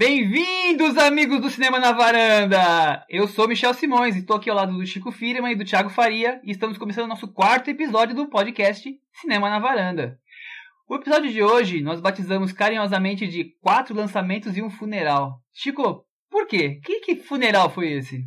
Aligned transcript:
Bem-vindos, 0.00 0.96
amigos 0.96 1.42
do 1.42 1.50
Cinema 1.50 1.78
na 1.78 1.92
Varanda! 1.92 3.04
Eu 3.06 3.28
sou 3.28 3.46
Michel 3.46 3.74
Simões 3.74 4.16
e 4.16 4.20
estou 4.20 4.38
aqui 4.38 4.48
ao 4.48 4.56
lado 4.56 4.72
do 4.72 4.86
Chico 4.86 5.12
Firman 5.12 5.52
e 5.52 5.54
do 5.54 5.62
Thiago 5.62 5.90
Faria 5.90 6.40
e 6.42 6.50
estamos 6.50 6.78
começando 6.78 7.04
o 7.04 7.08
nosso 7.08 7.28
quarto 7.28 7.68
episódio 7.68 8.16
do 8.16 8.30
podcast 8.30 8.90
Cinema 9.12 9.50
na 9.50 9.58
Varanda. 9.58 10.18
O 10.88 10.94
episódio 10.94 11.30
de 11.30 11.42
hoje 11.42 11.82
nós 11.82 12.00
batizamos 12.00 12.50
carinhosamente 12.50 13.26
de 13.26 13.54
quatro 13.60 13.94
lançamentos 13.94 14.56
e 14.56 14.62
um 14.62 14.70
funeral. 14.70 15.38
Chico, 15.52 16.06
por 16.30 16.46
quê? 16.46 16.80
Que, 16.82 17.00
que 17.00 17.16
funeral 17.16 17.68
foi 17.68 17.92
esse? 17.92 18.24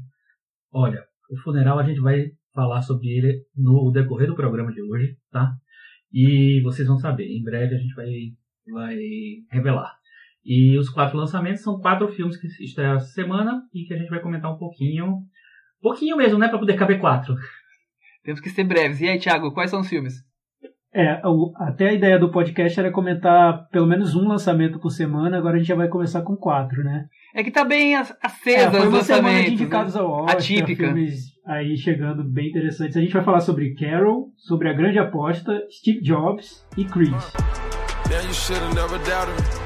Olha, 0.71 1.04
o 1.28 1.38
funeral 1.40 1.80
a 1.80 1.84
gente 1.84 2.00
vai 2.02 2.24
falar 2.54 2.84
sobre 2.84 3.08
ele 3.08 3.48
no 3.55 3.90
decorrer 3.92 4.28
do 4.28 4.36
programa 4.36 4.71
de 4.71 4.84
hoje, 4.84 5.18
tá? 5.32 5.52
E 6.14 6.62
vocês 6.62 6.88
vão 6.88 7.00
saber, 7.00 7.26
em 7.26 7.42
breve 7.42 7.74
a 7.74 7.80
gente 7.80 7.96
vai, 7.96 8.12
vai 8.71 8.96
revelar. 9.50 10.02
E 10.46 10.78
os 10.78 10.89
quatro 10.89 11.18
lançamentos 11.18 11.62
são 11.62 11.80
quatro 11.80 12.07
filmes 12.09 12.38
que 12.38 12.48
estrearam 12.64 12.98
essa 12.98 13.07
semana 13.07 13.63
e 13.73 13.86
que 13.86 13.94
a 13.94 13.98
gente 13.98 14.09
vai 14.09 14.20
comentar 14.20 14.52
um 14.52 14.58
pouquinho. 14.58 15.20
Pouquinho 15.81 16.17
mesmo, 16.17 16.38
né? 16.38 16.48
Pra 16.48 16.59
poder 16.59 16.76
caber 16.76 17.00
quatro. 17.00 17.36
Temos 18.23 18.40
que 18.40 18.50
ser 18.50 18.64
breves. 18.64 19.02
E 19.02 19.08
aí, 19.08 19.20
Thiago, 19.20 19.53
quais 19.53 19.70
são 19.70 19.81
os 19.81 19.90
filmes? 19.90 20.16
É, 20.95 21.20
o, 21.26 21.52
até 21.58 21.90
a 21.90 21.94
ideia 21.94 22.20
do 22.20 22.30
podcast 22.30 22.80
era 22.80 22.91
comentar 22.91 23.67
pelo 23.70 23.88
menos 23.88 24.16
um 24.16 24.27
lançamento 24.27 24.80
por 24.80 24.91
semana, 24.91 25.40
agora 25.40 25.55
a 25.55 25.58
gente 25.58 25.67
já 25.67 25.76
vai 25.76 25.88
começar 25.88 26.22
com 26.22 26.36
quatro, 26.36 26.84
né? 26.84 27.08
É 27.34 27.44
que 27.44 27.50
tá 27.50 27.66
bem 27.66 27.95
acesa 27.95 28.67
é, 28.67 28.70
foi 28.70 28.88
uma 28.88 29.02
semana 29.02 29.30
de 29.30 29.50
lançamentos. 29.50 29.52
indicados 29.53 29.95
né? 29.95 30.02
ao 30.02 30.12
Oscar, 30.12 30.36
Atípica. 30.36 30.86
filmes 30.86 31.34
aí 31.48 31.75
chegando 31.78 32.23
bem 32.23 32.50
interessantes. 32.50 32.95
A 32.95 33.02
gente 33.02 33.12
vai 33.14 33.23
falar 33.23 33.39
sobre 33.39 33.73
Carol, 33.73 34.31
sobre 34.38 34.70
A 34.70 34.73
Grande 34.73 35.00
Aposta, 35.00 35.64
Steve 35.72 36.02
Jobs 36.02 36.64
e 36.78 36.86
Creed. 36.86 37.12
Yeah, 38.08 39.62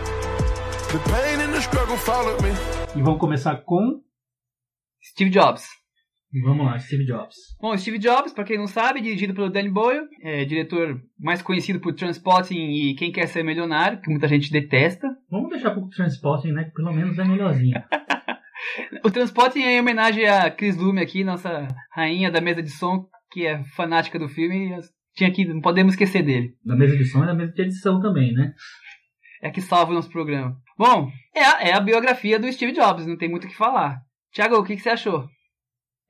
E 2.96 3.02
vamos 3.02 3.20
começar 3.20 3.58
com 3.58 4.02
Steve 5.04 5.30
Jobs. 5.30 5.68
E 6.34 6.42
vamos 6.42 6.66
lá, 6.66 6.80
Steve 6.80 7.06
Jobs. 7.06 7.36
Bom, 7.60 7.78
Steve 7.78 8.00
Jobs, 8.00 8.32
pra 8.32 8.46
quem 8.46 8.58
não 8.58 8.68
sabe, 8.68 9.02
dirigido 9.02 9.34
pelo 9.34 9.50
Danny 9.50 9.70
Boyle, 9.70 10.08
é 10.22 10.46
diretor 10.46 11.02
mais 11.20 11.42
conhecido 11.42 11.82
por 11.82 11.94
Transpotting 11.94 12.70
e 12.72 12.96
Quem 12.96 13.12
Quer 13.12 13.28
Ser 13.28 13.44
Milionário, 13.44 14.00
que 14.02 14.10
muita 14.10 14.30
gente 14.30 14.50
detesta. 14.50 15.08
Vamos 15.30 15.50
deixar 15.50 15.72
pro 15.72 15.90
Transporting, 15.90 16.54
né? 16.54 16.66
Que 16.66 16.72
pelo 16.72 16.94
menos 16.94 17.20
é 17.20 17.24
melhorzinho. 17.24 17.84
O 19.04 19.12
Transpotting 19.12 19.62
é 19.62 19.74
em 19.74 19.80
homenagem 19.80 20.26
a 20.28 20.50
Chris 20.50 20.76
Lume 20.76 21.02
aqui, 21.02 21.24
nossa 21.24 21.68
rainha 21.92 22.32
da 22.32 22.42
mesa 22.42 22.62
de 22.62 22.70
som, 22.70 23.08
que 23.32 23.46
é 23.46 23.64
fanática 23.76 24.18
do 24.18 24.28
filme 24.28 24.72
e 24.72 24.80
tinha 25.16 25.32
que, 25.32 25.46
não 25.46 25.62
podemos 25.62 25.94
esquecer 25.94 26.24
dele. 26.24 26.56
da 26.66 26.76
mesa 26.76 26.98
de 26.98 27.06
som 27.06 27.24
e 27.24 27.28
da 27.28 27.34
mesa 27.34 27.54
de 27.54 27.62
edição 27.62 28.02
também, 28.02 28.34
né? 28.34 28.54
É 29.42 29.50
que 29.52 29.62
salva 29.62 29.92
o 29.92 29.96
nosso 29.96 30.10
programa. 30.10 30.58
Bom, 30.78 31.12
é 31.34 31.44
a, 31.44 31.62
é 31.62 31.74
a 31.74 31.80
biografia 31.80 32.38
do 32.38 32.52
Steve 32.52 32.72
Jobs, 32.72 33.08
não 33.08 33.18
tem 33.18 33.30
muito 33.30 33.46
o 33.46 33.48
que 33.48 33.56
falar. 33.56 34.02
Tiago, 34.32 34.58
o 34.58 34.64
que, 34.64 34.76
que 34.76 34.82
você 34.82 34.90
achou? 34.90 35.28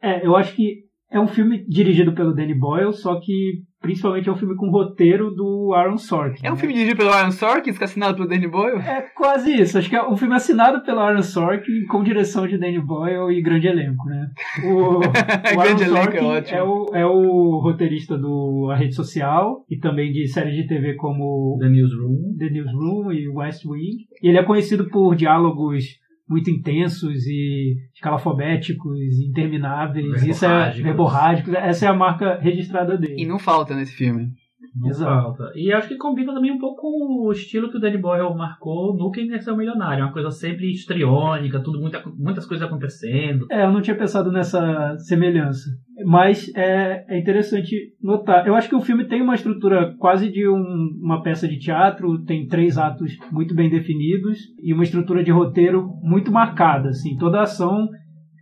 É, 0.02 0.26
eu 0.26 0.36
acho 0.36 0.54
que 0.56 0.87
é 1.10 1.20
um 1.20 1.28
filme 1.28 1.66
dirigido 1.68 2.14
pelo 2.14 2.34
Danny 2.34 2.54
Boyle, 2.54 2.94
só 2.94 3.20
que 3.20 3.64
principalmente 3.82 4.28
é 4.28 4.32
um 4.32 4.36
filme 4.36 4.56
com 4.56 4.70
roteiro 4.70 5.32
do 5.32 5.74
Aaron 5.74 5.98
Sorkin. 5.98 6.46
É 6.46 6.50
um 6.50 6.56
né? 6.56 6.60
filme 6.60 6.74
dirigido 6.74 6.98
pelo 6.98 7.12
Aaron 7.12 7.32
Sorkin, 7.32 7.72
que 7.72 7.82
é 7.82 7.86
assinado 7.86 8.16
pelo 8.16 8.28
Danny 8.28 8.48
Boyle? 8.48 8.80
É 8.80 9.02
quase 9.16 9.54
isso. 9.54 9.78
Acho 9.78 9.90
que 9.90 9.96
é 9.96 10.06
um 10.06 10.18
filme 10.18 10.36
assinado 10.36 10.84
pelo 10.84 11.00
Aaron 11.00 11.22
Sorkin 11.22 11.86
com 11.86 12.04
direção 12.04 12.46
de 12.46 12.58
Danny 12.58 12.80
Boyle 12.80 13.32
e 13.32 13.42
grande 13.42 13.68
elenco, 13.68 14.04
né? 14.06 14.30
O, 14.66 14.98
o 15.00 15.62
Grande 15.62 15.84
Aaron 15.84 15.96
elenco 15.96 15.98
é 15.98 16.20
Sorkin 16.20 16.26
ótimo. 16.26 16.58
é 16.58 16.64
o, 16.64 16.96
é 16.96 17.06
o 17.06 17.60
roteirista 17.60 18.18
do 18.18 18.70
A 18.70 18.76
Rede 18.76 18.96
Social 18.96 19.64
e 19.70 19.78
também 19.78 20.12
de 20.12 20.28
séries 20.28 20.56
de 20.56 20.68
TV 20.68 20.96
como 20.96 21.58
The 21.62 21.70
Newsroom. 21.70 22.36
The 22.38 22.50
Newsroom 22.50 23.12
e 23.14 23.30
West 23.30 23.66
Wing. 23.66 24.08
E 24.22 24.28
ele 24.28 24.40
é 24.40 24.44
conhecido 24.44 24.90
por 24.90 25.16
diálogos 25.16 25.86
muito 26.28 26.50
intensos 26.50 27.26
e 27.26 27.78
escalafobéticos, 27.94 29.00
intermináveis. 29.20 30.24
Isso 30.24 30.46
é 30.46 30.72
Verborrágicos. 30.72 31.54
Essa 31.54 31.86
é 31.86 31.90
a 31.90 31.94
marca 31.94 32.38
registrada 32.40 32.98
dele. 32.98 33.22
E 33.22 33.26
não 33.26 33.40
falta 33.40 33.74
nesse 33.76 33.94
filme. 33.94 34.32
Não 34.80 34.90
Exato. 34.90 35.12
falta. 35.38 35.52
E 35.56 35.72
acho 35.74 35.88
que 35.88 35.98
combina 35.98 36.34
também 36.34 36.52
um 36.52 36.58
pouco 36.60 36.82
com 36.82 37.28
o 37.28 37.32
estilo 37.32 37.70
que 37.70 37.78
o 37.78 37.80
Danny 37.80 37.98
Boyle 37.98 38.36
marcou 38.36 38.96
no 38.96 39.10
Quem 39.12 39.28
Quer 39.28 39.40
Ser 39.42 39.52
o 39.52 39.58
Milionário. 39.58 40.04
Uma 40.04 40.14
coisa 40.14 40.30
sempre 40.30 40.70
histriônica, 40.72 41.60
tudo, 41.62 41.80
muita, 41.80 42.04
muitas 42.18 42.46
coisas 42.46 42.66
acontecendo. 42.68 43.46
É, 43.50 43.64
eu 43.66 43.72
não 43.72 43.82
tinha 43.82 43.96
pensado 43.98 44.32
nessa 44.32 44.96
semelhança. 44.98 45.70
Mas 46.06 46.52
é, 46.56 47.06
é 47.10 47.20
interessante 47.20 47.76
notar. 48.02 48.46
Eu 48.46 48.54
acho 48.56 48.70
que 48.70 48.76
o 48.76 48.82
filme 48.82 49.06
tem 49.08 49.22
uma 49.22 49.34
estrutura 49.36 49.96
quase 49.98 50.32
de 50.32 50.48
um- 50.48 50.90
uma 51.02 51.24
peça 51.24 51.48
de 51.48 51.58
teatro, 51.58 52.24
tem 52.24 52.46
três 52.48 52.78
atos 52.78 53.18
muito 53.32 53.56
bem 53.56 53.70
definidos 53.70 54.38
e 54.62 54.74
uma 54.74 54.84
estrutura 54.84 55.24
de 55.24 55.32
roteiro 55.32 55.88
muito 56.04 56.32
marcada. 56.32 56.90
Assim. 56.90 57.18
Toda 57.18 57.40
a 57.40 57.44
ação 57.44 57.88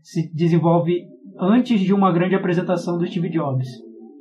se 0.04 0.30
desenvolve 0.36 1.02
antes 1.40 1.80
de 1.80 1.94
uma 1.94 2.12
grande 2.12 2.36
apresentação 2.36 2.98
do 2.98 3.06
Steve 3.08 3.30
Jobs. 3.30 3.68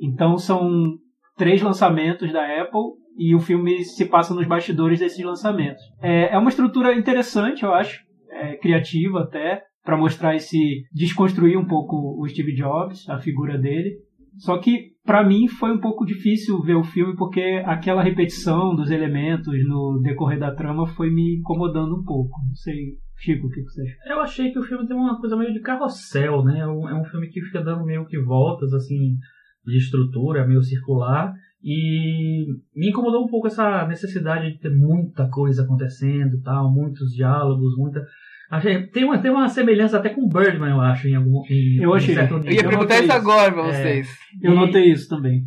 Então 0.01 0.37
são 0.37 0.97
três 1.37 1.61
lançamentos 1.61 2.31
da 2.31 2.61
Apple 2.61 2.93
e 3.17 3.33
o 3.33 3.39
filme 3.39 3.83
se 3.83 4.05
passa 4.05 4.33
nos 4.33 4.47
bastidores 4.47 4.99
desses 4.99 5.23
lançamentos. 5.23 5.81
É, 6.01 6.33
é 6.33 6.37
uma 6.37 6.49
estrutura 6.49 6.93
interessante, 6.93 7.63
eu 7.63 7.73
acho, 7.73 8.03
é, 8.29 8.57
criativa 8.57 9.21
até, 9.21 9.63
para 9.83 9.97
mostrar 9.97 10.35
esse 10.35 10.83
desconstruir 10.91 11.57
um 11.57 11.65
pouco 11.65 11.95
o 12.19 12.27
Steve 12.27 12.55
Jobs, 12.55 13.07
a 13.07 13.19
figura 13.19 13.57
dele. 13.57 13.95
Só 14.37 14.57
que 14.57 14.95
para 15.05 15.23
mim 15.23 15.47
foi 15.47 15.71
um 15.71 15.79
pouco 15.79 16.05
difícil 16.05 16.61
ver 16.61 16.75
o 16.75 16.83
filme 16.83 17.15
porque 17.15 17.63
aquela 17.65 18.03
repetição 18.03 18.75
dos 18.75 18.91
elementos 18.91 19.53
no 19.65 20.01
decorrer 20.01 20.39
da 20.39 20.53
trama 20.53 20.87
foi 20.87 21.09
me 21.09 21.37
incomodando 21.37 21.95
um 21.95 22.03
pouco. 22.03 22.37
Não 22.45 22.55
sei, 22.55 22.97
Chico, 23.17 23.47
o 23.47 23.49
que 23.49 23.61
você 23.61 23.81
acha? 23.81 24.13
Eu 24.13 24.19
achei 24.19 24.51
que 24.51 24.59
o 24.59 24.63
filme 24.63 24.85
tem 24.87 24.97
uma 24.97 25.19
coisa 25.19 25.37
meio 25.37 25.53
de 25.53 25.61
carrossel, 25.61 26.43
né? 26.43 26.59
É 26.59 26.67
um, 26.67 26.89
é 26.89 26.99
um 26.99 27.05
filme 27.05 27.29
que 27.29 27.41
fica 27.41 27.63
dando 27.63 27.85
meio 27.85 28.05
que 28.07 28.19
voltas, 28.19 28.73
assim, 28.73 29.15
de 29.65 29.77
estrutura, 29.77 30.45
meio 30.47 30.61
circular. 30.61 31.33
E 31.63 32.45
me 32.75 32.89
incomodou 32.89 33.23
um 33.23 33.27
pouco 33.27 33.47
essa 33.47 33.87
necessidade 33.87 34.51
de 34.51 34.59
ter 34.59 34.69
muita 34.69 35.27
coisa 35.29 35.63
acontecendo 35.63 36.35
e 36.35 36.41
tal, 36.41 36.71
muitos 36.71 37.11
diálogos, 37.11 37.75
muita. 37.77 38.05
Tem, 38.93 39.03
uma, 39.03 39.17
tem 39.17 39.31
uma 39.31 39.49
semelhança 39.49 39.97
até 39.97 40.09
com 40.09 40.27
Birdman, 40.29 40.69
eu 40.69 40.79
acho, 40.81 41.07
em 41.07 41.15
algum 41.15 41.41
em, 41.49 41.77
Eu 41.81 41.91
em 41.91 41.95
achei. 41.97 42.13
certo 42.13 42.35
Eu 42.35 42.39
nível. 42.39 42.53
ia 42.53 42.59
Eu 42.61 42.69
perguntar 42.69 42.93
notei 42.93 42.99
isso 43.07 43.11
agora 43.13 43.51
pra 43.51 43.67
É. 43.67 43.71
vocês. 43.73 44.07
Eu 44.43 44.53
E- 44.53 44.55
notei 44.55 44.91
isso 44.91 45.09
também. 45.09 45.41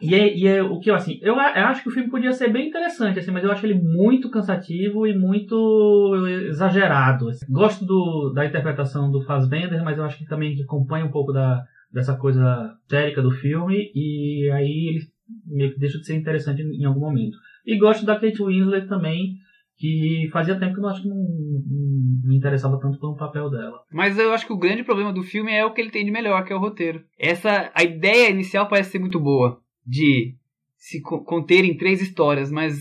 E 0.00 0.14
é, 0.14 0.36
e 0.36 0.46
é 0.46 0.62
o 0.62 0.78
que 0.80 0.90
eu 0.90 0.94
assim, 0.94 1.18
eu, 1.22 1.34
eu 1.34 1.40
acho 1.40 1.82
que 1.82 1.88
o 1.88 1.92
filme 1.92 2.10
podia 2.10 2.32
ser 2.32 2.52
bem 2.52 2.68
interessante, 2.68 3.18
assim, 3.18 3.30
mas 3.30 3.42
eu 3.42 3.50
acho 3.50 3.64
ele 3.64 3.80
muito 3.80 4.28
cansativo 4.30 5.06
e 5.06 5.16
muito 5.16 6.14
exagerado. 6.48 7.28
assim. 7.28 7.46
Gosto 7.50 7.84
do, 7.84 8.32
da 8.34 8.44
interpretação 8.46 9.10
do 9.10 9.22
Fassbender, 9.22 9.82
mas 9.82 9.96
eu 9.98 10.04
acho 10.04 10.18
que 10.18 10.26
também 10.26 10.54
acompanha 10.62 11.04
um 11.04 11.10
pouco 11.10 11.32
da, 11.32 11.62
dessa 11.94 12.16
coisa 12.16 12.76
histérica 12.82 13.22
do 13.22 13.30
filme 13.30 13.90
e 13.94 14.50
aí 14.52 14.88
ele 14.88 15.00
meio 15.46 15.72
que 15.72 15.78
deixa 15.78 15.98
de 15.98 16.04
ser 16.04 16.16
interessante 16.16 16.60
em, 16.60 16.84
algum 16.84 17.00
momento. 17.00 17.36
E 17.64 17.78
gosto 17.78 18.04
da 18.04 18.18
Kate 18.18 18.42
Winslet 18.42 18.88
também, 18.88 19.36
que 19.78 20.28
fazia 20.32 20.58
tempo 20.58 20.74
que 20.74 20.80
eu 20.80 20.88
acho 20.88 21.02
que 21.02 21.08
não, 21.08 21.16
não 21.16 22.28
me 22.28 22.36
interessava 22.36 22.78
tanto 22.80 22.98
pelo 22.98 23.16
papel 23.16 23.48
dela. 23.48 23.78
Mas 23.92 24.18
eu 24.18 24.32
acho 24.32 24.46
que 24.46 24.52
o 24.52 24.58
grande 24.58 24.82
problema 24.82 25.12
do 25.12 25.22
filme 25.22 25.52
é 25.52 25.64
o 25.64 25.72
que 25.72 25.80
ele 25.80 25.90
tem 25.90 26.04
de 26.04 26.10
melhor, 26.10 26.44
que 26.44 26.52
é 26.52 26.56
o 26.56 26.60
roteiro. 26.60 27.02
Essa, 27.18 27.70
a 27.74 27.82
ideia 27.84 28.30
inicial 28.30 28.68
parece 28.68 28.90
ser 28.90 28.98
muito 28.98 29.20
boa, 29.20 29.60
de 29.86 30.36
se 30.76 31.00
co- 31.00 31.24
conter 31.24 31.64
em 31.64 31.76
três 31.76 32.02
histórias, 32.02 32.50
mas 32.50 32.78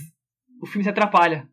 o 0.62 0.66
filme 0.66 0.84
se 0.84 0.90
atrapalha. 0.90 1.48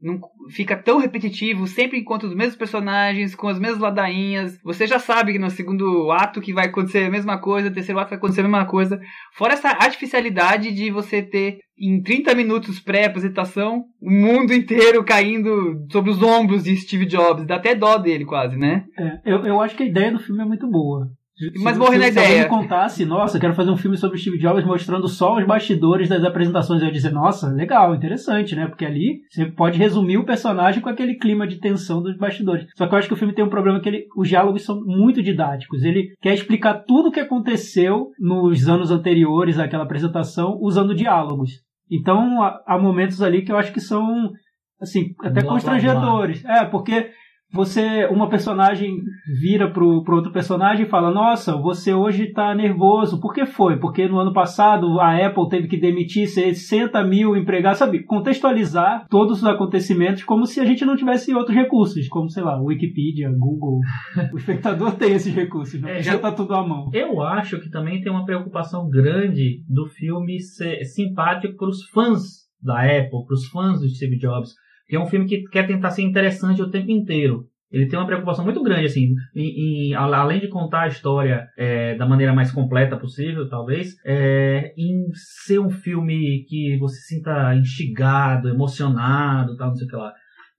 Não, 0.00 0.20
fica 0.50 0.76
tão 0.76 0.98
repetitivo, 0.98 1.66
sempre 1.66 1.98
encontra 1.98 2.28
os 2.28 2.34
mesmos 2.34 2.56
personagens, 2.56 3.34
com 3.34 3.48
as 3.48 3.58
mesmas 3.58 3.80
ladainhas. 3.80 4.58
Você 4.62 4.86
já 4.86 4.98
sabe 4.98 5.32
que 5.32 5.38
no 5.38 5.50
segundo 5.50 6.10
ato 6.10 6.40
que 6.40 6.52
vai 6.52 6.66
acontecer 6.66 7.04
a 7.04 7.10
mesma 7.10 7.40
coisa, 7.40 7.68
no 7.68 7.74
terceiro 7.74 7.98
ato 7.98 8.10
vai 8.10 8.18
acontecer 8.18 8.40
a 8.40 8.44
mesma 8.44 8.66
coisa. 8.66 9.00
Fora 9.32 9.54
essa 9.54 9.70
artificialidade 9.70 10.72
de 10.72 10.90
você 10.90 11.22
ter, 11.22 11.60
em 11.78 12.02
30 12.02 12.34
minutos 12.34 12.78
pré-apresentação, 12.78 13.84
o 14.00 14.10
mundo 14.10 14.52
inteiro 14.52 15.02
caindo 15.02 15.86
sobre 15.90 16.10
os 16.10 16.22
ombros 16.22 16.64
de 16.64 16.76
Steve 16.76 17.06
Jobs. 17.06 17.46
Dá 17.46 17.56
até 17.56 17.74
dó 17.74 17.96
dele 17.96 18.24
quase, 18.24 18.56
né? 18.56 18.84
É, 18.98 19.32
eu, 19.32 19.46
eu 19.46 19.60
acho 19.60 19.76
que 19.76 19.82
a 19.82 19.86
ideia 19.86 20.12
do 20.12 20.20
filme 20.20 20.42
é 20.42 20.46
muito 20.46 20.68
boa. 20.70 21.08
Se- 21.36 21.52
Mas 21.62 21.76
morre 21.76 21.92
se- 21.92 21.98
na 21.98 22.12
se 22.12 22.18
alguém 22.18 22.32
ideia. 22.34 22.48
contasse, 22.48 23.04
nossa, 23.04 23.38
quero 23.38 23.54
fazer 23.54 23.70
um 23.70 23.76
filme 23.76 23.96
sobre 23.98 24.16
o 24.16 24.20
Steve 24.20 24.38
Jobs 24.38 24.64
mostrando 24.64 25.06
só 25.06 25.36
os 25.36 25.46
bastidores 25.46 26.08
das 26.08 26.24
apresentações, 26.24 26.80
eu 26.80 26.86
ia 26.88 26.92
dizer, 26.92 27.12
nossa, 27.12 27.48
legal, 27.48 27.94
interessante, 27.94 28.56
né? 28.56 28.66
Porque 28.66 28.86
ali 28.86 29.20
você 29.30 29.44
pode 29.44 29.78
resumir 29.78 30.16
o 30.16 30.24
personagem 30.24 30.80
com 30.80 30.88
aquele 30.88 31.14
clima 31.16 31.46
de 31.46 31.60
tensão 31.60 32.00
dos 32.02 32.16
bastidores. 32.16 32.66
Só 32.74 32.86
que 32.86 32.94
eu 32.94 32.98
acho 32.98 33.08
que 33.08 33.14
o 33.14 33.16
filme 33.18 33.34
tem 33.34 33.44
um 33.44 33.50
problema 33.50 33.80
que 33.80 33.88
ele, 33.88 34.06
os 34.16 34.28
diálogos 34.28 34.64
são 34.64 34.80
muito 34.84 35.22
didáticos. 35.22 35.82
Ele 35.84 36.08
quer 36.22 36.32
explicar 36.32 36.82
tudo 36.86 37.10
o 37.10 37.12
que 37.12 37.20
aconteceu 37.20 38.08
nos 38.18 38.66
anos 38.68 38.90
anteriores 38.90 39.58
àquela 39.58 39.84
apresentação 39.84 40.56
usando 40.60 40.94
diálogos. 40.94 41.50
Então, 41.90 42.42
há, 42.66 42.78
momentos 42.78 43.20
ali 43.20 43.42
que 43.42 43.52
eu 43.52 43.58
acho 43.58 43.72
que 43.72 43.80
são, 43.80 44.30
assim, 44.80 45.10
até 45.20 45.34
Blá, 45.34 45.42
blá, 45.42 45.52
constrangedores. 45.52 46.44
É, 46.46 46.64
porque 46.64 47.10
você, 47.52 48.06
uma 48.06 48.28
personagem 48.28 48.96
vira 49.40 49.70
pro, 49.70 50.02
pro 50.02 50.16
outro 50.16 50.32
personagem 50.32 50.84
e 50.84 50.88
fala: 50.88 51.12
Nossa, 51.12 51.56
você 51.56 51.94
hoje 51.94 52.32
tá 52.32 52.54
nervoso. 52.54 53.20
Por 53.20 53.32
que 53.32 53.46
foi? 53.46 53.78
Porque 53.78 54.08
no 54.08 54.18
ano 54.18 54.32
passado 54.32 55.00
a 55.00 55.14
Apple 55.14 55.48
teve 55.48 55.68
que 55.68 55.78
demitir 55.78 56.26
60 56.26 57.02
mil 57.04 57.36
empregados. 57.36 57.78
Sabe, 57.78 58.02
contextualizar 58.02 59.06
todos 59.08 59.38
os 59.38 59.44
acontecimentos 59.44 60.24
como 60.24 60.44
se 60.44 60.60
a 60.60 60.64
gente 60.64 60.84
não 60.84 60.96
tivesse 60.96 61.32
outros 61.34 61.56
recursos, 61.56 62.08
como, 62.08 62.28
sei 62.28 62.42
lá, 62.42 62.60
Wikipedia, 62.60 63.30
Google. 63.30 63.80
O 64.32 64.38
espectador 64.38 64.92
tem 64.92 65.12
esses 65.12 65.34
recursos, 65.34 65.80
né? 65.80 65.98
É, 65.98 66.02
já 66.02 66.18
tá 66.18 66.32
tudo 66.32 66.54
à 66.54 66.66
mão. 66.66 66.90
Eu 66.92 67.22
acho 67.22 67.60
que 67.60 67.70
também 67.70 68.00
tem 68.00 68.10
uma 68.10 68.24
preocupação 68.24 68.88
grande 68.88 69.62
do 69.68 69.86
filme 69.86 70.40
ser 70.40 70.84
simpático 70.84 71.56
para 71.56 71.68
os 71.68 71.84
fãs 71.90 72.46
da 72.62 72.82
Apple, 72.82 73.24
para 73.26 73.34
os 73.34 73.46
fãs 73.46 73.80
do 73.80 73.88
Steve 73.88 74.18
Jobs, 74.18 74.54
que 74.88 74.96
é 74.96 75.00
um 75.00 75.06
filme 75.06 75.26
que 75.26 75.42
quer 75.44 75.66
tentar 75.66 75.90
ser 75.90 76.02
interessante 76.02 76.62
o 76.62 76.70
tempo 76.70 76.90
inteiro. 76.90 77.44
Ele 77.70 77.88
tem 77.88 77.98
uma 77.98 78.06
preocupação 78.06 78.44
muito 78.44 78.62
grande, 78.62 78.86
assim, 78.86 79.12
em, 79.34 79.90
em- 79.90 79.94
além 79.94 80.38
de 80.38 80.48
contar 80.48 80.82
a 80.82 80.88
história 80.88 81.46
é, 81.58 81.96
da 81.96 82.06
maneira 82.06 82.32
mais 82.32 82.52
completa 82.52 82.96
possível, 82.96 83.48
talvez, 83.48 83.94
é, 84.06 84.72
em 84.78 85.04
ser 85.44 85.58
um 85.58 85.68
filme 85.68 86.44
que 86.48 86.76
você 86.78 86.96
sinta 87.00 87.54
instigado, 87.56 88.48
emocionado, 88.48 89.56
tal, 89.56 89.68
não 89.68 89.74
sei 89.74 89.86
o 89.86 89.90
que 89.90 89.96
lá. 89.96 90.12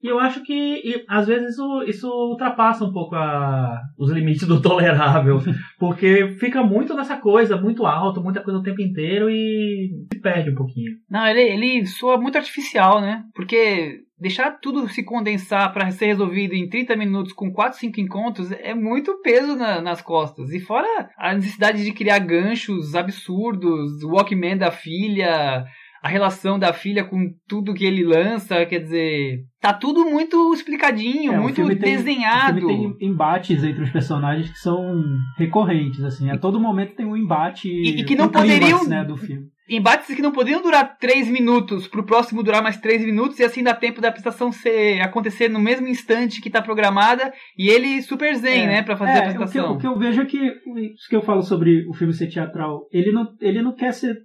E 0.04 0.08
eu 0.08 0.20
acho 0.20 0.44
que, 0.44 0.54
e, 0.54 1.04
às 1.08 1.26
vezes, 1.26 1.54
isso, 1.54 1.84
isso 1.88 2.08
ultrapassa 2.08 2.84
um 2.86 2.92
pouco 2.92 3.16
a- 3.16 3.82
os 3.98 4.12
limites 4.12 4.48
do 4.48 4.62
tolerável. 4.62 5.40
Porque 5.80 6.36
fica 6.40 6.62
muito 6.62 6.94
nessa 6.94 7.18
coisa, 7.18 7.58
muito 7.60 7.86
alto, 7.86 8.22
muita 8.22 8.42
coisa 8.44 8.60
o 8.60 8.64
tempo 8.64 8.82
inteiro 8.82 9.28
e 9.30 9.90
se 10.14 10.20
perde 10.22 10.52
um 10.52 10.56
pouquinho. 10.56 10.92
Não, 11.10 11.26
ele, 11.26 11.42
ele 11.42 11.86
soa 11.88 12.18
muito 12.20 12.38
artificial, 12.38 13.02
né? 13.02 13.24
Porque 13.34 14.02
deixar 14.20 14.52
tudo 14.60 14.88
se 14.90 15.04
condensar 15.04 15.72
pra 15.74 15.92
ser 15.92 16.08
resolvido 16.08 16.54
em 16.54 16.68
30 16.68 16.96
minutos 16.96 17.34
com 17.34 17.52
4, 17.52 17.78
5 17.80 18.00
encontros 18.00 18.52
é 18.52 18.74
muito 18.74 19.22
peso 19.22 19.56
na- 19.56 19.82
nas 19.82 20.02
costas. 20.02 20.52
E 20.52 20.60
fora 20.60 21.10
a 21.18 21.34
necessidade 21.34 21.84
de 21.84 21.92
criar 21.92 22.20
ganchos 22.20 22.96
absurdos, 22.96 24.04
o 24.04 24.10
Walkman 24.12 24.58
da 24.58 24.72
filha, 24.72 25.66
a 26.02 26.08
relação 26.08 26.58
da 26.58 26.74
filha 26.74 27.04
com 27.04 27.34
tudo 27.48 27.74
que 27.74 27.86
ele 27.86 28.04
lança, 28.04 28.66
quer 28.66 28.80
dizer, 28.80 29.40
tá 29.62 29.74
tudo 29.74 30.06
muito 30.06 30.54
explicadinho, 30.54 31.34
É, 31.34 31.40
muito 31.40 31.56
filme 31.56 31.76
tem- 31.76 31.96
desenhado. 31.96 32.58
O 32.66 32.70
filme 32.70 32.98
tem 32.98 33.08
embates 33.10 33.64
entre 33.64 33.84
os 33.84 33.90
personagens 33.90 34.50
que 34.52 34.60
são 34.60 35.04
recorrentes, 35.38 36.04
assim. 36.04 36.30
A 36.30 36.38
todo 36.38 36.60
momento 36.60 36.96
tem 36.96 37.06
um 37.06 37.18
embate. 37.18 37.68
E- 37.70 38.00
e 38.02 38.04
que 38.04 38.16
não 38.16 38.30
poderiam- 38.30 38.88
né, 38.88 39.04
do 39.04 39.18
filme. 39.18 39.48
embates 39.70 40.16
que 40.16 40.22
não 40.22 40.32
poderiam 40.32 40.62
durar 40.62 40.98
3 40.98 41.28
minutos, 41.30 41.90
pro 41.90 42.06
próximo 42.06 42.42
durar 42.42 42.64
mais 42.64 42.78
3 42.78 43.04
minutos, 43.04 43.38
e 43.38 43.44
assim 43.44 43.62
dá 43.62 43.74
tempo 43.74 44.00
da 44.00 44.08
apresentação 44.08 44.50
ser, 44.50 45.02
acontecer 45.02 45.50
no 45.50 45.60
mesmo 45.60 45.86
instante 45.90 46.40
que 46.40 46.50
tá 46.50 46.62
programada, 46.62 47.34
e 47.58 47.68
ele 47.68 48.02
super 48.02 48.34
zen, 48.36 48.62
É, 48.64 48.68
né, 48.68 48.82
pra 48.84 48.96
fazer 48.96 49.12
é, 49.12 49.16
a 49.16 49.18
o 49.18 49.22
que, 49.24 49.28
eu, 49.28 49.32
apresentação. 49.44 49.76
o 49.76 49.78
que 49.78 49.88
eu 49.88 49.98
vejo 50.00 50.22
é 50.22 50.26
que 50.26 50.38
isso 50.38 51.10
que 51.10 51.16
eu 51.18 51.22
falo 51.22 51.42
sobre 51.42 51.86
o 51.90 51.94
filme 51.94 52.14
ser 52.14 52.28
teatral, 52.28 52.88
ele 52.94 53.12
não, 53.12 53.28
ele 53.42 53.62
não 53.62 53.76
quer 53.76 53.92
ser 53.92 54.16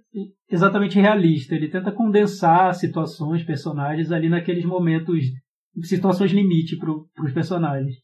exatamente 0.49 0.97
realista, 0.97 1.53
ele 1.55 1.67
tenta 1.67 1.91
condensar 1.91 2.73
situações, 2.73 3.43
personagens 3.43 4.11
ali 4.13 4.29
naqueles 4.29 4.63
momentos, 4.63 5.17
situações 5.81 6.31
limite 6.31 6.77
para 6.77 6.91
os 6.91 7.33
personagens. 7.33 7.95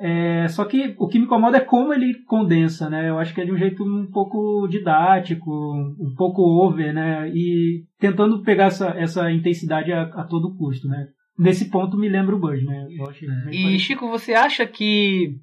É, 0.00 0.46
só 0.48 0.64
que 0.64 0.94
o 0.96 1.08
que 1.08 1.18
me 1.18 1.24
incomoda 1.24 1.56
é 1.56 1.60
como 1.60 1.92
ele 1.92 2.22
condensa, 2.24 2.88
né? 2.88 3.08
Eu 3.08 3.18
acho 3.18 3.34
que 3.34 3.40
é 3.40 3.44
de 3.44 3.50
um 3.52 3.56
jeito 3.58 3.82
um 3.82 4.08
pouco 4.10 4.68
didático, 4.68 5.50
um 5.50 6.14
pouco 6.16 6.40
over, 6.42 6.94
né? 6.94 7.28
E 7.34 7.82
tentando 7.98 8.40
pegar 8.42 8.66
essa, 8.66 8.90
essa 8.90 9.30
intensidade 9.32 9.92
a, 9.92 10.02
a 10.02 10.24
todo 10.24 10.56
custo, 10.56 10.86
né? 10.86 11.08
Nesse 11.36 11.68
ponto 11.68 11.96
me 11.96 12.08
lembra 12.08 12.34
o 12.34 12.38
Buzz, 12.38 12.64
né? 12.64 12.86
Eu 12.90 13.08
acho 13.08 13.24
E 13.24 13.28
parecido. 13.28 13.78
Chico, 13.78 14.08
você 14.08 14.34
acha 14.34 14.66
que. 14.66 15.34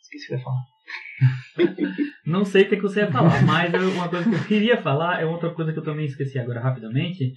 Esqueci 0.00 0.26
o 0.26 0.28
que 0.28 0.34
eu 0.34 0.38
ia 0.38 0.44
falar. 0.44 0.62
Não 2.26 2.44
sei 2.44 2.62
o 2.62 2.68
que 2.68 2.76
que 2.76 2.82
você 2.82 3.00
ia 3.00 3.10
falar, 3.10 3.44
mas 3.44 3.72
eu- 3.74 3.90
uma 3.92 4.08
coisa 4.08 4.28
que 4.28 4.36
eu 4.36 4.44
queria 4.44 4.80
falar 4.80 5.20
é 5.20 5.26
outra 5.26 5.50
coisa 5.50 5.72
que 5.72 5.78
eu 5.78 5.84
também 5.84 6.04
esqueci 6.06 6.38
agora 6.38 6.60
rapidamente. 6.60 7.32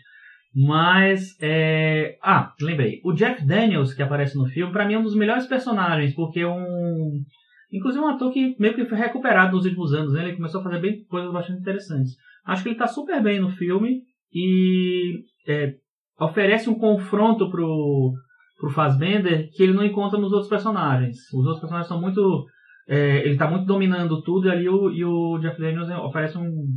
Mas, 0.53 1.37
é... 1.41 2.17
ah, 2.21 2.53
lembrei. 2.61 2.99
O 3.05 3.13
Jeff 3.13 3.45
Daniels, 3.45 3.93
que 3.93 4.03
aparece 4.03 4.37
no 4.37 4.45
filme, 4.47 4.71
pra 4.71 4.85
mim 4.85 4.95
é 4.95 4.99
um 4.99 5.03
dos 5.03 5.15
melhores 5.15 5.47
personagens, 5.47 6.13
porque 6.13 6.41
é 6.41 6.47
um. 6.47 7.23
Inclusive 7.71 8.03
um 8.03 8.09
ator 8.09 8.33
que 8.33 8.55
meio 8.59 8.73
que 8.73 8.85
foi 8.85 8.97
recuperado 8.97 9.55
nos 9.55 9.65
últimos 9.65 9.93
anos, 9.93 10.13
né? 10.13 10.23
Ele 10.23 10.35
começou 10.35 10.59
a 10.59 10.63
fazer 10.63 10.79
bem 10.79 11.05
coisas 11.05 11.31
bastante 11.31 11.61
interessantes. 11.61 12.17
Acho 12.45 12.63
que 12.63 12.69
ele 12.69 12.77
tá 12.77 12.87
super 12.87 13.23
bem 13.23 13.39
no 13.39 13.49
filme 13.49 14.01
e 14.33 15.23
é, 15.47 15.75
oferece 16.19 16.69
um 16.69 16.75
confronto 16.75 17.49
pro, 17.49 18.13
pro 18.59 18.69
Fassbender 18.71 19.49
que 19.53 19.63
ele 19.63 19.73
não 19.73 19.85
encontra 19.85 20.19
nos 20.19 20.33
outros 20.33 20.49
personagens. 20.49 21.17
Os 21.33 21.45
outros 21.45 21.59
personagens 21.59 21.87
são 21.87 22.01
muito. 22.01 22.45
é, 22.89 23.25
ele 23.25 23.37
tá 23.37 23.49
muito 23.49 23.65
dominando 23.65 24.21
tudo 24.21 24.47
e 24.47 24.51
ali 24.51 24.67
o, 24.67 24.91
e 24.91 25.05
o 25.05 25.39
Jeff 25.39 25.59
Daniels 25.59 25.89
oferece 26.03 26.37
um, 26.37 26.67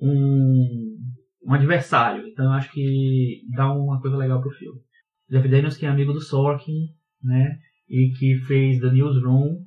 um, 0.00 0.91
um 1.44 1.52
adversário. 1.52 2.26
Então 2.28 2.46
eu 2.46 2.52
acho 2.52 2.70
que 2.72 3.42
dá 3.54 3.72
uma 3.72 4.00
coisa 4.00 4.16
legal 4.16 4.40
pro 4.40 4.50
filme. 4.50 4.80
Jeff 5.30 5.48
Daniels 5.48 5.76
que 5.76 5.86
é 5.86 5.88
amigo 5.88 6.12
do 6.12 6.20
Sorkin, 6.20 6.88
né? 7.22 7.56
E 7.88 8.12
que 8.18 8.36
fez 8.46 8.80
The 8.80 8.90
Newsroom, 8.90 9.58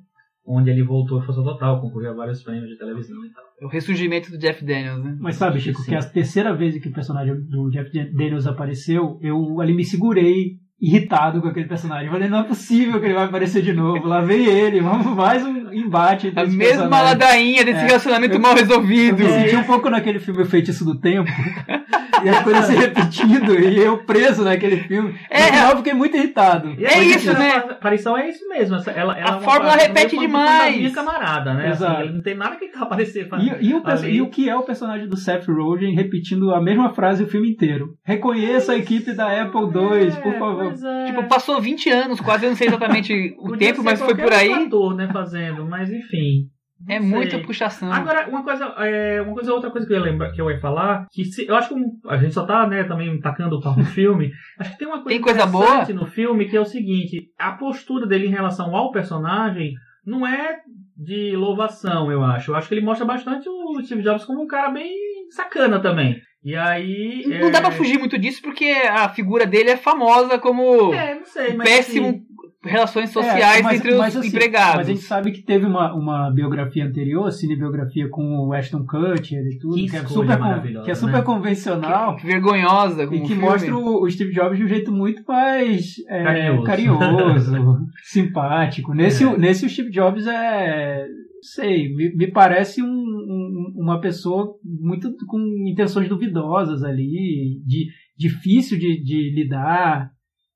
onde 0.44 0.70
ele 0.70 0.82
voltou 0.82 1.18
à 1.18 1.22
força 1.22 1.42
total, 1.42 1.80
concorreu 1.80 2.12
a 2.12 2.16
vários 2.16 2.42
prêmios 2.42 2.68
de 2.68 2.78
televisão 2.78 3.24
e 3.24 3.30
tal. 3.32 3.44
O 3.62 3.68
ressurgimento 3.68 4.30
do 4.30 4.38
Jeff 4.38 4.64
Daniels, 4.64 5.02
né? 5.02 5.16
Mas 5.20 5.36
sabe, 5.36 5.60
Chico, 5.60 5.80
Sim. 5.80 5.90
que 5.90 5.94
a 5.96 6.02
terceira 6.02 6.54
vez 6.54 6.80
que 6.80 6.88
o 6.88 6.92
personagem 6.92 7.34
do 7.46 7.70
Jeff 7.70 7.90
Daniels 7.90 8.46
apareceu, 8.46 9.18
eu 9.20 9.60
ali 9.60 9.74
me 9.74 9.84
segurei 9.84 10.58
irritado 10.80 11.40
com 11.40 11.48
aquele 11.48 11.66
personagem. 11.68 12.06
Eu 12.06 12.12
falei, 12.12 12.28
não 12.28 12.40
é 12.40 12.42
possível 12.44 13.00
que 13.00 13.06
ele 13.06 13.14
vai 13.14 13.24
aparecer 13.24 13.62
de 13.62 13.72
novo. 13.72 14.06
Lá 14.06 14.20
vem 14.20 14.44
ele, 14.46 14.80
vamos 14.80 15.06
mais 15.16 15.42
um 15.44 15.72
embate 15.72 16.28
A 16.36 16.40
mesma 16.44 16.58
personagem. 16.58 17.04
ladainha 17.04 17.64
desse 17.64 17.78
É. 17.80 17.86
relacionamento 17.86 18.34
Eu- 18.34 18.40
mal 18.40 18.52
Eu 18.52 18.58
resolvido. 18.58 19.18
me 19.24 19.30
senti 19.30 19.56
um 19.56 19.64
pouco 19.64 19.88
naquele 19.88 20.18
filme 20.18 20.42
O 20.42 20.46
Feitiço 20.46 20.84
do 20.84 20.98
Tempo. 21.00 21.30
e 22.24 22.28
as 22.28 22.42
coisas 22.42 22.64
se 22.66 22.74
repetindo 22.74 23.58
e 23.58 23.78
eu 23.78 23.98
preso 23.98 24.44
naquele 24.44 24.76
filme. 24.78 25.14
É, 25.30 25.50
no 25.50 25.70
eu 25.70 25.76
fiquei 25.78 25.94
muito 25.94 26.16
irritado. 26.16 26.74
É 26.78 26.94
a 26.94 27.02
isso, 27.02 27.32
né? 27.32 27.56
aparição 27.56 28.16
é 28.16 28.28
isso 28.28 28.46
mesmo. 28.48 28.76
essa- 28.76 28.90
Ela, 28.90 29.18
ela 29.18 29.30
A 29.30 29.32
é 29.32 29.36
uma 29.36 29.40
fórmula 29.40 29.70
parte- 29.72 29.86
repete 29.88 30.16
meio 30.16 30.28
demais. 30.28 30.76
minha 30.76 30.90
camarada, 30.92 31.54
né? 31.54 31.68
Assim, 31.68 31.84
Exato. 31.84 32.02
ele 32.02 32.12
não 32.12 32.22
tem 32.22 32.34
nada 32.36 32.56
que 32.56 32.70
aparecer. 32.78 33.28
E, 33.60 33.66
e 33.68 33.74
o, 33.74 33.82
e 34.08 34.20
o 34.22 34.28
que 34.30 34.48
é 34.48 34.56
o 34.56 34.62
personagem 34.62 35.08
do 35.08 35.16
Seth 35.16 35.46
Rogen 35.48 35.94
repetindo 35.94 36.52
a 36.54 36.60
mesma 36.60 36.90
frase 36.92 37.22
o 37.24 37.26
filme 37.26 37.50
inteiro? 37.50 37.94
Reconheça 38.04 38.72
a 38.72 38.76
equipe 38.76 39.12
da 39.14 39.26
Apple 39.42 39.60
II, 39.62 40.10
por 40.22 40.34
É, 40.34 40.38
favor. 40.38 40.65
É. 40.72 41.06
Tipo, 41.06 41.24
passou 41.28 41.60
20 41.60 41.90
anos, 41.90 42.20
quase 42.20 42.44
eu 42.46 42.50
não 42.50 42.56
sei 42.56 42.68
exatamente 42.68 43.34
o 43.38 43.48
Podia 43.48 43.68
tempo, 43.68 43.82
mas 43.82 44.00
foi 44.00 44.14
por 44.14 44.32
aí. 44.32 44.52
ator, 44.52 44.94
né, 44.94 45.08
fazendo, 45.12 45.64
mas 45.66 45.90
enfim. 45.90 46.48
É 46.88 47.00
sei. 47.00 47.08
muita 47.08 47.38
puxação. 47.38 47.90
Agora, 47.90 48.28
uma 48.28 48.44
coisa, 48.44 48.66
é, 48.78 49.22
uma 49.22 49.32
coisa, 49.32 49.52
outra 49.52 49.70
coisa 49.70 49.86
que 49.86 49.92
eu 49.94 49.96
ia 49.98 50.04
lembrar, 50.04 50.30
que 50.32 50.40
eu 50.40 50.50
ia 50.50 50.60
falar, 50.60 51.06
que 51.10 51.24
se- 51.24 51.46
eu 51.46 51.56
acho 51.56 51.70
que 51.70 51.80
a 52.06 52.18
gente 52.18 52.34
só 52.34 52.44
tá, 52.44 52.66
né, 52.66 52.84
também 52.84 53.18
tacando 53.18 53.56
o 53.56 53.60
pau 53.62 53.74
no 53.76 53.84
filme. 53.86 54.30
Acho 54.60 54.72
que 54.72 54.78
tem 54.78 54.86
uma 54.86 55.02
coisa 55.02 55.08
Tem 55.08 55.20
coisa 55.20 55.42
interessante 55.44 55.92
no 55.94 56.06
filme 56.06 56.44
que 56.46 56.56
é 56.56 56.60
o 56.60 56.66
seguinte: 56.66 57.28
a 57.38 57.52
postura 57.52 58.06
dele 58.06 58.26
em 58.26 58.30
relação 58.30 58.76
ao 58.76 58.92
personagem 58.92 59.72
não 60.04 60.26
é 60.26 60.58
de 60.96 61.34
louvação, 61.34 62.12
eu 62.12 62.22
acho. 62.22 62.50
Eu 62.50 62.56
acho 62.56 62.68
que 62.68 62.74
ele 62.74 62.84
mostra 62.84 63.06
bastante 63.06 63.48
o 63.48 63.80
Steve 63.82 64.02
Jobs 64.02 64.24
como 64.24 64.42
um 64.42 64.46
cara 64.46 64.70
bem 64.70 64.94
sacana 65.30 65.80
também. 65.80 66.16
E 66.46 66.54
aí. 66.54 67.24
Não 67.26 67.48
é, 67.48 67.50
dá 67.50 67.60
pra 67.60 67.72
fugir 67.72 67.98
muito 67.98 68.16
disso 68.16 68.40
porque 68.40 68.66
a 68.66 69.08
figura 69.08 69.44
dele 69.44 69.70
é 69.70 69.76
famosa 69.76 70.38
como 70.38 70.94
É, 70.94 71.16
não 71.16 71.24
sei, 71.26 71.54
mas. 71.54 71.68
péssimo 71.68 72.06
assim, 72.06 72.22
relações 72.64 73.10
sociais 73.10 73.60
É, 73.60 73.62
mas- 73.62 73.78
entre 73.78 73.92
os 73.92 73.98
mas, 73.98 74.16
assim, 74.16 74.28
empregados. 74.28 74.76
Mas 74.76 74.86
a 74.88 74.90
gente 74.92 75.02
sabe 75.02 75.32
que 75.32 75.42
teve 75.42 75.66
uma, 75.66 75.92
uma 75.92 76.30
biografia 76.30 76.84
anterior, 76.84 77.30
cinebiografia 77.32 78.08
com 78.08 78.46
o 78.46 78.52
Ashton 78.52 78.84
Kutcher 78.86 79.40
e 79.44 79.58
tudo, 79.58 79.74
Que 79.74 79.88
que, 79.90 79.96
é 79.96 80.04
super, 80.06 80.38
que 80.84 80.90
é 80.90 80.94
super 80.94 81.12
né? 81.16 81.22
convencional. 81.22 82.14
Que 82.16 82.26
vergonhosa 82.26 83.02
E 83.04 83.08
que 83.08 83.26
filme. 83.26 83.42
mostra 83.42 83.76
o, 83.76 84.02
o 84.04 84.08
Steve 84.10 84.32
Jobs 84.32 84.56
de 84.56 84.64
um 84.64 84.68
jeito 84.68 84.92
muito 84.92 85.22
mais 85.26 85.94
é, 86.08 86.22
Carinhoso. 86.24 86.62
carinhoso, 86.64 87.78
simpático. 88.04 88.94
Nesse, 88.94 89.24
É. 89.24 89.36
nesse 89.36 89.66
o 89.66 89.68
Steve 89.68 89.90
Jobs 89.90 90.26
é. 90.28 91.06
Sei, 91.42 91.94
me, 91.94 92.12
me 92.16 92.26
parece 92.32 92.82
um- 92.82 92.86
um- 92.86 93.35
uma 93.76 94.00
pessoa 94.00 94.54
muito 94.64 95.14
com 95.26 95.38
intenções 95.68 96.08
duvidosas 96.08 96.82
ali, 96.82 97.60
de, 97.66 97.86
difícil 98.16 98.78
de, 98.78 99.02
de 99.02 99.34
lidar, 99.34 100.10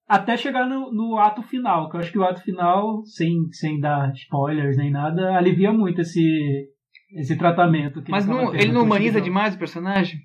até 0.08 0.36
chegar 0.36 0.66
no, 0.68 0.92
no 0.92 1.18
ato 1.18 1.42
final, 1.42 1.88
que 1.88 1.96
eu 1.96 2.00
acho 2.00 2.10
que 2.12 2.18
o 2.18 2.24
ato 2.24 2.40
final, 2.42 3.04
sem, 3.04 3.32
sem 3.52 3.78
dar 3.78 4.12
spoilers 4.14 4.76
nem 4.76 4.90
nada, 4.90 5.36
alivia 5.36 5.72
muito 5.72 6.00
esse, 6.00 6.66
esse 7.16 7.36
tratamento. 7.36 8.02
que 8.02 8.10
Mas 8.10 8.26
não- 8.26 8.54
ele 8.54 8.72
não 8.72 8.82
o 8.82 8.84
humaniza 8.84 9.20
demais 9.20 9.54
o 9.54 9.58
personagem? 9.58 10.18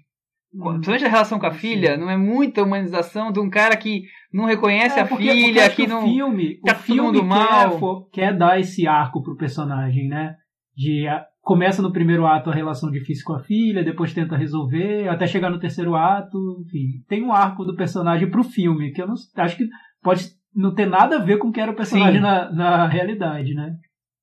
Hum. 0.53 0.63
Principalmente 0.75 1.05
a 1.05 1.09
relação 1.09 1.37
com 1.37 1.45
a 1.47 1.51
Sim. 1.51 1.59
filha, 1.59 1.97
não 1.97 2.09
é 2.09 2.15
muita 2.17 2.63
humanização 2.63 3.31
de 3.31 3.39
um 3.41 3.49
cara 3.49 3.75
que 3.75 4.03
não 4.33 4.45
reconhece 4.45 4.97
É, 4.97 5.01
a 5.01 5.05
porque- 5.07 5.25
porque 5.25 5.43
filha, 5.43 5.65
acho 5.65 5.75
que 5.75 5.83
o 5.83 5.87
não. 5.89 6.03
filme, 6.03 6.59
tá 6.61 6.71
o 6.71 6.75
filme 6.75 7.19
quer, 7.19 7.25
mal. 7.25 8.09
quer 8.11 8.37
dar 8.37 8.59
esse 8.59 8.87
arco 8.87 9.21
pro 9.21 9.35
personagem, 9.35 10.07
né? 10.07 10.33
De 10.75 11.05
começa 11.45 11.79
no 11.79 11.93
primeiro 11.93 12.25
ato 12.25 12.49
a 12.49 12.53
relação 12.53 12.89
difícil 12.89 13.23
com 13.23 13.33
a 13.33 13.39
filha, 13.39 13.83
depois 13.83 14.11
tenta 14.11 14.35
resolver, 14.35 15.07
até 15.07 15.27
chegar 15.27 15.51
no 15.51 15.59
terceiro 15.59 15.95
ato, 15.95 16.37
enfim, 16.65 17.03
tem 17.07 17.23
um 17.23 17.31
arco 17.31 17.63
do 17.63 17.75
personagem 17.75 18.27
pro 18.27 18.43
filme 18.43 18.91
que 18.91 18.99
eu 18.99 19.05
não 19.07 19.13
acho 19.37 19.55
que 19.55 19.69
pode 20.01 20.31
não 20.55 20.73
ter 20.73 20.87
nada 20.87 21.17
a 21.17 21.23
ver 21.23 21.37
com 21.37 21.49
o 21.49 21.51
que 21.51 21.61
era 21.61 21.71
o 21.71 21.75
personagem 21.75 22.15
Sim. 22.15 22.21
na, 22.21 22.51
na 22.51 22.87
realidade, 22.87 23.53
né? 23.53 23.75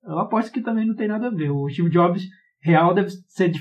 Eu 0.03 0.19
aposto 0.19 0.53
que 0.53 0.61
também 0.61 0.85
não 0.85 0.97
tem 0.97 1.07
nada 1.07 1.29
a 1.29 1.31
ver. 1.31 1.51
O 1.51 1.71
Steve 1.71 1.91
Jobs 1.91 2.25
real 2.61 2.93
deve 2.93 3.11
ser 3.29 3.53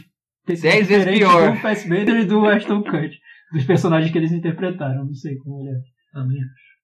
ter 0.43 0.55
sido 0.55 0.71
Dez 0.71 0.87
vezes 0.87 1.05
diferente 1.05 1.19
pior. 1.19 1.51
do 1.51 1.57
Fassbender 1.59 2.15
e 2.15 2.25
do 2.25 2.47
Ashton 2.47 2.81
Kutcher, 2.81 3.19
dos 3.53 3.63
personagens 3.65 4.11
que 4.11 4.17
eles 4.17 4.31
interpretaram. 4.31 5.05
Não 5.05 5.13
sei 5.13 5.35
como 5.35 5.61
ele 5.61 5.69
é. 5.69 5.81
Também. 6.11 6.39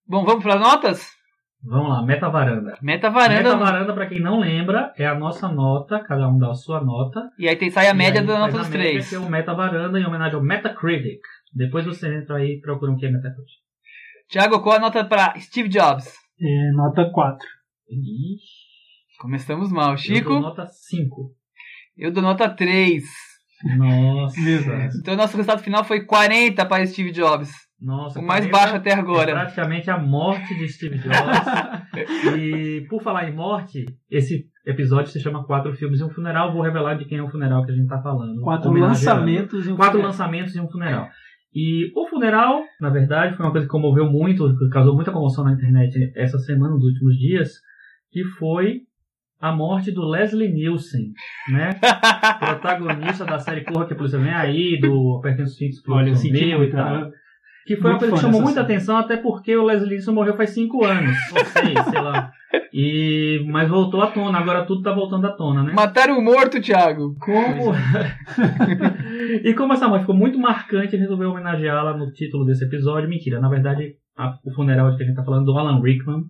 Bom, 0.07 0.23
vamos 0.23 0.43
para 0.43 0.59
notas? 0.59 1.16
Vamos 1.63 1.89
lá, 1.89 2.03
Meta 2.03 2.29
Varanda. 2.29 2.77
Meta 2.81 3.09
varanda. 3.09 3.43
Meta 3.43 3.57
Varanda, 3.57 3.93
pra 3.93 4.07
quem 4.07 4.21
não 4.21 4.39
lembra, 4.39 4.93
é 4.97 5.05
a 5.05 5.15
nossa 5.15 5.49
nota, 5.49 5.99
cada 6.03 6.29
um 6.29 6.37
dá 6.37 6.51
a 6.51 6.55
sua 6.55 6.81
nota. 6.81 7.29
E 7.37 7.47
aí 7.47 7.55
tem, 7.55 7.69
sai 7.69 7.87
a 7.87 7.93
média 7.93 8.21
dos 8.23 8.37
média, 8.39 8.69
três. 8.71 9.09
Que 9.09 9.15
é 9.15 9.19
o 9.19 9.29
Meta 9.29 9.53
Varanda 9.53 9.99
em 9.99 10.05
homenagem 10.05 10.35
ao 10.35 10.43
Metacritic. 10.43 11.19
Depois 11.53 11.85
você 11.85 12.15
entra 12.15 12.37
aí 12.37 12.53
e 12.57 12.61
procura 12.61 12.91
o 12.91 12.95
que 12.95 13.05
é 13.05 13.11
Metacritic. 13.11 13.57
Tiago, 14.29 14.61
qual 14.61 14.75
a 14.75 14.79
nota 14.79 15.03
para 15.03 15.37
Steve 15.39 15.67
Jobs? 15.69 16.13
É, 16.39 16.71
nota 16.71 17.09
4. 17.11 17.45
Ixi, 17.89 19.17
Começamos 19.19 19.71
mal. 19.71 19.91
Eu 19.91 19.95
dou 19.95 19.97
Chico, 19.97 20.39
nota 20.39 20.67
5. 20.67 21.31
eu 21.97 22.11
dou 22.11 22.21
nota 22.21 22.49
3. 22.49 23.03
Nossa. 23.77 24.39
Então 24.99 25.15
o 25.15 25.17
nosso 25.17 25.35
resultado 25.35 25.63
final 25.63 25.83
foi 25.83 26.05
40 26.05 26.65
para 26.65 26.85
Steve 26.85 27.11
Jobs. 27.11 27.66
Nossa, 27.79 28.19
O 28.19 28.23
mais 28.25 28.45
40 28.45 28.51
baixo 28.57 28.75
até 28.75 28.89
É 28.89 28.93
agora. 28.95 29.31
praticamente 29.33 29.89
a 29.89 29.97
morte 29.99 30.57
de 30.57 30.67
Steve 30.67 30.97
Jobs. 30.97 31.13
e 32.37 32.85
por 32.89 33.01
falar 33.03 33.29
em 33.29 33.35
morte, 33.35 33.85
esse 34.09 34.45
episódio 34.65 35.11
se 35.11 35.19
chama 35.19 35.43
Quatro 35.45 35.73
Filmes 35.75 35.99
e 35.99 36.03
um 36.03 36.09
Funeral. 36.09 36.51
Vou 36.53 36.61
revelar 36.63 36.95
de 36.95 37.05
quem 37.05 37.19
é 37.19 37.23
o 37.23 37.29
funeral 37.29 37.63
que 37.65 37.71
a 37.71 37.75
gente 37.75 37.87
tá 37.87 38.01
falando. 38.01 38.41
Quatro 38.41 38.71
lançamentos 38.71 39.67
e 39.67 39.71
um 39.71 39.75
Quatro 39.75 39.91
funeral. 39.93 40.11
lançamentos 40.11 40.55
e 40.55 40.59
um 40.59 40.67
funeral. 40.67 41.07
E 41.53 41.91
o 41.95 42.07
funeral, 42.07 42.61
na 42.81 42.89
verdade, 42.89 43.35
foi 43.35 43.45
uma 43.45 43.51
coisa 43.51 43.65
que 43.67 43.71
comoveu 43.71 44.05
muito, 44.11 44.57
que 44.57 44.69
causou 44.69 44.95
muita 44.95 45.11
comoção 45.11 45.43
na 45.43 45.53
internet 45.53 46.11
essa 46.15 46.37
semana, 46.39 46.73
nos 46.73 46.83
últimos 46.83 47.15
dias, 47.17 47.53
que 48.11 48.23
foi 48.23 48.81
a 49.39 49.51
morte 49.51 49.91
do 49.91 50.03
Leslie 50.03 50.51
Nielsen, 50.51 51.13
né? 51.51 51.79
Protagonista 52.39 53.23
da 53.23 53.37
série 53.39 53.61
Corra 53.63 53.85
que 53.85 53.93
a 53.93 53.95
Polícia 53.95 54.19
Vem 54.19 54.33
Aí, 54.33 54.79
do 54.79 55.17
Apertem 55.19 55.45
os 55.45 55.55
Cintos 55.55 55.81
Olha, 55.87 56.09
eu 56.09 56.15
senti 56.15 56.45
Meu 56.45 56.63
e 56.63 56.71
tal. 56.71 56.91
né? 57.05 57.11
Que 57.67 57.75
foi 57.75 57.91
uma 57.91 57.99
Muito 57.99 57.99
coisa 57.99 58.15
que 58.15 58.21
chamou 58.21 58.41
muita 58.41 58.61
atenção, 58.61 58.95
até 58.97 59.17
porque 59.17 59.55
o 59.57 59.65
Leslie 59.65 59.89
Nielsen 59.89 60.13
morreu 60.13 60.37
faz 60.37 60.51
cinco 60.51 60.85
anos, 60.85 61.15
ou 61.37 61.45
seis, 61.45 61.85
sei 61.89 62.01
lá. 62.01 62.31
E, 62.73 63.43
mas 63.47 63.67
voltou 63.67 64.01
à 64.01 64.07
tona, 64.07 64.37
agora 64.37 64.65
tudo 64.65 64.81
tá 64.81 64.93
voltando 64.93 65.27
à 65.27 65.31
tona, 65.31 65.63
né? 65.63 65.73
Mataram 65.73 66.17
o 66.17 66.21
morto, 66.23 66.61
Thiago. 66.61 67.15
Como... 67.19 67.73
e 69.43 69.53
como 69.53 69.73
essa 69.73 69.87
morte 69.87 70.01
ficou 70.01 70.15
muito 70.15 70.39
marcante, 70.39 70.95
resolveu 70.95 71.31
homenageá-la 71.31 71.97
no 71.97 72.11
título 72.13 72.45
desse 72.45 72.63
episódio. 72.63 73.09
Mentira, 73.09 73.41
na 73.41 73.49
verdade, 73.49 73.95
a- 74.17 74.37
o 74.45 74.51
funeral 74.53 74.91
de 74.91 74.97
que 74.97 75.03
a 75.03 75.05
gente 75.05 75.15
tá 75.15 75.23
falando 75.23 75.45
do 75.45 75.57
Alan 75.57 75.81
Rickman, 75.81 76.21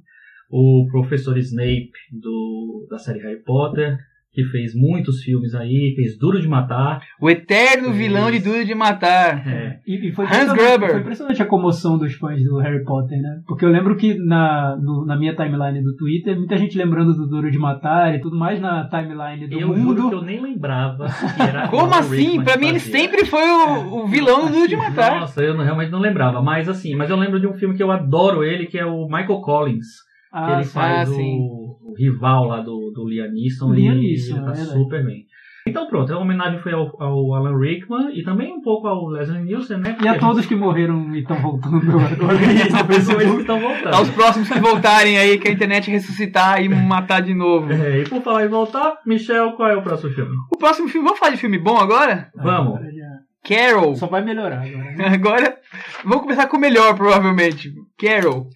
o 0.49 0.87
professor 0.91 1.37
Snape 1.37 1.91
do, 2.11 2.87
da 2.89 2.97
série 2.97 3.19
Harry 3.19 3.43
Potter, 3.43 3.97
que 4.37 4.43
fez 4.51 4.75
muitos 4.75 5.23
filmes 5.23 5.55
aí, 5.55 5.93
fez 5.95 6.15
Duro 6.15 6.39
de 6.39 6.47
Matar. 6.47 7.01
O 7.19 7.27
eterno 7.27 7.87
Isso. 7.89 7.93
vilão 7.97 8.29
de 8.29 8.37
Duro 8.37 8.63
de 8.63 8.75
Matar. 8.75 9.47
É, 9.47 9.79
E, 9.87 10.09
e 10.09 10.11
foi, 10.11 10.25
Hans 10.27 10.53
Gruber. 10.53 10.91
foi 10.91 10.99
impressionante 10.99 11.41
a 11.41 11.45
comoção 11.47 11.97
dos 11.97 12.13
fãs 12.13 12.43
do 12.43 12.59
Harry 12.59 12.83
Potter, 12.83 13.19
né? 13.19 13.39
Porque 13.47 13.65
eu 13.65 13.69
lembro 13.69 13.95
que 13.97 14.13
na, 14.13 14.75
no- 14.79 15.03
na 15.07 15.17
minha 15.17 15.35
timeline 15.35 15.81
do 15.83 15.95
Twitter, 15.95 16.37
muita 16.37 16.55
gente 16.55 16.77
lembrando 16.77 17.15
do 17.15 17.27
Duro 17.27 17.49
de 17.49 17.57
Matar 17.57 18.13
e 18.13 18.21
tudo 18.21 18.37
mais 18.37 18.61
na 18.61 18.87
timeline 18.87 19.47
do 19.47 19.59
eu 19.59 19.69
mundo. 19.69 20.07
que 20.09 20.15
eu 20.15 20.21
nem 20.21 20.39
lembrava 20.39 21.07
que 21.35 21.41
era 21.41 21.67
Como 21.69 21.91
assim? 21.95 22.43
Que 22.43 22.57
mim 22.59 22.67
ele 22.67 22.79
sempre 22.79 23.25
foi 23.25 23.41
o, 23.49 24.03
o 24.03 24.07
vilão 24.07 24.45
do 24.45 24.51
Duro 24.53 24.67
de 24.67 24.75
Matar. 24.75 25.19
Nossa, 25.19 25.41
eu 25.41 25.55
não- 25.57 25.63
realmente 25.63 25.89
não 25.91 25.99
lembrava. 25.99 26.43
Mas 26.43 26.69
assim, 26.69 26.93
mas 26.95 27.09
eu 27.09 27.17
lembro 27.17 27.39
de 27.39 27.47
um 27.47 27.53
filme 27.53 27.75
que 27.75 27.81
eu 27.81 27.89
adoro 27.91 28.43
ele, 28.43 28.67
que 28.67 28.77
é 28.77 28.85
o 28.85 29.05
Michael 29.07 29.41
Collins. 29.41 29.87
que 30.31 30.37
Ah, 30.37 30.53
ele 30.53 30.63
sim. 30.65 30.73
faz 30.73 31.09
Ah, 31.09 31.11
o, 31.11 31.15
sim. 31.15 31.39
O 31.87 31.93
rival 31.97 32.45
lá 32.45 32.61
do, 32.61 32.91
do 32.93 33.07
Liam 33.07 33.31
Neeson 33.31 33.73
Liam 33.73 33.95
e 33.95 33.99
Neeson, 33.99 34.35
ele 34.37 34.45
tá 34.45 34.51
é 34.51 34.55
super 34.55 35.05
bem. 35.05 35.25
Então 35.65 35.85
pronto, 35.87 36.13
a 36.13 36.17
homenagem 36.17 36.59
foi 36.61 36.71
ao, 36.71 36.89
ao 37.03 37.33
Alan 37.33 37.59
Rickman 37.59 38.17
e 38.17 38.23
também 38.23 38.53
um 38.53 38.61
pouco 38.61 38.87
ao 38.87 39.07
Leslie 39.07 39.43
Nielsen, 39.43 39.77
né? 39.79 39.97
E 40.01 40.07
a 40.07 40.17
todos 40.17 40.45
que 40.45 40.55
morreram 40.55 41.13
e 41.13 41.19
estão 41.19 41.35
voltando 41.41 41.75
agora 41.91 42.35
Isso, 42.53 42.85
Facebook. 42.85 43.41
estão 43.41 43.59
voltando. 43.59 43.93
Aos 43.93 44.09
próximos 44.11 44.49
que 44.49 44.59
voltarem 44.61 45.17
aí, 45.17 45.37
que 45.37 45.49
a 45.49 45.51
internet 45.51 45.91
ressuscitar 45.91 46.63
e 46.63 46.69
matar 46.69 47.21
de 47.21 47.33
novo. 47.33 47.69
É, 47.73 47.99
e 47.99 48.07
por 48.07 48.21
falar 48.21 48.45
em 48.45 48.49
voltar, 48.49 48.97
Michel, 49.05 49.51
qual 49.57 49.67
é 49.69 49.75
o 49.75 49.81
próximo 49.81 50.11
filme? 50.13 50.35
O 50.53 50.57
próximo 50.57 50.87
filme, 50.87 51.03
vamos 51.05 51.19
falar 51.19 51.31
de 51.33 51.37
filme 51.37 51.57
bom 51.57 51.77
agora? 51.77 52.29
Vamos. 52.35 52.75
Agora 52.75 52.89
já- 52.89 53.17
Carol. 53.43 53.95
Só 53.95 54.07
vai 54.07 54.23
melhorar 54.23 54.61
agora. 54.61 54.91
né? 54.95 55.05
Agora, 55.13 55.57
vamos 56.03 56.21
começar 56.23 56.47
com 56.47 56.55
o 56.57 56.59
melhor, 56.61 56.95
provavelmente. 56.95 57.71
Carol. 57.99 58.47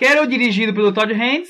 Carol, 0.00 0.26
dirigido 0.26 0.72
pelo 0.72 0.90
Todd 0.92 1.12
Haynes, 1.12 1.48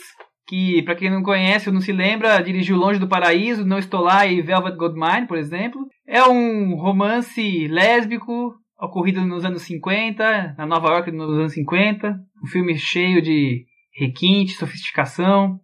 que, 0.52 0.82
pra 0.82 0.94
quem 0.94 1.09
não 1.09 1.23
conhece 1.23 1.71
ou 1.71 1.73
não 1.73 1.80
se 1.80 1.92
lembra, 1.92 2.38
dirigiu 2.42 2.76
Longe 2.76 3.00
do 3.00 3.09
Paraíso, 3.09 3.64
Não 3.64 3.78
Estou 3.78 4.02
Lá 4.02 4.26
e 4.26 4.42
Velvet 4.42 4.76
Goldmine, 4.76 5.26
por 5.26 5.38
exemplo. 5.38 5.80
É 6.06 6.23
um 6.25 6.75
romance 6.75 7.66
lésbico, 7.68 8.52
ocorrido 8.78 9.23
nos 9.23 9.47
anos 9.47 9.62
50, 9.62 10.56
na 10.59 10.66
Nova 10.66 10.88
York 10.88 11.11
nos 11.11 11.38
anos 11.38 11.54
50. 11.54 12.14
Um 12.44 12.47
filme 12.49 12.76
cheio 12.76 13.23
de 13.23 13.64
requinte, 13.99 14.52
sofisticação. 14.52 15.59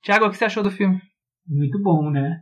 Tiago, 0.00 0.26
o 0.26 0.30
que 0.30 0.36
você 0.36 0.44
achou 0.44 0.62
do 0.62 0.70
filme? 0.70 1.00
Muito 1.48 1.82
bom, 1.82 2.08
né? 2.08 2.38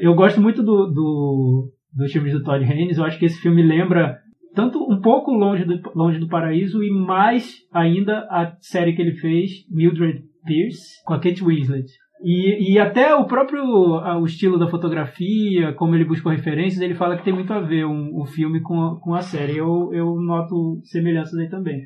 Eu 0.00 0.14
gosto 0.14 0.38
muito 0.38 0.62
do, 0.62 0.86
do, 0.86 1.72
dos 1.94 2.12
filmes 2.12 2.34
do 2.34 2.42
Todd 2.42 2.62
Haynes. 2.62 2.98
Eu 2.98 3.04
acho 3.04 3.18
que 3.18 3.24
esse 3.24 3.40
filme 3.40 3.62
lembra 3.62 4.18
tanto 4.54 4.78
um 4.78 5.00
pouco 5.00 5.30
longe 5.30 5.64
do, 5.64 5.80
longe 5.94 6.18
do 6.18 6.28
Paraíso 6.28 6.84
e 6.84 6.90
mais 6.90 7.54
ainda 7.72 8.18
a 8.30 8.54
série 8.60 8.94
que 8.94 9.00
ele 9.00 9.16
fez, 9.16 9.50
Mildred 9.70 10.28
Pierce, 10.44 11.02
com 11.04 11.14
a 11.14 11.20
Kate 11.20 11.44
Winslet. 11.44 11.86
E, 12.22 12.74
e 12.74 12.78
até 12.78 13.14
o 13.14 13.24
próprio 13.24 13.62
o 13.64 14.26
estilo 14.26 14.58
da 14.58 14.68
fotografia, 14.68 15.72
como 15.72 15.94
ele 15.94 16.04
buscou 16.04 16.30
referências, 16.30 16.82
ele 16.82 16.94
fala 16.94 17.16
que 17.16 17.24
tem 17.24 17.32
muito 17.32 17.52
a 17.52 17.60
ver 17.60 17.86
um, 17.86 18.14
o 18.14 18.26
filme 18.26 18.60
com 18.60 18.80
a, 18.82 19.00
com 19.00 19.14
a 19.14 19.22
série. 19.22 19.56
Eu, 19.56 19.90
eu 19.92 20.16
noto 20.20 20.80
semelhanças 20.84 21.38
aí 21.38 21.48
também. 21.48 21.82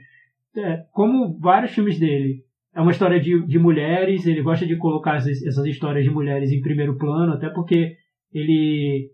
É, 0.56 0.82
como 0.92 1.38
vários 1.38 1.72
filmes 1.72 1.98
dele, 1.98 2.42
é 2.74 2.80
uma 2.80 2.90
história 2.90 3.20
de, 3.20 3.46
de 3.46 3.58
mulheres, 3.58 4.26
ele 4.26 4.42
gosta 4.42 4.66
de 4.66 4.76
colocar 4.76 5.16
essas 5.16 5.66
histórias 5.66 6.04
de 6.04 6.10
mulheres 6.10 6.50
em 6.50 6.60
primeiro 6.60 6.96
plano, 6.96 7.32
até 7.32 7.48
porque 7.48 7.96
ele 8.32 9.10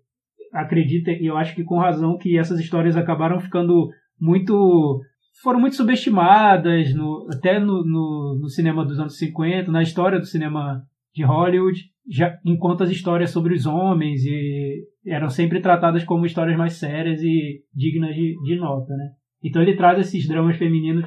acredita, 0.53 1.11
e 1.13 1.27
eu 1.27 1.37
acho 1.37 1.55
que 1.55 1.63
com 1.63 1.79
razão, 1.79 2.17
que 2.17 2.39
essas 2.39 2.59
histórias 2.59 2.97
acabaram 2.97 3.39
ficando 3.39 3.89
muito. 4.19 5.01
Foram 5.43 5.61
muito 5.61 5.77
subestimadas, 5.77 6.95
no, 6.95 7.27
até 7.33 7.59
no, 7.59 7.85
no, 7.85 8.39
no 8.41 8.49
cinema 8.49 8.85
dos 8.85 8.99
anos 8.99 9.17
50, 9.19 9.71
na 9.71 9.83
história 9.83 10.19
do 10.19 10.27
cinema 10.27 10.83
de 11.15 11.25
Hollywood, 11.25 11.81
já, 12.09 12.39
enquanto 12.45 12.83
as 12.83 12.91
histórias 12.91 13.31
sobre 13.31 13.55
os 13.55 13.67
homens 13.67 14.25
e 14.25 14.85
eram 15.07 15.29
sempre 15.29 15.61
tratadas 15.61 16.05
como 16.05 16.27
histórias 16.27 16.57
mais 16.57 16.75
sérias 16.75 17.23
e 17.23 17.63
dignas 17.75 18.15
de, 18.15 18.37
de 18.45 18.57
nota, 18.57 18.95
né? 18.95 19.11
Então 19.43 19.63
ele 19.63 19.77
traz 19.77 19.99
esses 19.99 20.29
dramas 20.29 20.57
femininos 20.57 21.07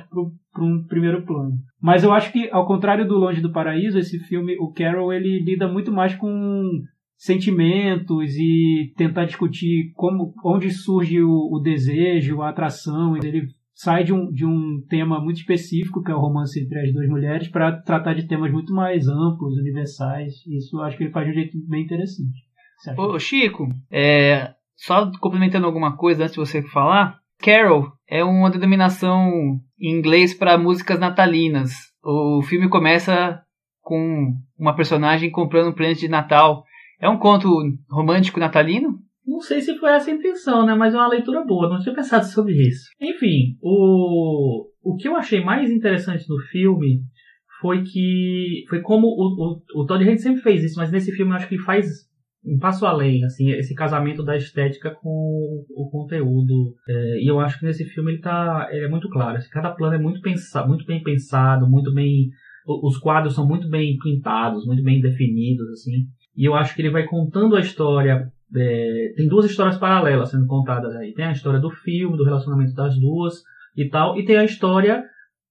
para 0.52 0.64
um 0.64 0.84
primeiro 0.88 1.24
plano. 1.24 1.54
Mas 1.80 2.04
eu 2.04 2.12
acho 2.12 2.32
que, 2.32 2.50
ao 2.52 2.66
contrário 2.66 3.08
do 3.08 3.18
Longe 3.18 3.42
do 3.42 3.52
Paraíso, 3.52 4.00
esse 4.00 4.18
filme, 4.20 4.58
o 4.60 4.72
Carol, 4.72 5.14
ele 5.14 5.40
lida 5.44 5.68
muito 5.68 5.92
mais 5.92 6.16
com 6.16 6.64
sentimentos 7.16 8.36
e 8.36 8.92
tentar 8.98 9.26
discutir 9.26 9.92
como, 9.94 10.34
onde 10.44 10.72
surge 10.72 11.22
o, 11.22 11.50
o 11.52 11.60
desejo, 11.60 12.42
a 12.42 12.50
atração. 12.50 13.16
Ele 13.16 13.48
sai 13.74 14.04
de 14.04 14.14
um, 14.14 14.32
de 14.32 14.46
um 14.46 14.82
tema 14.88 15.20
muito 15.20 15.38
específico, 15.38 16.04
que 16.04 16.12
é 16.12 16.16
o 16.16 16.20
romance 16.20 16.60
entre 16.60 16.80
as 16.80 16.94
duas 16.94 17.08
mulheres, 17.08 17.48
para 17.48 17.82
tratar 17.82 18.14
de 18.14 18.28
temas 18.28 18.52
muito 18.52 18.74
mais 18.74 19.08
amplos, 19.08 19.58
universais. 19.58 20.34
Isso 20.48 20.80
acho 20.82 20.98
que 20.98 21.04
ele 21.04 21.12
faz 21.12 21.26
de 21.26 21.32
um 21.32 21.36
jeito 21.36 21.58
bem 21.68 21.84
interessante. 21.84 22.44
Ô, 22.98 23.18
Chico, 23.18 23.70
é, 23.92 24.54
só 24.76 25.10
complementando 25.20 25.66
alguma 25.66 25.96
coisa 25.96 26.24
antes 26.24 26.34
de 26.34 26.40
você 26.40 26.62
falar, 26.62 27.18
Carol 27.40 27.92
é 28.08 28.24
uma 28.24 28.50
denominação 28.50 29.60
em 29.80 29.98
inglês 29.98 30.34
para 30.34 30.58
músicas 30.58 31.00
natalinas. 31.00 31.72
O 32.04 32.42
filme 32.42 32.70
começa 32.70 33.42
com 33.82 34.34
uma 34.58 34.76
personagem 34.76 35.32
comprando 35.32 35.70
um 35.70 35.74
presente 35.74 36.02
de 36.02 36.08
Natal. 36.08 36.64
É 37.00 37.10
um 37.10 37.18
conto 37.18 37.50
romântico 37.90 38.40
natalino? 38.40 39.00
Não 39.26 39.40
sei 39.40 39.62
se 39.62 39.78
foi 39.78 39.92
essa 39.92 40.12
a 40.12 40.14
intenção, 40.14 40.66
né? 40.66 40.76
Mas 40.76 40.94
é 40.94 40.98
uma 40.98 41.08
leitura 41.08 41.44
boa, 41.46 41.70
não 41.70 41.80
tinha 41.80 41.96
pensado 41.96 42.26
sobre 42.26 42.54
isso. 42.56 42.90
Enfim, 43.02 43.58
o, 43.62 44.68
o 44.84 44.96
que 44.96 45.08
eu 45.08 45.16
achei 45.16 45.44
mais 45.44 45.72
interessante 45.72 46.28
no 46.28 46.40
filme 46.40 47.02
foi 47.62 47.84
que. 47.84 48.66
Foi 48.70 48.82
como 48.82 49.08
o, 49.08 49.62
o, 49.78 49.82
o 49.82 49.86
Todd 49.86 50.04
Haynes 50.04 50.22
sempre 50.22 50.42
fez 50.42 50.64
isso, 50.64 50.78
mas 50.78 50.92
nesse 50.92 51.12
filme 51.12 51.32
eu 51.32 51.36
acho 51.38 51.48
que 51.48 51.56
ele 51.56 51.64
faz 51.64 51.88
um 52.46 52.60
passo 52.60 52.86
além, 52.86 53.24
assim, 53.24 53.52
esse 53.52 53.74
casamento 53.74 54.22
da 54.22 54.36
estética 54.36 54.92
com 54.92 55.66
o 55.70 55.90
conteúdo. 55.90 56.76
É, 56.88 57.24
e 57.24 57.28
eu 57.28 57.40
acho 57.40 57.58
que 57.58 57.66
nesse 57.66 57.86
filme 57.86 58.12
ele 58.12 58.22
tá. 58.22 58.68
Ele 58.72 58.86
é 58.86 58.90
muito 58.90 59.10
claro. 59.10 59.38
assim, 59.38 59.50
cada 59.50 59.72
plano 59.72 59.96
é 59.96 60.00
muito, 60.00 60.22
pensa, 60.22 60.66
muito 60.68 60.86
bem 60.86 61.02
pensado, 61.02 61.70
muito 61.70 61.94
bem. 61.94 62.30
Os 62.66 62.98
quadros 62.98 63.36
são 63.36 63.48
muito 63.48 63.70
bem 63.70 63.98
pintados, 63.98 64.66
muito 64.66 64.84
bem 64.84 65.02
definidos, 65.02 65.68
assim. 65.70 66.08
E 66.36 66.46
eu 66.46 66.54
acho 66.54 66.76
que 66.76 66.82
ele 66.82 66.90
vai 66.90 67.06
contando 67.06 67.56
a 67.56 67.60
história 67.60 68.32
é, 68.56 69.14
tem 69.16 69.28
duas 69.28 69.46
histórias 69.46 69.78
paralelas 69.78 70.30
sendo 70.30 70.46
contadas 70.48 70.96
aí. 70.96 71.14
Tem 71.14 71.26
a 71.26 71.32
história 71.32 71.60
do 71.60 71.70
filme, 71.70 72.18
do 72.18 72.24
relacionamento 72.24 72.74
das 72.74 72.98
duas 73.00 73.42
e 73.76 73.90
tal, 73.90 74.18
e 74.20 74.26
tem 74.26 74.38
a 74.38 74.46
história 74.46 75.04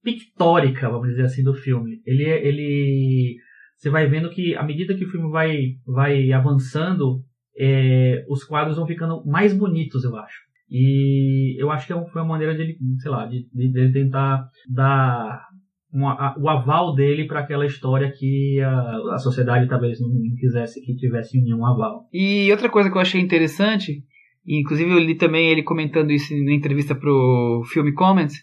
pictórica, 0.02 0.90
vamos 0.90 1.08
dizer 1.08 1.24
assim, 1.24 1.42
do 1.42 1.54
filme. 1.54 2.00
Ele, 2.04 2.24
ele, 2.24 3.36
você 3.76 3.90
vai 3.90 4.06
vendo 4.06 4.30
que 4.30 4.54
à 4.54 4.62
medida 4.62 4.94
que 4.94 5.04
o 5.04 5.10
filme 5.10 5.30
vai, 5.30 5.76
vai 5.86 6.32
avançando, 6.32 7.22
é, 7.58 8.24
os 8.28 8.44
quadros 8.44 8.76
vão 8.76 8.86
ficando 8.86 9.24
mais 9.24 9.56
bonitos, 9.56 10.04
eu 10.04 10.16
acho. 10.16 10.40
E 10.70 11.54
eu 11.62 11.70
acho 11.70 11.86
que 11.86 11.92
é 11.92 12.04
foi 12.06 12.22
uma 12.22 12.28
maneira 12.28 12.54
de 12.56 12.78
sei 12.98 13.10
lá, 13.10 13.26
de, 13.26 13.46
de, 13.52 13.68
de 13.70 13.92
tentar 13.92 14.48
dar 14.70 15.46
a, 15.94 16.34
o 16.38 16.48
aval 16.48 16.94
dele 16.94 17.26
para 17.26 17.40
aquela 17.40 17.66
história 17.66 18.10
que 18.10 18.60
a, 18.60 19.14
a 19.14 19.18
sociedade 19.18 19.68
talvez 19.68 20.00
não 20.00 20.08
quisesse 20.38 20.80
que 20.80 20.96
tivesse 20.96 21.40
nenhum 21.40 21.64
aval. 21.66 22.08
E 22.12 22.50
outra 22.50 22.70
coisa 22.70 22.90
que 22.90 22.96
eu 22.96 23.00
achei 23.02 23.20
interessante, 23.20 24.02
inclusive 24.46 24.90
eu 24.90 24.98
li 24.98 25.14
também 25.14 25.50
ele 25.50 25.62
comentando 25.62 26.10
isso 26.10 26.34
na 26.44 26.52
entrevista 26.52 26.94
pro 26.94 27.62
Filme 27.70 27.92
Comments, 27.92 28.34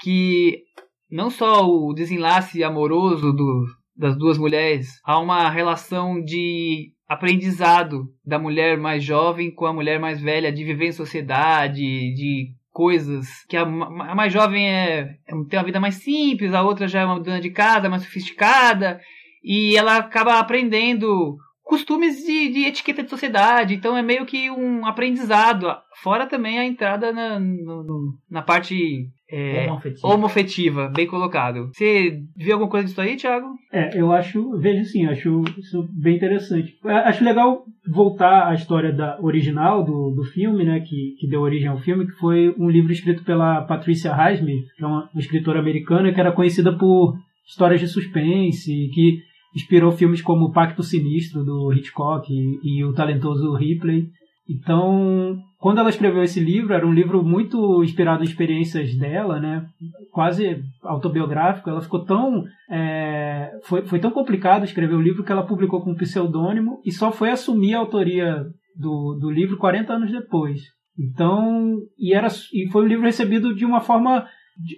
que 0.00 0.62
não 1.10 1.28
só 1.28 1.66
o 1.68 1.92
desenlace 1.92 2.64
amoroso 2.64 3.32
do, 3.32 3.66
das 3.94 4.16
duas 4.16 4.38
mulheres, 4.38 4.98
há 5.04 5.18
uma 5.18 5.50
relação 5.50 6.22
de 6.22 6.90
aprendizado 7.06 8.06
da 8.24 8.38
mulher 8.38 8.78
mais 8.78 9.04
jovem 9.04 9.54
com 9.54 9.66
a 9.66 9.72
mulher 9.72 10.00
mais 10.00 10.20
velha, 10.22 10.50
de 10.50 10.64
viver 10.64 10.86
em 10.86 10.92
sociedade, 10.92 11.82
de 11.82 12.54
coisas 12.72 13.28
que 13.48 13.56
a, 13.56 13.62
a 13.62 14.14
mais 14.14 14.32
jovem 14.32 14.68
é, 14.68 15.18
é, 15.26 15.32
tem 15.48 15.58
uma 15.58 15.64
vida 15.64 15.78
mais 15.78 15.96
simples, 15.96 16.54
a 16.54 16.62
outra 16.62 16.88
já 16.88 17.00
é 17.00 17.04
uma 17.04 17.20
dona 17.20 17.40
de 17.40 17.50
casa 17.50 17.88
mais 17.88 18.02
sofisticada 18.02 19.00
e 19.44 19.76
ela 19.76 19.96
acaba 19.96 20.38
aprendendo 20.38 21.36
costumes 21.62 22.24
de, 22.24 22.48
de, 22.48 22.64
etiqueta 22.64 23.02
de 23.02 23.10
sociedade. 23.10 23.74
Então 23.74 23.96
é 23.96 24.02
meio 24.02 24.26
que 24.26 24.50
um 24.50 24.86
aprendizado. 24.86 25.66
Fora 26.02 26.26
também 26.26 26.58
a 26.58 26.64
entrada 26.64 27.12
na, 27.12 27.38
no, 27.38 28.18
na 28.30 28.42
parte 28.42 29.08
é, 29.32 29.66
homofetiva. 29.66 30.08
homofetiva. 30.08 30.92
bem 30.94 31.06
colocado. 31.06 31.70
Você 31.72 32.20
viu 32.36 32.52
alguma 32.52 32.70
coisa 32.70 32.86
disso 32.86 33.00
aí, 33.00 33.16
Thiago? 33.16 33.46
É, 33.72 33.98
eu 33.98 34.12
acho, 34.12 34.58
vejo 34.58 34.84
sim, 34.84 35.06
acho 35.06 35.42
isso 35.56 35.88
bem 35.90 36.16
interessante. 36.16 36.76
Acho 36.84 37.24
legal 37.24 37.64
voltar 37.88 38.48
à 38.48 38.54
história 38.54 38.92
da 38.92 39.18
original 39.22 39.82
do, 39.82 40.10
do 40.10 40.24
filme, 40.24 40.64
né, 40.64 40.80
que, 40.80 41.16
que 41.18 41.26
deu 41.26 41.40
origem 41.40 41.68
ao 41.68 41.78
filme, 41.78 42.06
que 42.06 42.12
foi 42.18 42.54
um 42.58 42.68
livro 42.68 42.92
escrito 42.92 43.24
pela 43.24 43.62
Patricia 43.62 44.12
Highsmith, 44.12 44.66
que 44.76 44.84
é 44.84 44.86
uma, 44.86 45.08
uma 45.12 45.20
escritora 45.20 45.60
americana 45.60 46.12
que 46.12 46.20
era 46.20 46.32
conhecida 46.32 46.76
por 46.76 47.16
histórias 47.46 47.80
de 47.80 47.88
suspense, 47.88 48.90
que 48.92 49.22
inspirou 49.54 49.92
filmes 49.92 50.20
como 50.20 50.46
O 50.46 50.52
Pacto 50.52 50.82
Sinistro, 50.82 51.44
do 51.44 51.72
Hitchcock, 51.72 52.30
e, 52.30 52.60
e 52.62 52.84
o 52.84 52.92
talentoso 52.92 53.54
Ripley. 53.54 54.08
Então, 54.52 55.38
quando 55.58 55.78
ela 55.78 55.90
escreveu 55.90 56.22
esse 56.22 56.40
livro, 56.40 56.74
era 56.74 56.86
um 56.86 56.92
livro 56.92 57.22
muito 57.22 57.82
inspirado 57.82 58.22
em 58.22 58.26
experiências 58.26 58.94
dela, 58.96 59.40
né? 59.40 59.64
Quase 60.10 60.62
autobiográfico. 60.82 61.70
Ela 61.70 61.80
ficou 61.80 62.04
tão. 62.04 62.44
É, 62.70 63.50
foi, 63.64 63.82
foi 63.82 63.98
tão 63.98 64.10
complicado 64.10 64.64
escrever 64.64 64.94
o 64.94 65.02
livro 65.02 65.24
que 65.24 65.32
ela 65.32 65.46
publicou 65.46 65.80
com 65.82 65.92
um 65.92 65.96
pseudônimo 65.96 66.80
e 66.84 66.92
só 66.92 67.10
foi 67.10 67.30
assumir 67.30 67.74
a 67.74 67.78
autoria 67.78 68.44
do, 68.76 69.18
do 69.20 69.30
livro 69.30 69.56
40 69.56 69.92
anos 69.92 70.10
depois. 70.10 70.60
Então, 70.98 71.78
e, 71.98 72.12
era, 72.12 72.28
e 72.52 72.68
foi 72.70 72.84
um 72.84 72.88
livro 72.88 73.04
recebido 73.04 73.54
de 73.54 73.64
uma 73.64 73.80
forma 73.80 74.26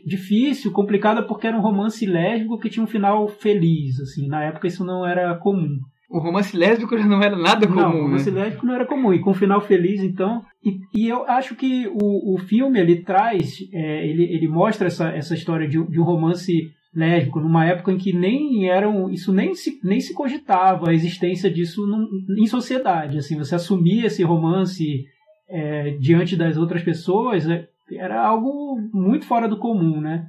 difícil, 0.07 0.71
complicada, 0.73 1.23
porque 1.23 1.47
era 1.47 1.57
um 1.57 1.63
romance 1.63 2.07
lésbico 2.07 2.59
que 2.59 2.71
tinha 2.71 2.85
um 2.85 2.89
final 2.89 3.27
feliz, 3.27 3.99
assim. 4.01 4.29
Na 4.29 4.45
época 4.45 4.69
isso 4.69 4.85
não 4.85 5.05
era 5.05 5.35
comum. 5.37 5.79
O 6.15 6.21
romance 6.21 6.57
lésbico 6.57 6.97
já 6.97 7.05
não 7.05 7.21
era 7.21 7.37
nada 7.37 7.67
comum. 7.67 7.81
Não, 7.81 7.91
o 7.91 8.03
romance 8.03 8.31
né? 8.31 8.45
lésbico 8.45 8.65
não 8.65 8.75
era 8.77 8.87
comum. 8.87 9.13
E 9.13 9.19
com 9.19 9.33
um 9.33 9.35
final 9.35 9.61
feliz, 9.61 10.01
então. 10.01 10.45
E, 10.65 10.79
e 10.95 11.09
eu 11.09 11.29
acho 11.29 11.57
que 11.57 11.89
o, 11.89 12.37
o 12.37 12.39
filme 12.39 12.79
ele 12.79 13.03
traz, 13.03 13.59
é, 13.73 14.07
ele, 14.07 14.23
ele 14.23 14.47
mostra 14.47 14.87
essa, 14.87 15.09
essa 15.09 15.35
história 15.35 15.67
de, 15.67 15.85
de 15.85 15.99
um 15.99 16.05
romance 16.05 16.71
lésbico 16.95 17.41
numa 17.41 17.67
época 17.67 17.91
em 17.91 17.99
que 17.99 18.13
nem 18.13 18.69
eram 18.71 19.11
isso 19.11 19.33
nem 19.33 19.53
se, 19.57 19.81
nem 19.83 19.99
se 19.99 20.15
cogitava 20.15 20.91
a 20.91 20.95
existência 20.95 21.51
disso 21.51 21.85
num, 21.85 22.07
em 22.39 22.47
sociedade 22.47 23.19
assim 23.19 23.37
você 23.37 23.57
assumir 23.57 24.05
esse 24.05 24.23
romance 24.23 25.05
é, 25.49 25.97
diante 25.99 26.37
das 26.37 26.57
outras 26.57 26.85
pessoas 26.85 27.49
é, 27.49 27.67
era 27.91 28.25
algo 28.25 28.79
muito 28.93 29.27
fora 29.27 29.49
do 29.49 29.59
comum, 29.59 30.01
né? 30.01 30.25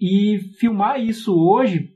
E 0.00 0.38
filmar 0.58 0.98
isso 0.98 1.38
hoje 1.38 1.91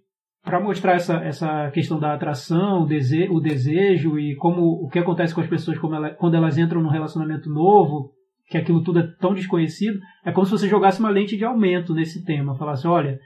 para 0.47 0.61
mostrar 0.61 0.95
essa, 0.95 1.17
essa 1.25 1.73
questão 1.73 1.99
da 1.99 2.15
atração, 2.15 2.83
o, 2.83 2.87
dese, 2.87 3.29
o 3.29 3.41
desejo 3.41 4.17
e 4.17 4.37
como 4.37 4.63
o 4.63 4.89
que 4.89 5.01
acontece 5.01 5.35
com 5.35 5.41
as 5.41 5.49
pessoas 5.49 5.77
ela, 5.77 6.11
quando 6.11 6.37
elas 6.37 6.57
entram 6.57 6.81
num 6.81 6.89
relacionamento 6.89 7.51
novo, 7.51 8.13
que 8.47 8.57
aquilo 8.57 8.81
tudo 8.81 9.01
é 9.01 9.09
tão 9.19 9.35
desconhecido, 9.35 9.99
é 10.25 10.31
como 10.31 10.47
se 10.47 10.53
você 10.53 10.69
jogasse 10.69 11.01
uma 11.01 11.11
lente 11.11 11.37
de 11.37 11.45
aumento 11.45 11.93
nesse 11.93 12.25
tema, 12.25 12.57
falasse, 12.57 12.87
olha, 12.87 13.19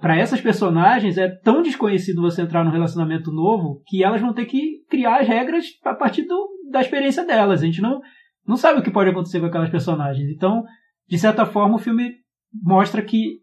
para 0.00 0.18
essas 0.18 0.40
personagens 0.40 1.16
é 1.16 1.28
tão 1.28 1.62
desconhecido 1.62 2.20
você 2.20 2.42
entrar 2.42 2.64
num 2.64 2.72
relacionamento 2.72 3.30
novo 3.30 3.80
que 3.86 4.02
elas 4.02 4.20
vão 4.20 4.34
ter 4.34 4.46
que 4.46 4.84
criar 4.90 5.20
as 5.20 5.28
regras 5.28 5.66
a 5.84 5.94
partir 5.94 6.22
do, 6.24 6.48
da 6.72 6.80
experiência 6.80 7.24
delas. 7.24 7.62
A 7.62 7.66
gente 7.66 7.80
não, 7.80 8.00
não 8.44 8.56
sabe 8.56 8.80
o 8.80 8.82
que 8.82 8.90
pode 8.90 9.10
acontecer 9.10 9.38
com 9.38 9.46
aquelas 9.46 9.70
personagens. 9.70 10.28
Então, 10.30 10.64
de 11.08 11.16
certa 11.16 11.46
forma, 11.46 11.76
o 11.76 11.78
filme 11.78 12.10
mostra 12.52 13.00
que 13.02 13.38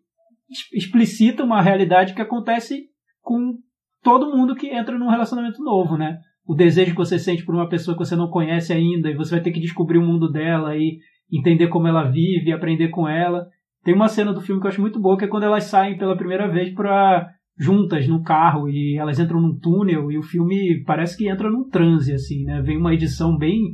explicita 0.74 1.42
uma 1.42 1.62
realidade 1.62 2.14
que 2.14 2.22
acontece 2.22 2.92
com 3.24 3.58
todo 4.04 4.36
mundo 4.36 4.56
que 4.56 4.68
entra 4.68 4.98
num 4.98 5.10
relacionamento 5.10 5.64
novo, 5.64 5.98
né? 5.98 6.20
O 6.46 6.54
desejo 6.54 6.92
que 6.92 6.98
você 6.98 7.18
sente 7.18 7.46
por 7.46 7.56
uma 7.56 7.70
pessoa 7.70 7.98
que 7.98 8.06
você 8.06 8.16
não 8.16 8.30
conhece 8.30 8.74
ainda 8.74 9.10
e 9.10 9.16
você 9.16 9.32
vai 9.32 9.42
ter 9.42 9.52
que 9.52 9.62
descobrir 9.62 9.98
o 9.98 10.06
mundo 10.06 10.30
dela 10.30 10.76
e 10.76 11.00
entender 11.32 11.70
como 11.70 11.88
ela 11.88 12.04
vive, 12.04 12.52
aprender 12.52 12.90
com 12.90 13.08
ela. 13.08 13.48
Tem 13.84 13.96
uma 13.96 14.10
cena 14.10 14.34
do 14.34 14.42
filme 14.42 14.62
que 14.62 14.68
eu 14.68 14.70
acho 14.70 14.82
muito 14.82 15.00
boa, 15.00 15.18
que 15.18 15.26
é 15.26 15.28
quando 15.28 15.44
elas 15.44 15.64
saem 15.64 15.98
pela 15.98 16.18
primeira 16.18 16.48
vez 16.48 16.74
para 16.74 17.30
juntas 17.58 18.08
no 18.08 18.22
carro 18.22 18.68
e 18.68 18.98
elas 18.98 19.20
entram 19.20 19.40
num 19.40 19.58
túnel 19.58 20.12
e 20.12 20.18
o 20.18 20.24
filme 20.24 20.84
parece 20.86 21.18
que 21.18 21.30
entra 21.30 21.50
num 21.50 21.70
transe 21.70 22.14
assim, 22.14 22.44
né? 22.44 22.62
Vem 22.62 22.78
uma 22.78 22.94
edição 22.94 23.38
bem 23.38 23.72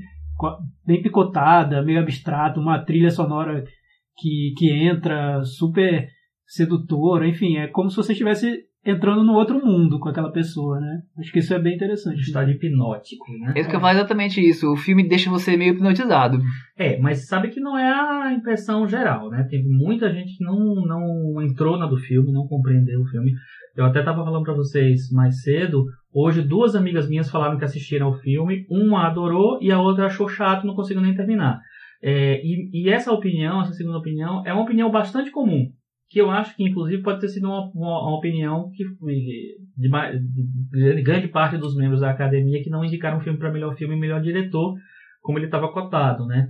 bem 0.85 1.01
picotada, 1.01 1.83
meio 1.83 1.99
abstrata, 1.99 2.59
uma 2.59 2.79
trilha 2.79 3.09
sonora 3.09 3.63
que, 4.17 4.53
que 4.57 4.71
entra 4.71 5.43
super 5.43 6.07
sedutora, 6.45 7.27
enfim, 7.27 7.57
é 7.57 7.67
como 7.67 7.89
se 7.89 7.97
você 7.97 8.13
estivesse 8.13 8.68
entrando 8.85 9.23
no 9.23 9.33
outro 9.33 9.63
mundo 9.63 9.99
com 9.99 10.09
aquela 10.09 10.31
pessoa, 10.31 10.79
né? 10.79 11.01
Acho 11.17 11.31
que 11.31 11.39
isso 11.39 11.53
é 11.53 11.59
bem 11.59 11.75
interessante. 11.75 12.21
Estado 12.21 12.49
hipnótico, 12.49 13.25
né? 13.39 13.53
Esse 13.55 13.69
que 13.69 13.75
eu 13.75 13.79
falo 13.79 13.97
exatamente 13.97 14.39
isso. 14.39 14.71
O 14.71 14.77
filme 14.77 15.07
deixa 15.07 15.29
você 15.29 15.57
meio 15.57 15.73
hipnotizado. 15.73 16.39
É, 16.77 16.97
mas 16.99 17.27
sabe 17.27 17.49
que 17.49 17.59
não 17.59 17.77
é 17.77 17.91
a 17.91 18.33
impressão 18.33 18.87
geral, 18.87 19.29
né? 19.29 19.45
Teve 19.49 19.67
muita 19.67 20.11
gente 20.13 20.37
que 20.37 20.43
não, 20.43 20.75
não 20.85 21.41
entrou 21.41 21.77
na 21.77 21.85
do 21.85 21.97
filme, 21.97 22.31
não 22.31 22.47
compreendeu 22.47 23.01
o 23.01 23.07
filme. 23.07 23.33
Eu 23.75 23.85
até 23.85 23.99
estava 23.99 24.23
falando 24.23 24.43
para 24.43 24.53
vocês 24.53 25.11
mais 25.11 25.41
cedo. 25.41 25.85
Hoje, 26.13 26.41
duas 26.41 26.75
amigas 26.75 27.07
minhas 27.07 27.29
falaram 27.29 27.57
que 27.57 27.65
assistiram 27.65 28.07
ao 28.07 28.19
filme. 28.19 28.65
Uma 28.69 29.07
adorou 29.07 29.59
e 29.61 29.71
a 29.71 29.79
outra 29.79 30.05
achou 30.05 30.27
chato, 30.27 30.65
não 30.65 30.75
conseguiu 30.75 31.01
nem 31.01 31.15
terminar. 31.15 31.59
É, 32.01 32.41
e, 32.43 32.69
e, 32.73 32.89
essa 32.89 33.11
opinião, 33.11 33.61
essa 33.61 33.73
segunda 33.73 33.97
opinião, 33.97 34.41
é 34.45 34.53
uma 34.53 34.63
opinião 34.63 34.89
bastante 34.89 35.31
comum. 35.31 35.69
Que 36.10 36.19
eu 36.19 36.32
acho 36.32 36.56
que, 36.56 36.63
inclusive, 36.63 37.04
pode 37.04 37.22
ter 37.22 37.28
sido 37.28 37.48
uma, 37.48 37.69
uma, 37.74 38.08
uma 38.08 38.17
opinião 38.17 38.72
que 38.74 38.84
de, 38.84 39.60
de, 39.78 40.95
de, 40.95 41.02
grande 41.04 41.28
parte 41.28 41.58
dos 41.58 41.76
membros 41.76 42.02
da 42.02 42.10
academia 42.10 42.63
que 42.63 42.69
não 42.69 42.84
indicaram 42.84 43.19
o 43.19 43.22
filme 43.22 43.38
para 43.38 43.52
melhor 43.52 43.76
filme 43.76 43.95
e 43.95 44.00
melhor 44.00 44.19
diretor, 44.19 44.76
como 45.22 45.38
ele 45.38 45.45
estava 45.45 45.72
cotado, 45.72 46.26
né? 46.26 46.50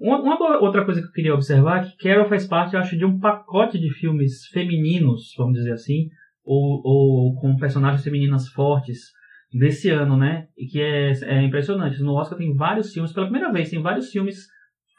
Uma, 0.00 0.20
uma, 0.20 0.58
outra 0.58 0.84
coisa 0.84 1.00
que 1.00 1.06
eu 1.08 1.12
queria 1.12 1.34
observar 1.34 1.84
é 1.84 1.88
que 1.88 1.96
Carol 1.98 2.28
faz 2.28 2.46
parte, 2.46 2.74
eu 2.74 2.80
acho, 2.80 2.96
de 2.96 3.04
um 3.04 3.18
pacote 3.18 3.78
de 3.78 3.90
filmes 3.90 4.46
femininos, 4.46 5.34
vamos 5.36 5.54
dizer 5.54 5.72
assim, 5.72 6.08
ou, 6.42 6.80
ou 6.84 7.34
com 7.36 7.56
personagens 7.56 8.02
femininas 8.02 8.48
fortes 8.48 9.12
desse 9.52 9.90
ano, 9.90 10.16
né? 10.16 10.48
E 10.56 10.66
que 10.66 10.80
é, 10.80 11.12
é 11.24 11.42
impressionante. 11.42 12.02
No 12.02 12.14
Oscar 12.14 12.38
tem 12.38 12.54
vários 12.54 12.92
filmes, 12.92 13.12
pela 13.12 13.26
primeira 13.26 13.52
vez, 13.52 13.70
tem 13.70 13.80
vários 13.80 14.10
filmes 14.10 14.46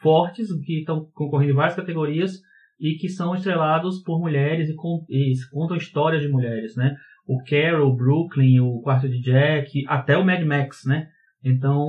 fortes 0.01 0.47
que 0.63 0.79
estão 0.79 1.09
concorrendo 1.13 1.51
em 1.51 1.55
várias 1.55 1.75
categorias 1.75 2.39
e 2.79 2.95
que 2.95 3.09
são 3.09 3.33
estrelados 3.33 4.01
por 4.03 4.19
mulheres 4.19 4.69
e, 4.69 4.73
e 5.09 5.33
contam 5.51 5.77
histórias 5.77 6.21
de 6.21 6.27
mulheres, 6.27 6.75
né? 6.75 6.95
O 7.27 7.41
Carol, 7.43 7.89
o 7.89 7.95
Brooklyn, 7.95 8.59
o 8.59 8.81
Quarto 8.81 9.09
de 9.09 9.19
Jack, 9.21 9.83
até 9.87 10.17
o 10.17 10.25
Mad 10.25 10.43
Max, 10.43 10.85
né? 10.85 11.07
Então, 11.43 11.87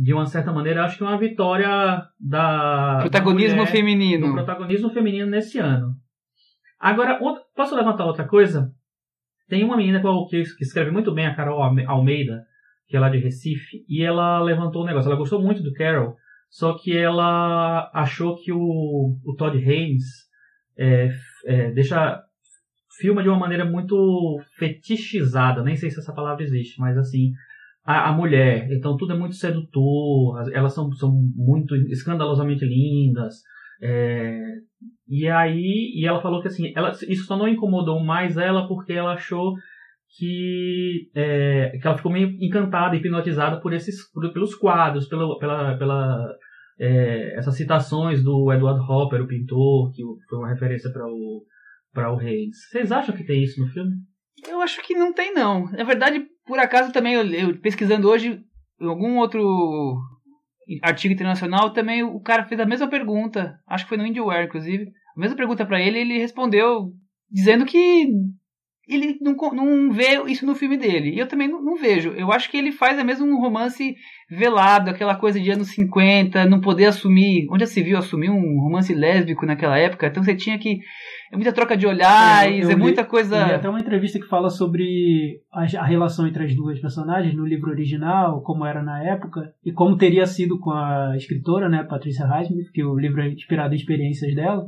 de 0.00 0.14
uma 0.14 0.26
certa 0.26 0.52
maneira, 0.52 0.84
acho 0.84 0.96
que 0.96 1.02
é 1.02 1.06
uma 1.06 1.18
vitória 1.18 1.68
da 2.20 2.98
protagonismo 3.00 3.56
da 3.56 3.62
mulher, 3.62 3.72
feminino, 3.72 4.26
do 4.28 4.32
protagonismo 4.34 4.90
feminino 4.90 5.28
nesse 5.28 5.58
ano. 5.58 5.96
Agora, 6.78 7.18
outra, 7.20 7.42
posso 7.54 7.74
levantar 7.74 8.04
outra 8.04 8.26
coisa? 8.26 8.72
Tem 9.48 9.64
uma 9.64 9.76
menina 9.76 10.00
que 10.00 10.42
escreve 10.60 10.90
muito 10.90 11.12
bem, 11.12 11.26
a 11.26 11.34
Carol 11.34 11.60
Almeida, 11.60 12.44
que 12.86 12.96
é 12.96 13.00
lá 13.00 13.08
de 13.08 13.18
Recife, 13.18 13.84
e 13.88 14.02
ela 14.02 14.40
levantou 14.40 14.82
um 14.82 14.86
negócio. 14.86 15.08
Ela 15.08 15.18
gostou 15.18 15.42
muito 15.42 15.62
do 15.62 15.72
Carol, 15.72 16.16
só 16.52 16.74
que 16.74 16.94
ela 16.94 17.90
achou 17.94 18.36
que 18.36 18.52
o, 18.52 19.16
o 19.24 19.34
Todd 19.38 19.56
Haynes 19.56 20.04
é, 20.76 21.10
é, 21.46 21.70
deixa 21.70 22.22
filma 23.00 23.22
de 23.22 23.30
uma 23.30 23.38
maneira 23.38 23.64
muito 23.64 24.38
fetichizada, 24.58 25.62
nem 25.62 25.76
sei 25.76 25.90
se 25.90 25.98
essa 25.98 26.12
palavra 26.12 26.44
existe, 26.44 26.78
mas 26.78 26.98
assim, 26.98 27.32
a, 27.82 28.10
a 28.10 28.12
mulher, 28.12 28.70
então 28.70 28.98
tudo 28.98 29.14
é 29.14 29.16
muito 29.16 29.34
sedutor, 29.34 30.46
elas 30.52 30.74
são, 30.74 30.92
são 30.92 31.10
muito 31.34 31.74
escandalosamente 31.90 32.66
lindas, 32.66 33.36
É, 33.84 34.38
e 35.08 35.26
aí, 35.28 35.92
e 35.96 36.06
ela 36.06 36.20
falou 36.20 36.42
que 36.42 36.48
assim, 36.48 36.70
ela, 36.76 36.90
isso 37.08 37.24
só 37.24 37.36
não 37.36 37.48
incomodou 37.48 37.98
mais 37.98 38.36
ela 38.36 38.68
porque 38.68 38.92
ela 38.92 39.14
achou 39.14 39.54
que, 40.16 41.10
é, 41.14 41.78
que 41.80 41.86
ela 41.86 41.96
ficou 41.96 42.12
meio 42.12 42.28
encantada, 42.40 42.94
hipnotizada 42.94 43.60
por 43.60 43.72
esses, 43.72 44.10
por, 44.12 44.32
pelos 44.32 44.54
quadros, 44.54 45.08
pela, 45.08 45.38
pela, 45.38 45.76
pela 45.78 46.36
é, 46.82 47.38
essas 47.38 47.56
citações 47.56 48.24
do 48.24 48.52
Edward 48.52 48.80
Hopper, 48.80 49.22
o 49.22 49.28
pintor, 49.28 49.92
que 49.92 50.02
foi 50.28 50.38
uma 50.38 50.48
referência 50.48 50.90
para 50.90 51.06
o 51.06 51.46
para 51.92 52.10
o 52.10 52.16
Reis. 52.16 52.56
Vocês 52.70 52.90
acham 52.90 53.14
que 53.14 53.22
tem 53.22 53.44
isso 53.44 53.60
no 53.60 53.68
filme? 53.68 53.92
Eu 54.48 54.60
acho 54.62 54.82
que 54.82 54.94
não 54.94 55.12
tem 55.12 55.32
não. 55.32 55.70
Na 55.70 55.84
verdade, 55.84 56.26
por 56.46 56.58
acaso 56.58 56.92
também 56.92 57.14
eu, 57.14 57.24
eu 57.26 57.58
pesquisando 57.58 58.08
hoje 58.08 58.42
em 58.80 58.86
algum 58.86 59.18
outro 59.18 60.00
artigo 60.82 61.14
internacional 61.14 61.72
também 61.72 62.02
o 62.02 62.18
cara 62.18 62.46
fez 62.46 62.58
a 62.58 62.66
mesma 62.66 62.88
pergunta, 62.88 63.60
acho 63.66 63.84
que 63.84 63.90
foi 63.90 63.98
no 63.98 64.06
IndieWare 64.06 64.46
inclusive, 64.46 64.90
a 65.16 65.20
mesma 65.20 65.36
pergunta 65.36 65.66
para 65.66 65.80
ele, 65.80 65.98
ele 65.98 66.18
respondeu 66.18 66.92
dizendo 67.30 67.64
que 67.64 68.08
ele 68.88 69.16
não, 69.20 69.36
não 69.52 69.92
vê 69.92 70.20
isso 70.26 70.44
no 70.44 70.56
filme 70.56 70.76
dele. 70.76 71.10
E 71.10 71.18
eu 71.18 71.28
também 71.28 71.46
não, 71.46 71.62
não, 71.62 71.76
vejo. 71.76 72.10
Eu 72.10 72.32
acho 72.32 72.50
que 72.50 72.56
ele 72.56 72.72
faz 72.72 72.98
é 72.98 73.04
mesmo 73.04 73.26
um 73.26 73.40
romance 73.40 73.94
velado, 74.28 74.90
aquela 74.90 75.14
coisa 75.14 75.38
de 75.38 75.50
anos 75.50 75.68
50, 75.68 76.46
não 76.46 76.60
poder 76.60 76.86
assumir. 76.86 77.46
Onde 77.50 77.66
se 77.66 77.80
viu 77.80 77.96
assumir 77.96 78.28
um 78.28 78.60
romance 78.60 78.92
lésbico 78.92 79.46
naquela 79.46 79.78
época? 79.78 80.08
Então 80.08 80.22
você 80.22 80.34
tinha 80.34 80.58
que. 80.58 80.80
É 81.32 81.36
muita 81.36 81.52
troca 81.52 81.76
de 81.76 81.86
olhares, 81.86 82.68
é, 82.68 82.72
é 82.72 82.76
muita 82.76 83.04
coisa. 83.04 83.44
Tem 83.44 83.54
até 83.54 83.68
uma 83.68 83.78
entrevista 83.78 84.18
que 84.18 84.26
fala 84.26 84.50
sobre 84.50 85.40
a, 85.52 85.62
a, 85.62 85.86
relação 85.86 86.26
entre 86.26 86.44
as 86.44 86.54
duas 86.54 86.80
personagens 86.80 87.34
no 87.34 87.46
livro 87.46 87.70
original, 87.70 88.42
como 88.42 88.66
era 88.66 88.82
na 88.82 89.02
época, 89.04 89.54
e 89.64 89.72
como 89.72 89.96
teria 89.96 90.26
sido 90.26 90.58
com 90.58 90.72
a 90.72 91.14
escritora, 91.16 91.68
né, 91.68 91.84
Patricia 91.84 92.26
Highsmith, 92.26 92.70
que 92.72 92.84
o 92.84 92.98
livro 92.98 93.22
é 93.22 93.28
inspirado 93.28 93.74
em 93.74 93.76
experiências 93.76 94.34
dela. 94.34 94.66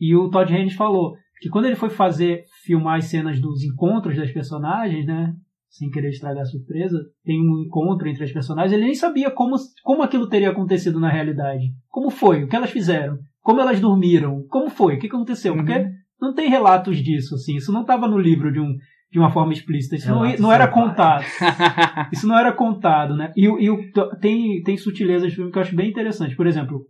E 0.00 0.16
o 0.16 0.28
Todd 0.30 0.52
Haynes 0.52 0.74
falou 0.74 1.14
que 1.42 1.48
quando 1.48 1.64
ele 1.64 1.74
foi 1.74 1.90
fazer, 1.90 2.44
filmar 2.64 2.98
as 2.98 3.06
cenas 3.06 3.40
dos 3.40 3.64
encontros 3.64 4.16
das 4.16 4.30
personagens, 4.30 5.04
né? 5.04 5.34
Sem 5.68 5.90
querer 5.90 6.10
estragar 6.10 6.42
a 6.42 6.46
surpresa, 6.46 6.96
tem 7.24 7.40
um 7.40 7.64
encontro 7.66 8.08
entre 8.08 8.22
as 8.22 8.30
personagens, 8.30 8.72
ele 8.72 8.84
nem 8.84 8.94
sabia 8.94 9.28
como, 9.28 9.56
como 9.82 10.02
aquilo 10.02 10.28
teria 10.28 10.50
acontecido 10.50 11.00
na 11.00 11.10
realidade. 11.10 11.64
Como 11.88 12.10
foi? 12.10 12.44
O 12.44 12.48
que 12.48 12.54
elas 12.54 12.70
fizeram? 12.70 13.18
Como 13.40 13.60
elas 13.60 13.80
dormiram? 13.80 14.46
Como 14.48 14.70
foi? 14.70 14.94
O 14.94 14.98
que 15.00 15.08
aconteceu? 15.08 15.54
Porque 15.56 15.72
uhum. 15.72 15.90
não 16.20 16.32
tem 16.32 16.48
relatos 16.48 16.98
disso, 16.98 17.34
assim. 17.34 17.56
Isso 17.56 17.72
não 17.72 17.80
estava 17.80 18.06
no 18.06 18.18
livro 18.18 18.52
de, 18.52 18.60
um, 18.60 18.76
de 19.10 19.18
uma 19.18 19.30
forma 19.30 19.52
explícita. 19.52 19.96
Isso 19.96 20.10
não, 20.10 20.36
não, 20.36 20.52
era 20.52 20.68
contado. 20.68 21.24
Isso 22.12 22.28
não 22.28 22.38
era 22.38 22.52
contado, 22.52 23.16
né? 23.16 23.32
E, 23.36 23.48
e 23.48 23.92
tem, 24.20 24.62
tem 24.62 24.76
sutilezas 24.76 25.30
de 25.30 25.34
filme 25.34 25.50
que 25.50 25.58
eu 25.58 25.62
acho 25.62 25.74
bem 25.74 25.90
interessante. 25.90 26.36
Por 26.36 26.46
exemplo, 26.46 26.86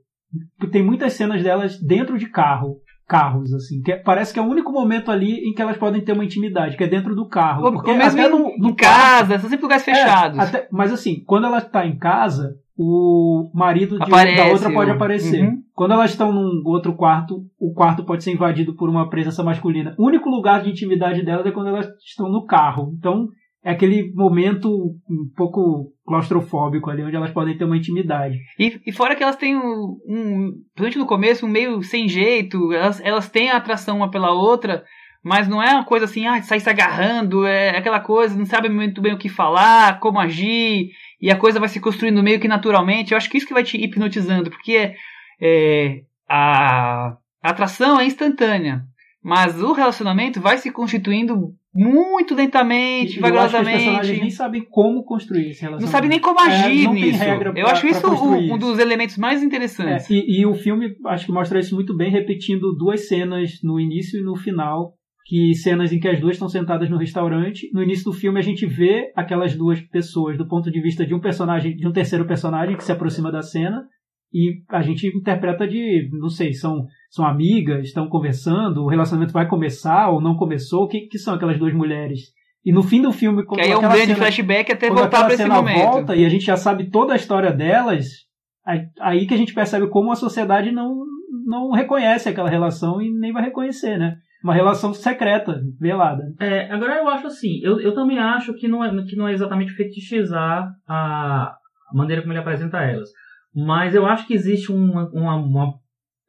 tem 0.71 0.85
muitas 0.85 1.15
cenas 1.15 1.43
delas 1.43 1.81
dentro 1.81 2.19
de 2.19 2.29
carro 2.29 2.77
carros, 3.13 3.53
assim. 3.53 3.83
Que 3.83 3.93
é, 3.93 3.97
parece 3.97 4.33
que 4.33 4.41
é 4.41 4.43
o 4.43 4.49
único 4.49 4.73
momento 4.73 5.11
ali 5.11 5.47
em 5.47 5.53
que 5.53 5.61
elas 5.61 5.77
podem 5.77 6.01
ter 6.01 6.13
uma 6.13 6.25
intimidade, 6.25 6.79
que 6.79 6.85
é 6.85 6.89
dentro 6.89 7.15
do 7.15 7.29
carro. 7.29 7.67
Ou, 7.67 7.73
porque 7.73 7.91
ou 7.91 7.97
mesmo 7.99 8.19
até 8.19 8.29
no, 8.31 8.57
no 8.57 8.71
em 8.71 8.75
casa, 8.75 9.39
são 9.39 9.51
sempre 9.51 9.65
lugares 9.65 9.87
é, 9.87 9.95
fechados. 9.95 10.39
É, 10.39 10.43
até, 10.43 10.69
mas 10.73 10.91
assim, 10.91 11.23
quando 11.27 11.47
ela 11.47 11.59
está 11.59 11.87
em 11.87 11.99
casa, 11.99 12.57
o 12.75 13.51
marido 13.53 13.99
de, 13.99 14.11
da 14.11 14.47
outra 14.47 14.73
pode 14.73 14.91
aparecer. 14.91 15.45
Uhum. 15.45 15.63
Quando 15.75 15.93
elas 15.93 16.11
estão 16.11 16.33
num 16.33 16.63
outro 16.65 16.95
quarto, 16.95 17.45
o 17.61 17.75
quarto 17.75 18.03
pode 18.03 18.25
ser 18.25 18.33
invadido 18.33 18.75
por 18.75 18.89
uma 18.89 19.11
presença 19.11 19.43
masculina. 19.43 19.95
O 19.99 20.07
único 20.07 20.31
lugar 20.31 20.63
de 20.63 20.71
intimidade 20.71 21.23
delas 21.23 21.45
é 21.45 21.51
quando 21.51 21.69
elas 21.69 21.87
estão 22.07 22.31
no 22.31 22.47
carro. 22.47 22.95
Então, 22.99 23.29
é 23.65 23.71
aquele 23.71 24.13
momento 24.13 24.69
um 25.09 25.31
pouco 25.37 25.93
claustrofóbico 26.05 26.91
ali, 26.91 27.03
onde 27.05 27.15
elas 27.15 27.31
podem 27.31 27.57
ter 27.57 27.65
uma 27.65 27.77
intimidade. 27.77 28.39
E, 28.59 28.81
e 28.85 28.93
fora 28.93 29.15
que 29.15 29.23
elas 29.23 29.37
têm 29.37 29.57
um, 29.57 29.99
um, 30.09 30.53
principalmente 30.75 30.99
no 30.99 31.07
começo, 31.07 31.47
um 31.47 31.49
meio 31.49 31.83
sem 31.83 32.09
jeito, 32.09 32.73
elas, 32.73 33.01
elas 33.01 33.31
têm 33.31 33.51
a 33.51 33.57
atração 33.57 33.99
uma 33.99 34.11
pela 34.11 34.33
outra, 34.33 34.85
mas 35.23 35.47
não 35.47 35.63
é 35.63 35.73
uma 35.73 35.85
coisa 35.85 36.07
assim, 36.07 36.27
ah, 36.27 36.43
sai 36.43 36.59
se 36.59 36.69
agarrando, 36.69 37.47
é 37.47 37.77
aquela 37.77 38.01
coisa, 38.01 38.37
não 38.37 38.45
sabe 38.45 38.69
muito 38.69 39.01
bem 39.01 39.15
o 39.15 39.19
que 39.19 39.29
falar, 39.29 40.01
como 40.01 40.19
agir, 40.19 40.91
e 41.21 41.31
a 41.31 41.37
coisa 41.37 41.61
vai 41.61 41.69
se 41.69 41.79
construindo 41.79 42.23
meio 42.23 42.41
que 42.41 42.49
naturalmente. 42.49 43.13
Eu 43.13 43.17
acho 43.17 43.31
que 43.31 43.39
isso 43.39 43.47
que 43.47 43.55
vai 43.55 43.63
te 43.63 43.77
hipnotizando, 43.77 44.51
porque 44.51 44.95
é, 45.41 46.01
a, 46.29 47.17
a 47.41 47.51
atração 47.51 48.01
é 48.01 48.05
instantânea, 48.05 48.83
mas 49.23 49.63
o 49.63 49.73
relacionamento 49.73 50.41
vai 50.41 50.59
se 50.59 50.73
constituindo 50.73 51.55
muito 51.75 52.35
lentamente, 52.35 53.19
vagarosamente. 53.19 53.79
Os 53.79 53.85
personagens 53.85 54.21
nem 54.21 54.31
sabem 54.31 54.63
como 54.69 55.05
construir 55.05 55.51
esse 55.51 55.63
relacionamento. 55.63 55.85
Não 55.85 55.91
sabem 55.91 56.11
nem 56.11 56.21
como 56.21 56.41
é, 56.41 56.43
agir 56.45 56.87
é, 56.87 56.93
nisso. 56.93 57.25
Eu 57.25 57.53
pra, 57.53 57.73
acho 57.73 57.87
isso 57.87 58.07
um, 58.07 58.55
um, 58.55 58.59
dos 58.59 58.79
elementos 58.79 59.17
mais 59.17 59.43
interessantes. 59.43 60.11
É, 60.11 60.15
e, 60.15 60.41
e, 60.41 60.47
o 60.47 60.55
filme 60.55 60.95
acho 61.07 61.27
que 61.27 61.33
mostra 61.33 61.59
isso 61.59 61.75
muito 61.75 61.97
bem, 61.97 62.11
repetindo 62.11 62.75
duas 62.77 63.09
cenas 63.09 63.59
no 63.63 63.81
início 63.81 64.21
e 64.21 64.23
no 64.23 64.37
final. 64.37 64.95
Que 65.25 65.55
cenas 65.55 65.93
em 65.93 66.01
que 66.01 66.09
as 66.09 66.21
duas 66.21 66.35
estão 66.35 66.49
sentadas 66.49 66.91
no 66.91 66.99
restaurante. 66.99 67.71
No 67.73 67.83
início 67.83 68.05
do 68.05 68.13
filme 68.13 68.41
a 68.41 68.43
gente 68.43 68.67
vê 68.67 69.13
aquelas 69.15 69.57
duas 69.57 69.81
pessoas 69.81 70.37
do 70.37 70.47
ponto 70.49 70.71
de 70.71 70.81
vista 70.83 71.07
de 71.07 71.15
um 71.15 71.21
personagem, 71.21 71.77
de 71.77 71.87
um 71.87 71.93
terceiro 71.93 72.27
personagem 72.27 72.77
que 72.77 72.85
se 72.85 72.91
aproxima 72.91 73.31
da 73.31 73.41
cena 73.41 73.85
e 74.33 74.63
a 74.71 74.81
gente 74.81 75.07
interpreta 75.07 75.69
de, 75.69 76.09
não 76.13 76.29
sei, 76.29 76.53
são, 76.55 76.87
são 77.11 77.27
amigas, 77.27 77.87
estão 77.87 78.09
conversando, 78.09 78.83
o 78.83 78.89
relacionamento 78.89 79.33
vai 79.33 79.47
começar 79.47 80.09
ou 80.09 80.21
não 80.21 80.37
começou, 80.37 80.85
o 80.85 80.89
que, 80.89 81.03
que 81.03 81.19
são 81.19 81.35
aquelas 81.35 81.59
duas 81.59 81.75
mulheres? 81.75 82.21
E 82.65 82.73
no 82.73 82.83
fim 82.83 83.03
do 83.03 83.13
filme, 83.13 83.45
quando 83.45 83.61
que 83.61 83.67
aí 83.67 83.73
é 83.73 83.77
um 83.77 83.81
grande 83.81 84.07
cena, 84.07 84.17
flashback 84.17 84.73
até 84.73 84.89
voltar 84.89 85.25
para 85.25 85.35
esse 85.35 85.45
momento. 85.45 85.83
volta 85.83 86.17
e 86.17 86.25
a 86.25 86.29
gente 86.29 86.45
já 86.47 86.57
sabe 86.57 86.91
toda 86.91 87.13
a 87.13 87.17
história 87.17 87.53
delas, 87.53 88.07
aí 89.01 89.27
que 89.27 89.35
a 89.35 89.37
gente 89.37 89.53
percebe 89.53 89.89
como 89.89 90.13
a 90.13 90.17
sociedade 90.17 90.71
não, 90.71 91.05
não 91.45 91.71
reconhece 91.73 92.29
aquela 92.29 92.49
relação 92.49 93.03
e 93.03 93.13
nem 93.13 93.33
vai 93.33 93.43
reconhecer, 93.43 93.99
né? 93.99 94.17
Uma 94.43 94.55
relação 94.55 94.95
secreta, 94.95 95.61
velada. 95.79 96.23
É, 96.41 96.73
agora 96.73 96.97
eu 96.97 97.09
acho 97.09 97.27
assim, 97.27 97.61
eu, 97.63 97.81
eu 97.81 97.95
também 97.95 98.19
acho 98.19 98.55
que 98.55 98.67
não, 98.67 98.85
é, 98.85 98.91
que 99.05 99.15
não 99.15 99.29
é 99.29 99.33
exatamente 99.33 99.73
fetichizar 99.73 100.69
a, 100.89 101.55
a 101.91 101.95
maneira 101.97 102.23
como 102.23 102.33
ele 102.33 102.41
apresenta 102.41 102.79
elas. 102.79 103.09
Mas 103.55 103.95
eu 103.95 104.07
acho 104.07 104.27
que 104.27 104.35
existe 104.35 104.73
uma, 104.73 105.09
uma, 105.11 105.37
uma 105.37 105.75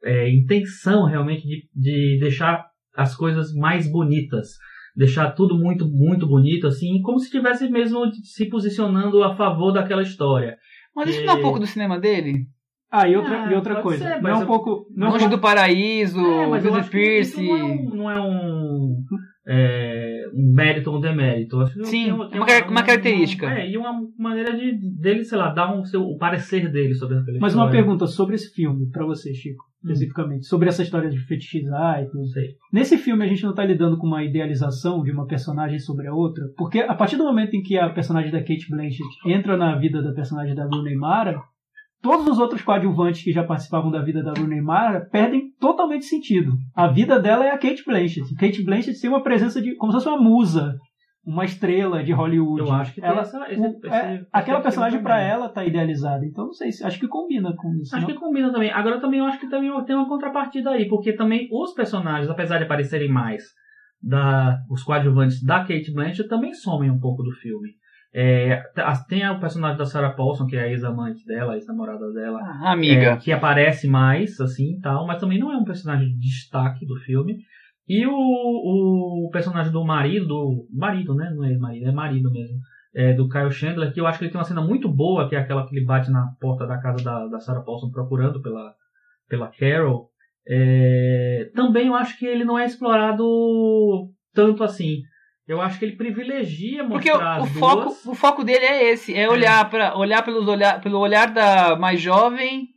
é, 0.04 0.30
intenção 0.30 1.06
realmente 1.06 1.46
de, 1.46 1.68
de 1.74 2.18
deixar 2.20 2.66
as 2.96 3.16
coisas 3.16 3.52
mais 3.54 3.90
bonitas. 3.90 4.58
Deixar 4.96 5.32
tudo 5.32 5.58
muito, 5.58 5.88
muito 5.88 6.26
bonito, 6.26 6.66
assim, 6.66 7.00
como 7.02 7.18
se 7.18 7.26
estivesse 7.26 7.68
mesmo 7.68 8.00
se 8.22 8.48
posicionando 8.48 9.24
a 9.24 9.34
favor 9.34 9.72
daquela 9.72 10.02
história. 10.02 10.56
Mas 10.94 11.08
isso 11.08 11.22
e... 11.22 11.24
não 11.24 11.34
é 11.34 11.36
um 11.36 11.42
pouco 11.42 11.58
do 11.58 11.66
cinema 11.66 11.98
dele? 11.98 12.46
Ah, 12.90 13.08
e 13.08 13.16
outra, 13.16 13.44
ah, 13.44 13.50
e 13.50 13.54
outra 13.56 13.82
coisa. 13.82 14.04
Ser, 14.04 14.22
não 14.22 14.30
é 14.30 14.36
um 14.36 14.46
pouco. 14.46 14.86
Não 14.94 15.10
Longe 15.10 15.28
do 15.28 15.40
Paraíso, 15.40 16.20
é, 16.20 16.46
mas 16.46 16.88
Pierce. 16.88 17.42
Não 17.42 17.56
é 17.56 17.64
um. 17.64 17.90
Não 17.90 18.10
é 18.10 18.20
um 18.20 19.04
é, 19.46 20.24
um 20.32 20.52
mérito 20.54 20.90
ou 20.90 20.96
um 20.96 21.00
demérito. 21.00 21.60
Acho 21.60 21.84
Sim, 21.84 22.12
uma, 22.12 22.28
uma, 22.28 22.46
uma, 22.68 22.82
característica. 22.82 23.46
Uma, 23.46 23.58
é, 23.58 23.70
e 23.70 23.76
uma 23.76 24.00
maneira 24.18 24.56
de 24.56 24.72
dele, 24.72 25.24
sei 25.24 25.38
lá, 25.38 25.52
dar 25.52 25.74
um 25.74 25.84
seu, 25.84 26.02
o 26.02 26.16
parecer 26.16 26.70
dele 26.70 26.94
sobre 26.94 27.18
aquele 27.18 27.38
Mas 27.38 27.54
uma 27.54 27.70
pergunta 27.70 28.06
sobre 28.06 28.36
esse 28.36 28.52
filme, 28.54 28.90
para 28.90 29.04
você, 29.04 29.34
Chico, 29.34 29.62
hum. 29.62 29.90
especificamente, 29.90 30.46
sobre 30.46 30.68
essa 30.68 30.82
história 30.82 31.10
de 31.10 31.18
fetichizar 31.18 32.02
e 32.02 32.10
tudo. 32.10 32.26
Sei. 32.28 32.56
Nesse 32.72 32.96
filme 32.96 33.24
a 33.24 33.28
gente 33.28 33.42
não 33.42 33.50
está 33.50 33.64
lidando 33.64 33.98
com 33.98 34.06
uma 34.06 34.24
idealização 34.24 35.02
de 35.02 35.10
uma 35.10 35.26
personagem 35.26 35.78
sobre 35.78 36.08
a 36.08 36.14
outra, 36.14 36.44
porque 36.56 36.80
a 36.80 36.94
partir 36.94 37.16
do 37.16 37.24
momento 37.24 37.54
em 37.54 37.62
que 37.62 37.76
a 37.78 37.90
personagem 37.90 38.32
da 38.32 38.40
Kate 38.40 38.68
Blanchett 38.70 39.04
entra 39.26 39.56
na 39.56 39.76
vida 39.76 40.02
da 40.02 40.12
personagem 40.12 40.54
da 40.54 40.64
Rooney 40.64 40.96
Mara, 40.96 41.38
todos 42.04 42.28
os 42.28 42.38
outros 42.38 42.60
coadjuvantes 42.60 43.24
que 43.24 43.32
já 43.32 43.42
participavam 43.42 43.90
da 43.90 44.02
vida 44.02 44.22
da 44.22 44.34
Rooney 44.34 44.60
Mara 44.60 45.08
perdem 45.10 45.50
totalmente 45.58 46.04
sentido. 46.04 46.52
A 46.76 46.86
vida 46.86 47.18
dela 47.18 47.46
é 47.46 47.50
a 47.50 47.58
Kate 47.58 47.82
Blanchett. 47.82 48.34
Kate 48.34 48.62
Blanchett 48.62 49.00
tem 49.00 49.08
uma 49.08 49.22
presença 49.22 49.60
de 49.60 49.74
como 49.76 49.90
se 49.90 49.96
fosse 49.96 50.08
uma 50.08 50.20
musa, 50.20 50.74
uma 51.26 51.46
estrela 51.46 52.04
de 52.04 52.12
Hollywood. 52.12 52.60
Eu 52.60 52.70
acho 52.70 52.92
que 52.94 53.02
ela, 53.02 53.22
essa, 53.22 53.50
esse, 53.50 53.62
o, 53.62 53.86
é, 53.86 54.16
esse, 54.16 54.26
aquela 54.30 54.60
personagem 54.60 55.02
para 55.02 55.18
ela 55.18 55.48
tá 55.48 55.64
idealizada. 55.64 56.26
Então 56.26 56.44
não 56.44 56.52
sei, 56.52 56.68
acho 56.68 57.00
que 57.00 57.08
combina 57.08 57.54
com 57.56 57.74
isso. 57.80 57.96
Acho 57.96 58.06
não? 58.06 58.12
que 58.12 58.20
combina 58.20 58.52
também. 58.52 58.70
Agora 58.70 59.00
também 59.00 59.20
eu 59.20 59.26
acho 59.26 59.40
que 59.40 59.48
também 59.48 59.72
tem 59.86 59.96
uma 59.96 60.06
contrapartida 60.06 60.72
aí, 60.72 60.86
porque 60.86 61.14
também 61.14 61.48
os 61.50 61.72
personagens, 61.72 62.28
apesar 62.28 62.58
de 62.58 62.64
aparecerem 62.64 63.10
mais 63.10 63.42
da 64.02 64.58
os 64.70 64.82
coadjuvantes 64.82 65.42
da 65.42 65.60
Kate 65.60 65.90
Blanchett 65.90 66.28
também 66.28 66.52
somem 66.52 66.90
um 66.90 67.00
pouco 67.00 67.22
do 67.22 67.32
filme. 67.32 67.70
É, 68.16 68.62
tem 69.08 69.28
o 69.28 69.40
personagem 69.40 69.76
da 69.76 69.84
Sarah 69.84 70.12
Paulson, 70.12 70.46
que 70.46 70.56
é 70.56 70.60
a 70.60 70.68
ex-amante 70.68 71.26
dela, 71.26 71.54
a 71.54 71.56
ex-namorada 71.56 72.12
dela. 72.12 72.38
Ah, 72.40 72.70
amiga. 72.70 73.12
É, 73.12 73.16
que 73.16 73.32
aparece 73.32 73.88
mais, 73.88 74.40
assim, 74.40 74.78
tal, 74.80 75.04
mas 75.04 75.18
também 75.18 75.36
não 75.36 75.50
é 75.50 75.56
um 75.56 75.64
personagem 75.64 76.10
de 76.10 76.20
destaque 76.20 76.86
do 76.86 76.94
filme. 77.00 77.38
E 77.88 78.06
o, 78.06 78.12
o 78.12 79.28
personagem 79.32 79.72
do 79.72 79.84
marido, 79.84 80.28
do 80.28 80.68
marido, 80.72 81.12
né? 81.14 81.32
Não 81.34 81.44
é 81.44 81.58
marido, 81.58 81.88
é 81.88 81.92
marido 81.92 82.30
mesmo. 82.30 82.56
É, 82.94 83.12
do 83.12 83.28
Kyle 83.28 83.50
Chandler, 83.50 83.92
que 83.92 84.00
eu 84.00 84.06
acho 84.06 84.20
que 84.20 84.26
ele 84.26 84.30
tem 84.30 84.38
uma 84.38 84.46
cena 84.46 84.62
muito 84.62 84.88
boa, 84.88 85.28
que 85.28 85.34
é 85.34 85.38
aquela 85.40 85.66
que 85.66 85.76
ele 85.76 85.84
bate 85.84 86.08
na 86.12 86.28
porta 86.40 86.64
da 86.68 86.78
casa 86.78 87.02
da, 87.02 87.26
da 87.26 87.40
Sarah 87.40 87.62
Paulson 87.62 87.90
procurando 87.90 88.40
pela, 88.40 88.72
pela 89.28 89.48
Carol. 89.48 90.08
É, 90.46 91.50
também 91.52 91.88
eu 91.88 91.94
acho 91.96 92.16
que 92.16 92.26
ele 92.26 92.44
não 92.44 92.56
é 92.56 92.64
explorado 92.64 93.24
tanto 94.32 94.62
assim. 94.62 95.02
Eu 95.46 95.60
acho 95.60 95.78
que 95.78 95.84
ele 95.84 95.96
privilegia 95.96 96.82
mostrar 96.82 97.38
Porque 97.38 97.56
o, 97.56 97.60
foco, 97.60 98.10
o 98.10 98.14
foco 98.14 98.44
dele 98.44 98.64
é 98.64 98.92
esse, 98.92 99.14
é 99.14 99.28
olhar 99.28 99.68
para 99.68 99.96
olhar 99.96 100.22
pelos 100.22 100.48
olhar, 100.48 100.80
pelo 100.80 100.98
olhar 100.98 101.30
da 101.30 101.76
mais 101.76 102.00
jovem, 102.00 102.68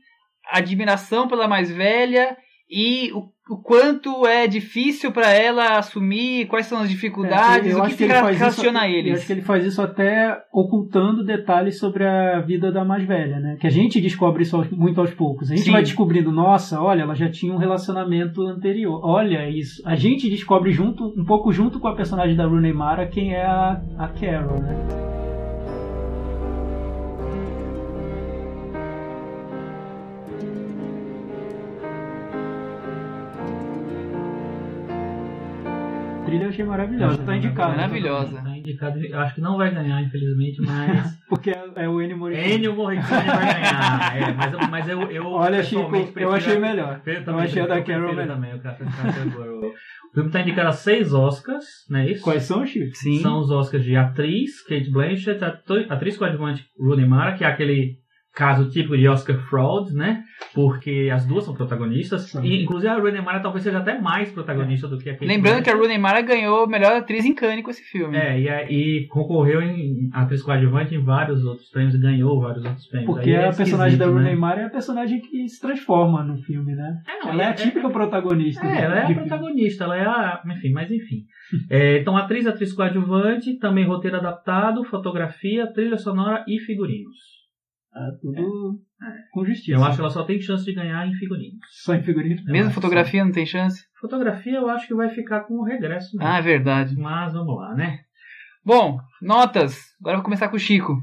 admiração 0.52 1.28
pela 1.28 1.48
mais 1.48 1.72
velha 1.72 2.38
e 2.70 3.12
o, 3.14 3.32
o 3.50 3.58
quanto 3.58 4.26
é 4.28 4.48
difícil 4.48 5.12
pra 5.12 5.30
ela 5.32 5.78
assumir, 5.78 6.48
quais 6.48 6.66
são 6.66 6.80
as 6.80 6.90
dificuldades, 6.90 7.68
É, 7.70 7.74
eu 7.74 7.78
o 7.78 7.82
que, 7.82 7.88
acho 7.88 7.98
que 7.98 8.04
ele 8.04 8.14
relaciona 8.14 8.88
isso, 8.88 8.94
Eu 8.96 9.00
eles. 9.00 9.18
acho 9.18 9.28
que 9.28 9.34
ele 9.34 9.42
faz 9.42 9.66
isso 9.66 9.82
até 9.82 10.38
ocultando 10.52 11.24
detalhes 11.24 11.80
sobre 11.80 12.06
a 12.06 12.40
vida 12.42 12.72
da 12.72 12.84
mais 12.84 13.06
velha, 13.06 13.40
né? 13.40 13.58
Que 13.60 13.68
a 13.68 13.72
gente 13.72 14.02
descobre 14.02 14.44
isso 14.44 14.64
muito 14.72 15.00
aos 15.00 15.14
poucos. 15.14 15.52
A 15.52 15.56
gente 15.56 15.66
Sim. 15.66 15.72
vai 15.72 15.82
descobrindo, 15.84 16.32
nossa, 16.32 16.82
olha, 16.82 17.02
ela 17.04 17.16
já 17.16 17.30
tinha 17.30 17.54
um 17.54 17.58
relacionamento 17.58 18.42
anterior. 18.42 19.00
Olha 19.04 19.50
isso. 19.50 19.82
A 19.86 19.96
gente 19.96 20.30
descobre 20.30 20.72
junto, 20.72 21.06
um 21.18 21.26
pouco 21.26 21.52
junto 21.52 21.80
com 21.80 21.88
a 21.88 21.96
personagem 21.96 22.36
da 22.36 22.46
Rooney 22.46 22.74
Mara, 22.74 23.08
quem 23.08 23.34
é 23.34 23.46
a, 23.46 23.82
a 23.98 24.08
Carol, 24.10 24.60
né? 24.62 25.07
Trilha 36.28 36.44
eu 36.44 36.50
achei 36.50 36.66
maravilhosa, 36.66 37.24
tá 37.24 37.36
indicado. 37.36 37.76
Maravilhosa. 37.76 38.42
Tá 38.42 38.58
indicado. 38.58 39.00
Eu 39.06 39.20
acho 39.20 39.36
que 39.36 39.42
não 39.42 39.58
vai 39.58 39.74
ganhar, 39.74 40.02
infelizmente, 40.02 40.62
mas. 40.62 41.18
Porque 41.28 41.50
é, 41.50 41.64
é 41.76 41.90
o 41.90 42.02
Ennio 42.02 42.18
Morricone. 42.18 42.54
Ennio 42.54 42.76
Morricone 42.76 43.08
vai 43.08 43.26
ganhar. 43.54 44.18
É, 44.18 44.34
mas, 44.34 44.70
mas 44.70 44.90
eu, 44.90 45.02
eu. 45.12 45.26
Olha, 45.26 45.64
Chico, 45.64 45.92
eu 46.16 46.32
achei 46.32 46.60
melhor. 46.60 47.02
Eu, 47.06 47.14
Eu 47.14 47.24
também 47.26 47.44
achei 47.44 47.62
a 47.62 47.68
da 47.68 47.82
Carol 47.82 48.14
melhor. 48.14 48.28
também, 48.36 48.54
o 48.56 48.60
Café 48.60 48.86
Girl. 48.86 49.66
O 49.66 50.14
filme 50.14 50.30
está 50.30 50.42
indicado 50.42 50.70
a 50.70 50.74
seis 50.74 51.14
Oscars, 51.14 51.66
não 51.90 52.00
é 52.00 52.12
isso? 52.12 52.24
Quais 52.24 52.44
são, 52.44 52.66
Chico? 52.66 52.96
Sim. 52.96 53.20
São 53.20 53.40
os 53.40 53.52
Oscars 53.52 53.84
de 53.84 53.96
atriz, 53.96 54.64
Kate 54.64 54.90
Blanchett, 54.90 55.40
atriz 55.90 56.18
coadjuvante 56.18 56.66
Rooney 56.80 57.06
Mara, 57.08 57.34
que 57.34 57.44
é 57.44 57.48
aquele 57.48 57.98
caso 58.38 58.70
típico 58.70 58.96
de 58.96 59.08
Oscar 59.08 59.36
fraud, 59.50 59.92
né? 59.96 60.24
Porque 60.54 61.10
as 61.12 61.26
duas 61.26 61.44
são 61.44 61.56
protagonistas. 61.56 62.30
Sim. 62.30 62.44
E, 62.44 62.62
inclusive, 62.64 62.88
a 62.88 62.96
Rooney 63.00 63.22
Mara 63.22 63.40
talvez 63.40 63.64
seja 63.64 63.80
até 63.80 64.00
mais 64.00 64.32
protagonista 64.32 64.88
do 64.88 64.98
que 65.00 65.10
a 65.10 65.14
Kate 65.14 65.26
Lembrando 65.26 65.64
que 65.64 65.70
a 65.70 65.74
Blanchett. 65.74 65.78
Rooney 65.82 65.98
Mara 65.98 66.22
ganhou 66.22 66.68
melhor 66.68 66.94
atriz 66.94 67.26
em 67.26 67.34
Cannes 67.34 67.64
com 67.64 67.72
esse 67.72 67.82
filme. 67.84 68.16
É, 68.16 68.40
e, 68.40 68.48
a- 68.48 68.72
e 68.72 69.08
concorreu 69.08 69.62
em 69.62 70.10
atriz 70.14 70.44
coadjuvante 70.44 70.94
em 70.94 71.04
vários 71.04 71.44
outros 71.44 71.68
prêmios 71.70 71.96
e 71.96 72.00
ganhou 72.00 72.40
vários 72.40 72.64
outros 72.64 72.86
prêmios. 72.88 73.12
Porque 73.12 73.32
é 73.32 73.48
a 73.48 73.54
personagem 73.54 73.98
da 73.98 74.06
esquisito, 74.06 74.14
Rooney 74.14 74.36
né? 74.36 74.40
Mara 74.40 74.62
é 74.62 74.66
a 74.66 74.70
personagem 74.70 75.20
que 75.20 75.50
se 75.50 75.60
transforma 75.60 76.24
no 76.24 76.38
filme, 76.38 76.76
né? 76.76 77.02
É, 77.08 77.24
não, 77.26 77.32
ela 77.32 77.42
é 77.44 77.46
a 77.48 77.50
é- 77.50 77.54
típica 77.54 77.90
protagonista. 77.90 78.66
É, 78.66 78.82
ela 78.84 78.96
é 78.98 79.02
a 79.04 79.08
filme. 79.08 79.22
protagonista, 79.22 79.84
ela 79.86 79.98
é 79.98 80.06
a. 80.06 80.42
Enfim, 80.46 80.72
mas 80.72 80.92
enfim. 80.92 81.24
É, 81.70 82.00
então, 82.00 82.18
atriz, 82.18 82.46
atriz 82.46 82.74
coadjuvante, 82.74 83.58
também 83.58 83.86
roteiro 83.86 84.18
adaptado, 84.18 84.84
fotografia, 84.84 85.66
trilha 85.72 85.98
sonora 85.98 86.44
e 86.48 86.60
figurinos. 86.60 87.37
É 87.96 88.12
tudo 88.22 88.80
É. 89.02 89.06
com 89.32 89.46
justiça. 89.46 89.72
Eu 89.72 89.84
acho 89.84 89.96
que 89.96 90.02
ela 90.02 90.10
só 90.10 90.24
tem 90.24 90.40
chance 90.40 90.64
de 90.64 90.74
ganhar 90.74 91.08
em 91.08 91.14
figurinos. 91.16 91.60
Só 91.84 91.96
em 91.96 92.04
figurino. 92.04 92.42
Mesmo 92.46 92.72
fotografia 92.72 93.24
não 93.26 93.32
tem 93.32 93.46
chance? 93.46 93.84
Fotografia 94.00 94.58
eu 94.58 94.70
acho 94.70 94.88
que 94.88 94.94
vai 94.94 95.10
ficar 95.10 95.42
com 95.42 95.56
o 95.56 95.64
regresso. 95.64 96.16
mesmo. 96.16 96.30
Ah, 96.32 96.38
é 96.38 96.42
verdade. 96.42 96.96
Mas 96.96 97.34
vamos 97.34 97.56
lá, 97.56 97.74
né? 97.74 98.00
Bom, 98.64 99.00
notas. 99.22 99.80
Agora 100.00 100.16
eu 100.16 100.18
vou 100.18 100.26
começar 100.26 100.50
com 100.50 100.58
o 100.58 100.60
Chico. 100.60 100.96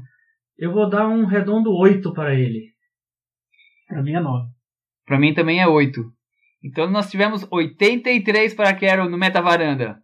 Eu 0.57 0.71
vou 0.71 0.89
dar 0.89 1.07
um 1.07 1.25
redondo 1.25 1.71
8 1.73 2.13
para 2.13 2.33
ele. 2.33 2.71
Pra 3.87 4.01
mim 4.01 4.13
é 4.13 4.19
9. 4.21 4.47
Pra 5.05 5.19
mim 5.19 5.33
também 5.33 5.59
é 5.61 5.67
8. 5.67 6.01
Então 6.63 6.89
nós 6.89 7.11
tivemos 7.11 7.45
83 7.51 8.53
para 8.53 8.73
Carol 8.73 9.09
no 9.09 9.17
Meta 9.17 9.41
Varanda. 9.41 9.97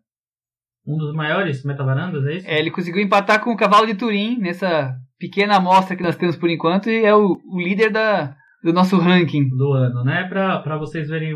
Um 0.86 0.98
dos 0.98 1.14
maiores 1.14 1.64
metavarandas, 1.64 2.26
é 2.26 2.34
isso? 2.38 2.48
É, 2.50 2.60
ele 2.60 2.72
conseguiu 2.72 3.02
empatar 3.02 3.42
com 3.44 3.52
o 3.52 3.58
Cavalo 3.58 3.86
de 3.88 3.96
Turim 3.96 4.38
nessa 4.40 4.96
pequena 5.22 5.58
amostra 5.58 5.96
que 5.96 6.04
nós 6.04 6.16
temos 6.18 6.36
por 6.36 6.50
enquanto 6.50 6.90
e 6.90 7.06
é 7.06 7.16
o, 7.16 7.38
o 7.46 7.62
líder 7.62 7.92
da, 7.92 8.36
do 8.64 8.74
nosso 8.74 8.98
ranking. 8.98 9.48
do 9.50 9.72
ano, 9.74 10.04
né? 10.04 10.24
Pra, 10.28 10.60
pra 10.60 10.78
vocês 10.78 11.08
verem 11.08 11.34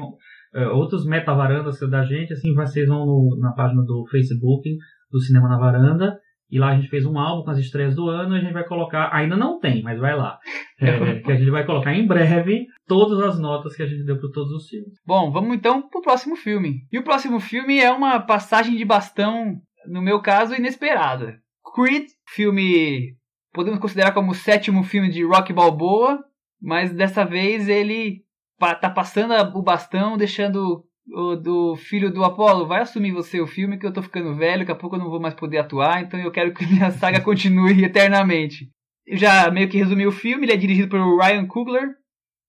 é, 0.55 0.67
outros 0.67 1.05
metavarandas 1.05 1.79
da 1.89 2.03
gente, 2.03 2.33
assim, 2.33 2.53
vocês 2.55 2.87
vão 2.87 3.05
no- 3.05 3.37
na 3.39 3.51
página 3.53 3.81
do 3.83 4.05
Facebook 4.09 4.69
do 5.11 5.19
Cinema 5.21 5.47
na 5.47 5.57
Varanda, 5.59 6.17
e 6.51 6.59
lá 6.59 6.69
a 6.71 6.75
gente 6.75 6.89
fez 6.89 7.05
um 7.05 7.17
álbum 7.17 7.43
com 7.43 7.51
as 7.51 7.57
estreias 7.57 7.95
do 7.95 8.07
ano, 8.09 8.35
e 8.35 8.37
a 8.37 8.41
gente 8.41 8.53
vai 8.53 8.63
colocar, 8.65 9.09
ainda 9.13 9.35
não 9.35 9.59
tem, 9.59 9.81
mas 9.81 9.99
vai 9.99 10.15
lá, 10.15 10.37
É, 10.79 11.19
que 11.21 11.31
a 11.31 11.35
gente 11.35 11.49
vai 11.51 11.65
colocar 11.65 11.93
em 11.93 12.05
breve 12.07 12.65
todas 12.87 13.19
as 13.19 13.39
notas 13.39 13.75
que 13.75 13.83
a 13.83 13.85
gente 13.87 14.03
deu 14.05 14.19
para 14.19 14.29
todos 14.33 14.51
os 14.51 14.67
filmes. 14.67 14.93
Bom, 15.05 15.31
vamos 15.31 15.55
então 15.55 15.87
pro 15.89 16.01
próximo 16.01 16.35
filme. 16.35 16.81
E 16.91 16.99
o 16.99 17.03
próximo 17.03 17.39
filme 17.39 17.79
é 17.79 17.91
uma 17.91 18.19
passagem 18.19 18.75
de 18.75 18.85
bastão, 18.85 19.55
no 19.87 20.01
meu 20.01 20.21
caso, 20.21 20.53
inesperada. 20.55 21.35
Creed, 21.75 22.05
filme 22.33 23.13
podemos 23.55 23.79
considerar 23.79 24.11
como 24.13 24.31
o 24.31 24.35
sétimo 24.35 24.83
filme 24.83 25.09
de 25.09 25.23
Rock 25.23 25.51
Balboa, 25.53 26.23
mas 26.61 26.93
dessa 26.93 27.23
vez 27.25 27.67
ele 27.67 28.21
tá 28.59 28.89
passando 28.89 29.33
o 29.57 29.61
bastão, 29.63 30.17
deixando 30.17 30.83
o 31.07 31.35
do 31.35 31.75
filho 31.75 32.11
do 32.11 32.23
Apollo, 32.23 32.65
vai 32.67 32.81
assumir 32.81 33.11
você 33.11 33.39
o 33.39 33.47
filme 33.47 33.77
que 33.77 33.85
eu 33.85 33.93
tô 33.93 34.01
ficando 34.01 34.35
velho, 34.35 34.59
daqui 34.59 34.71
a 34.71 34.75
pouco 34.75 34.95
eu 34.95 34.99
não 34.99 35.09
vou 35.09 35.19
mais 35.19 35.33
poder 35.35 35.59
atuar, 35.59 36.01
então 36.03 36.19
eu 36.19 36.31
quero 36.31 36.53
que 36.53 36.65
minha 36.65 36.89
saga 36.91 37.21
continue 37.23 37.83
eternamente. 37.83 38.69
Eu 39.07 39.17
já 39.17 39.51
meio 39.51 39.69
que 39.69 39.77
resumi 39.77 40.05
o 40.07 40.11
filme, 40.11 40.45
ele 40.45 40.53
é 40.53 40.57
dirigido 40.57 40.89
por 40.89 40.99
Ryan 41.19 41.45
Coogler, 41.45 41.89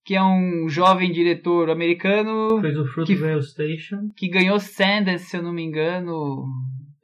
que 0.07 0.15
é 0.15 0.23
um 0.23 0.69
jovem 0.69 1.11
diretor 1.13 1.69
americano 1.69 2.61
Fez 2.61 2.79
o 2.79 2.87
Fruitvale 2.87 3.41
Que- 3.41 3.43
Station. 3.47 4.09
que 4.17 4.29
ganhou 4.29 4.59
Sundance, 4.59 5.27
se 5.27 5.37
eu 5.37 5.43
não 5.43 5.53
me 5.53 5.63
engano, 5.63 6.47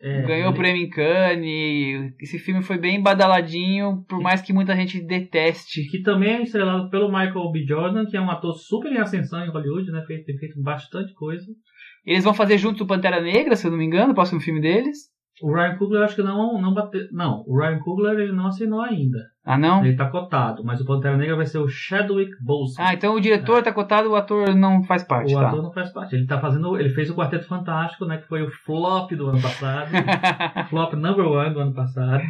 é, 0.03 0.23
ganhou 0.23 0.51
o 0.51 0.55
prêmio 0.55 0.83
em 0.83 0.91
Cannes. 0.91 2.13
Esse 2.21 2.37
filme 2.37 2.61
foi 2.61 2.77
bem 2.77 3.01
badaladinho, 3.01 4.05
por 4.09 4.21
mais 4.21 4.43
que 4.43 4.53
muita 4.53 4.75
gente 4.75 5.01
deteste. 5.01 5.89
Que 5.89 6.03
também 6.03 6.35
é 6.35 6.43
estrelado 6.43 6.91
pelo 6.91 7.07
Michael 7.07 7.53
B. 7.53 7.65
Jordan, 7.65 8.05
que 8.07 8.17
é 8.17 8.21
um 8.21 8.29
ator 8.29 8.53
super 8.55 8.91
em 8.91 8.99
ascensão 8.99 9.45
em 9.45 9.51
Hollywood, 9.51 9.93
né? 9.93 10.05
Tem 10.09 10.37
feito 10.37 10.61
bastante 10.61 11.15
coisa. 11.15 11.47
Eles 12.05 12.25
vão 12.25 12.35
fazer 12.35 12.59
juntos 12.59 12.81
o 12.81 12.87
Pantera 12.87 13.21
Negra, 13.21 13.55
se 13.55 13.65
eu 13.65 13.71
não 13.71 13.79
me 13.79 13.85
engano, 13.85 14.11
o 14.11 14.15
próximo 14.15 14.41
filme 14.41 14.61
deles. 14.61 15.12
O 15.43 15.53
Ryan 15.53 15.77
Coogler 15.77 16.05
acho 16.05 16.15
que 16.15 16.23
não, 16.23 16.63
não 16.63 16.73
bateu. 16.73 17.03
Não, 17.11 17.43
o 17.49 17.59
Ryan 17.59 17.81
Coogler 17.81 18.17
ele 18.21 18.33
não 18.33 18.47
assinou 18.47 18.81
ainda. 18.81 19.19
Ah, 19.45 19.59
não? 19.59 19.85
Ele 19.85 19.97
tá 19.97 20.09
cotado, 20.09 20.63
mas 20.65 20.81
o 20.81 20.87
Pantera 20.87 21.17
Negra 21.17 21.35
vai 21.35 21.47
ser 21.47 21.59
o 21.59 21.67
Chadwick 21.67 22.31
Boseman. 22.41 22.87
Ah, 22.89 22.95
então 22.95 23.17
o 23.17 23.21
diretor 23.21 23.61
tá 23.61 23.73
cotado, 23.73 24.09
o 24.09 24.15
ator 24.15 24.55
não 24.55 24.85
faz 24.85 25.03
parte, 25.03 25.35
o 25.35 25.41
tá? 25.41 25.49
ator 25.49 25.61
não 25.61 25.73
faz 25.73 25.93
parte. 25.93 26.15
Ele 26.15 26.27
tá 26.27 26.41
fazendo. 26.41 26.79
Ele 26.79 26.91
fez 26.91 27.11
o 27.11 27.17
Quarteto 27.17 27.49
Fantástico, 27.49 28.07
né? 28.07 28.19
Que 28.19 28.29
foi 28.29 28.43
o 28.45 28.51
flop 28.65 29.11
do 29.11 29.31
ano 29.31 29.43
passado. 29.43 29.91
flop 30.71 30.93
number 30.95 31.27
one 31.27 31.53
do 31.53 31.59
ano 31.59 31.75
passado. 31.75 32.23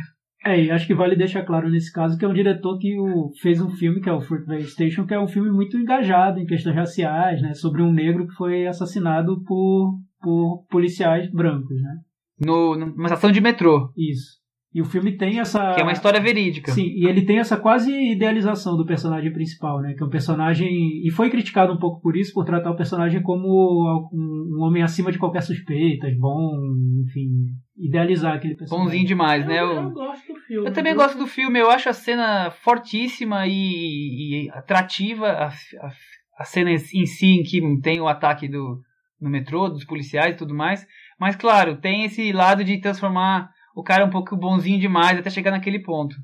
É, 0.44 0.58
e 0.58 0.70
acho 0.70 0.86
que 0.86 0.94
vale 0.94 1.14
deixar 1.14 1.44
claro 1.44 1.68
nesse 1.68 1.92
caso 1.92 2.18
que 2.18 2.24
é 2.24 2.28
um 2.28 2.32
diretor 2.32 2.78
que 2.78 2.98
o, 2.98 3.30
fez 3.42 3.60
um 3.60 3.70
filme, 3.70 4.00
que 4.00 4.08
é 4.08 4.12
o 4.12 4.22
Fruitvale 4.22 4.64
Station, 4.64 5.06
que 5.06 5.14
é 5.14 5.20
um 5.20 5.28
filme 5.28 5.50
muito 5.50 5.76
engajado 5.76 6.40
em 6.40 6.46
questões 6.46 6.74
raciais, 6.74 7.42
né? 7.42 7.52
Sobre 7.52 7.82
um 7.82 7.92
negro 7.92 8.26
que 8.26 8.34
foi 8.34 8.66
assassinado 8.66 9.44
por, 9.44 9.98
por 10.20 10.64
policiais 10.70 11.30
brancos, 11.30 11.80
né? 11.80 11.98
No, 12.44 12.76
numa 12.76 13.04
estação 13.04 13.30
de 13.30 13.40
metrô, 13.40 13.92
Isso. 13.96 14.42
E 14.74 14.80
o 14.80 14.86
filme 14.86 15.18
tem 15.18 15.38
essa... 15.38 15.74
que 15.74 15.80
é 15.80 15.82
uma 15.82 15.92
história 15.92 16.18
verídica. 16.18 16.72
Sim, 16.72 16.86
e 16.86 17.06
ele 17.06 17.26
tem 17.26 17.38
essa 17.38 17.58
quase 17.58 17.92
idealização 17.92 18.74
do 18.74 18.86
personagem 18.86 19.30
principal, 19.30 19.82
né? 19.82 19.92
Que 19.92 20.02
é 20.02 20.06
um 20.06 20.10
personagem. 20.10 21.06
E 21.06 21.10
foi 21.10 21.28
criticado 21.28 21.74
um 21.74 21.78
pouco 21.78 22.00
por 22.00 22.16
isso, 22.16 22.32
por 22.32 22.46
tratar 22.46 22.70
o 22.70 22.76
personagem 22.76 23.20
como 23.20 24.08
um, 24.14 24.62
homem 24.62 24.82
acima 24.82 25.12
de 25.12 25.18
qualquer 25.18 25.42
suspeita, 25.42 26.06
bom, 26.18 26.58
enfim, 27.06 27.28
idealizar 27.76 28.34
aquele 28.34 28.56
personagem. 28.56 28.86
Bonzinho 28.86 29.06
demais, 29.06 29.46
né? 29.46 29.60
eu, 29.60 29.72
eu 29.72 29.90
gosto 29.90 30.32
do 30.32 30.40
filme. 30.40 30.66
Eu 30.66 30.72
também 30.72 30.94
viu? 30.94 31.02
gosto 31.02 31.18
do 31.18 31.26
filme, 31.26 31.58
eu 31.58 31.70
acho 31.70 31.90
a 31.90 31.92
cena 31.92 32.50
fortíssima 32.50 33.46
e, 33.46 34.46
e 34.46 34.50
atrativa, 34.52 35.28
a, 35.28 35.48
a, 35.48 35.92
a 36.38 36.44
cena 36.44 36.70
em 36.70 36.78
si 36.78 37.26
em 37.26 37.42
que 37.42 37.60
tem 37.82 38.00
o 38.00 38.08
ataque 38.08 38.48
do, 38.48 38.80
no 39.20 39.28
metrô, 39.28 39.68
dos 39.68 39.84
policiais 39.84 40.34
e 40.34 40.38
tudo 40.38 40.54
mais. 40.54 40.86
Mas 41.22 41.36
claro, 41.36 41.76
tem 41.80 42.04
esse 42.04 42.32
lado 42.32 42.64
de 42.64 42.80
transformar 42.80 43.48
o 43.76 43.82
cara 43.82 44.04
um 44.04 44.10
pouco 44.10 44.36
bonzinho 44.36 44.80
demais 44.80 45.16
até 45.18 45.30
chegar 45.30 45.52
naquele 45.52 45.78
ponto. 45.80 46.14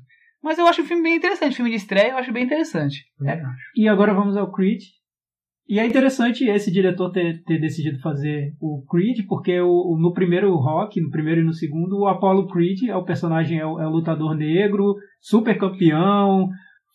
Mas 0.43 0.57
eu 0.57 0.67
acho 0.67 0.81
o 0.81 0.85
filme 0.85 1.03
bem 1.03 1.15
interessante, 1.15 1.55
filme 1.55 1.71
de 1.71 1.77
estreia 1.77 2.11
eu 2.11 2.17
acho 2.17 2.33
bem 2.33 2.43
interessante. 2.43 3.05
Acho. 3.25 3.43
E 3.77 3.87
agora 3.87 4.13
vamos 4.13 4.35
ao 4.35 4.51
Creed. 4.51 4.81
E 5.67 5.79
é 5.79 5.85
interessante 5.85 6.43
esse 6.45 6.71
diretor 6.71 7.11
ter, 7.11 7.43
ter 7.43 7.59
decidido 7.59 7.99
fazer 8.01 8.53
o 8.59 8.83
Creed, 8.89 9.25
porque 9.27 9.59
o, 9.61 9.69
o- 9.93 9.97
no 9.99 10.11
primeiro 10.13 10.53
Rock, 10.55 10.99
no 10.99 11.09
primeiro 11.11 11.41
e 11.41 11.43
no 11.43 11.53
segundo, 11.53 11.99
o 11.99 12.07
Apollo 12.07 12.47
Creed 12.47 12.89
é 12.89 12.95
o 12.95 13.05
personagem, 13.05 13.59
é 13.59 13.65
o, 13.65 13.79
é 13.79 13.85
o 13.87 13.91
lutador 13.91 14.35
negro, 14.35 14.95
super 15.21 15.57
campeão, 15.57 16.49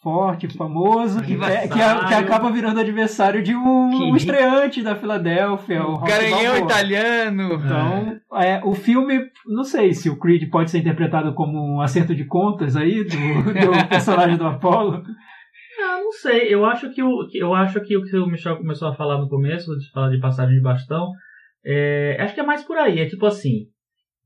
forte, 0.05 0.47
famoso, 0.57 1.21
que, 1.23 1.33
é- 1.33 1.67
que, 1.67 1.81
a- 1.81 2.05
que 2.05 2.14
acaba 2.14 2.51
virando 2.53 2.79
adversário 2.79 3.43
de 3.43 3.57
um, 3.57 3.90
Que- 3.90 4.05
um 4.12 4.14
estreante 4.17 4.83
da 4.83 4.95
Filadélfia, 4.95 5.83
o 5.83 5.99
Garanhão 5.99 6.57
italiano! 6.59 7.55
Então, 7.55 8.21
é, 8.40 8.61
o 8.62 8.75
filme, 8.75 9.19
não 9.47 9.64
sei 9.64 9.93
se 9.95 10.11
o 10.11 10.19
Creed 10.19 10.49
pode 10.51 10.71
ser 10.71 10.79
interpretado 10.79 11.33
como 11.35 11.59
um 11.59 11.81
acerto 11.81 12.14
de 12.14 12.25
contas 12.27 12.77
aí 12.77 13.03
do, 13.03 13.11
do 13.11 13.88
personagem 13.88 14.37
do 14.37 14.47
Apollo. 14.47 15.03
Ah, 15.81 15.99
não 16.05 16.12
sei. 16.12 16.55
Eu 16.55 16.64
acho 16.67 16.93
que 16.95 17.03
o, 17.03 17.27
que- 17.27 17.38
eu 17.38 17.55
acho 17.55 17.81
que 17.81 17.97
o 17.97 18.05
que 18.05 18.17
o 18.17 18.27
Michel 18.27 18.57
começou 18.59 18.88
a 18.88 18.95
falar 18.95 19.19
no 19.19 19.29
começo, 19.29 19.77
de 19.79 19.90
falar 19.90 20.11
de 20.11 20.21
passagem 20.21 20.55
de 20.55 20.62
bastão, 20.62 21.09
é, 21.67 22.17
acho 22.21 22.35
que 22.35 22.40
é 22.40 22.45
mais 22.45 22.62
por 22.62 22.77
aí. 22.77 23.01
É 23.01 23.07
tipo 23.07 23.25
assim. 23.27 23.64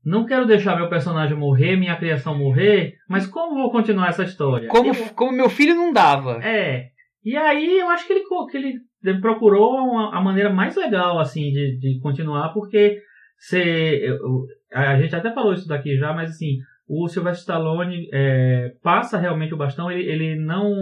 Não 0.05 0.25
quero 0.25 0.45
deixar 0.45 0.75
meu 0.77 0.89
personagem 0.89 1.35
morrer, 1.37 1.75
minha 1.75 1.95
criação 1.97 2.37
morrer, 2.37 2.93
mas 3.07 3.27
como 3.27 3.55
vou 3.61 3.71
continuar 3.71 4.09
essa 4.09 4.23
história? 4.23 4.67
Como, 4.69 4.87
Eu- 4.89 5.09
como 5.15 5.31
meu 5.31 5.49
filho 5.49 5.75
não 5.75 5.91
dava. 5.91 6.39
É. 6.43 6.87
E 7.23 7.35
aí 7.35 7.79
eu 7.79 7.89
acho 7.89 8.07
que 8.07 8.13
ele, 8.13 8.23
que 8.49 8.57
ele 8.57 8.73
ele 9.03 9.21
procurou 9.21 9.71
uma, 9.77 10.17
a 10.17 10.21
maneira 10.21 10.49
mais 10.49 10.75
legal 10.75 11.19
assim 11.19 11.51
de, 11.51 11.77
de 11.79 11.99
continuar, 12.01 12.49
porque 12.49 12.97
se, 13.37 13.57
eu- 13.57 14.45
a 14.73 14.99
gente 15.01 15.15
até 15.15 15.31
falou 15.33 15.53
isso 15.53 15.67
daqui 15.67 15.97
já, 15.97 16.13
mas 16.13 16.31
assim, 16.31 16.57
o 16.87 17.07
Sylvester 17.07 17.39
Stallone 17.41 18.07
é, 18.11 18.73
passa 18.83 19.17
realmente 19.17 19.53
o 19.53 19.57
bastão, 19.57 19.89
ele, 19.91 20.03
ele 20.09 20.35
não 20.35 20.73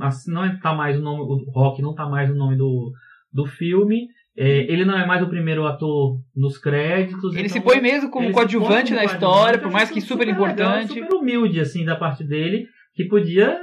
assim, 0.00 0.32
não 0.32 0.58
tá 0.58 0.74
mais 0.74 0.98
o 0.98 1.02
nome, 1.02 1.20
o 1.22 1.50
Rock 1.52 1.80
não 1.82 1.94
tá 1.94 2.06
mais 2.08 2.28
o 2.30 2.34
nome 2.34 2.56
do, 2.56 2.90
do 3.32 3.46
filme, 3.46 4.08
é, 4.42 4.72
ele 4.72 4.86
não 4.86 4.96
é 4.96 5.06
mais 5.06 5.22
o 5.22 5.28
primeiro 5.28 5.66
ator 5.66 6.18
nos 6.34 6.56
créditos. 6.56 7.34
Ele 7.34 7.46
então- 7.46 7.52
se 7.52 7.60
põe 7.60 7.78
mesmo 7.78 8.10
como 8.10 8.32
coadjuvante 8.32 8.94
na 8.94 9.04
história, 9.04 9.58
por 9.58 9.70
mais 9.70 9.90
que 9.90 10.00
super 10.00 10.26
legal, 10.26 10.44
importante. 10.46 10.94
super 10.94 11.14
humilde, 11.14 11.60
assim, 11.60 11.84
da 11.84 11.94
parte 11.94 12.24
dele, 12.24 12.66
que 12.94 13.04
podia 13.04 13.54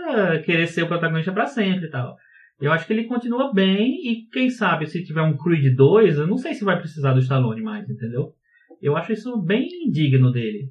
querer 0.45 0.67
ser 0.67 0.83
o 0.83 0.87
protagonista 0.87 1.31
pra 1.31 1.47
sempre 1.47 1.87
e 1.87 1.89
tal. 1.89 2.15
Eu 2.61 2.71
acho 2.71 2.85
que 2.85 2.93
ele 2.93 3.05
continua 3.05 3.51
bem 3.51 3.87
e 4.07 4.27
quem 4.31 4.51
sabe 4.51 4.85
se 4.85 5.03
tiver 5.03 5.23
um 5.23 5.35
Creed 5.35 5.75
2, 5.75 6.19
eu 6.19 6.27
não 6.27 6.37
sei 6.37 6.53
se 6.53 6.63
vai 6.63 6.77
precisar 6.79 7.13
do 7.13 7.21
Stallone 7.21 7.63
mais, 7.63 7.89
entendeu? 7.89 8.33
Eu 8.79 8.95
acho 8.95 9.13
isso 9.13 9.35
bem 9.41 9.67
digno 9.91 10.31
dele. 10.31 10.69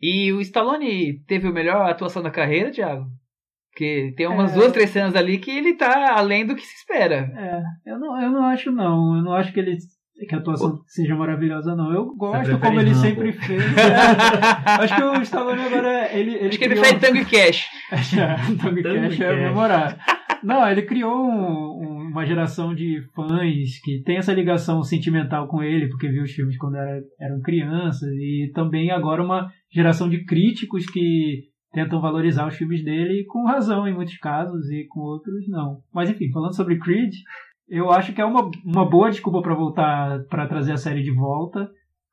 E 0.00 0.32
o 0.32 0.40
Stallone 0.40 1.20
teve 1.26 1.48
a 1.48 1.52
melhor 1.52 1.90
atuação 1.90 2.22
da 2.22 2.30
carreira, 2.30 2.70
Thiago? 2.70 3.04
Porque 3.70 4.12
tem 4.16 4.26
umas 4.26 4.52
É. 4.52 4.54
duas, 4.56 4.72
três 4.72 4.90
cenas 4.90 5.14
ali 5.14 5.38
que 5.38 5.50
ele 5.50 5.74
tá 5.74 6.14
além 6.18 6.44
do 6.44 6.54
que 6.56 6.62
se 6.66 6.74
espera. 6.74 7.30
É, 7.36 7.90
eu 7.92 7.98
não, 7.98 8.20
eu 8.20 8.30
não 8.30 8.44
acho 8.44 8.70
não. 8.72 9.16
Eu 9.16 9.22
não 9.22 9.32
acho 9.32 9.52
que 9.52 9.60
ele 9.60 9.76
que 10.28 10.34
a 10.34 10.38
atuação 10.38 10.80
seja 10.86 11.16
maravilhosa, 11.16 11.74
não. 11.74 11.90
Eu 11.94 12.14
gosto 12.14 12.58
como 12.58 12.78
ele 12.78 12.90
Rambo. 12.90 13.00
sempre 13.00 13.32
fez. 13.32 13.62
É. 13.78 13.94
Acho 14.82 14.94
que 14.96 15.02
o 15.02 15.22
Stallone 15.22 15.62
agora. 15.62 16.12
Ele, 16.12 16.34
ele 16.34 16.48
Acho 16.48 16.58
que 16.58 16.64
ele 16.66 16.74
criou- 16.74 16.88
prefere 16.90 17.00
Tango 17.00 17.16
e 17.16 17.24
Cash. 17.24 17.66
É, 18.18 18.36
Tango 18.62 18.82
Tango 18.82 18.82
Cash 19.08 19.20
é 19.20 19.24
Cash. 19.30 19.38
memorável. 19.40 19.98
Não, 20.42 20.68
ele 20.70 20.82
criou 20.82 21.14
um- 21.24 21.80
um- 21.82 22.08
uma 22.12 22.26
geração 22.26 22.74
de 22.74 23.00
fãs 23.14 23.80
que 23.82 24.02
tem 24.04 24.18
essa 24.18 24.34
ligação 24.34 24.82
sentimental 24.82 25.48
com 25.48 25.62
ele, 25.62 25.88
porque 25.88 26.08
viu 26.10 26.22
os 26.22 26.32
filmes 26.32 26.58
quando 26.58 26.76
era- 26.76 27.00
eram 27.18 27.40
crianças, 27.40 28.10
e 28.10 28.50
também 28.54 28.90
agora 28.90 29.22
uma 29.24 29.50
geração 29.72 30.06
de 30.08 30.22
críticos 30.26 30.84
que 30.84 31.44
tentam 31.72 32.00
valorizar 32.00 32.46
os 32.46 32.56
filmes 32.56 32.84
dele, 32.84 33.24
com 33.24 33.46
razão 33.46 33.86
em 33.86 33.94
muitos 33.94 34.16
casos, 34.18 34.68
e 34.70 34.86
com 34.88 35.00
outros 35.00 35.48
não. 35.48 35.82
Mas 35.92 36.10
enfim, 36.10 36.30
falando 36.30 36.54
sobre 36.54 36.78
Creed, 36.78 37.12
eu 37.68 37.90
acho 37.90 38.12
que 38.12 38.20
é 38.20 38.24
uma, 38.24 38.50
uma 38.64 38.88
boa 38.88 39.10
desculpa 39.10 39.40
para 39.40 39.54
voltar, 39.54 40.24
para 40.24 40.46
trazer 40.46 40.72
a 40.72 40.76
série 40.76 41.02
de 41.02 41.14
volta. 41.14 41.70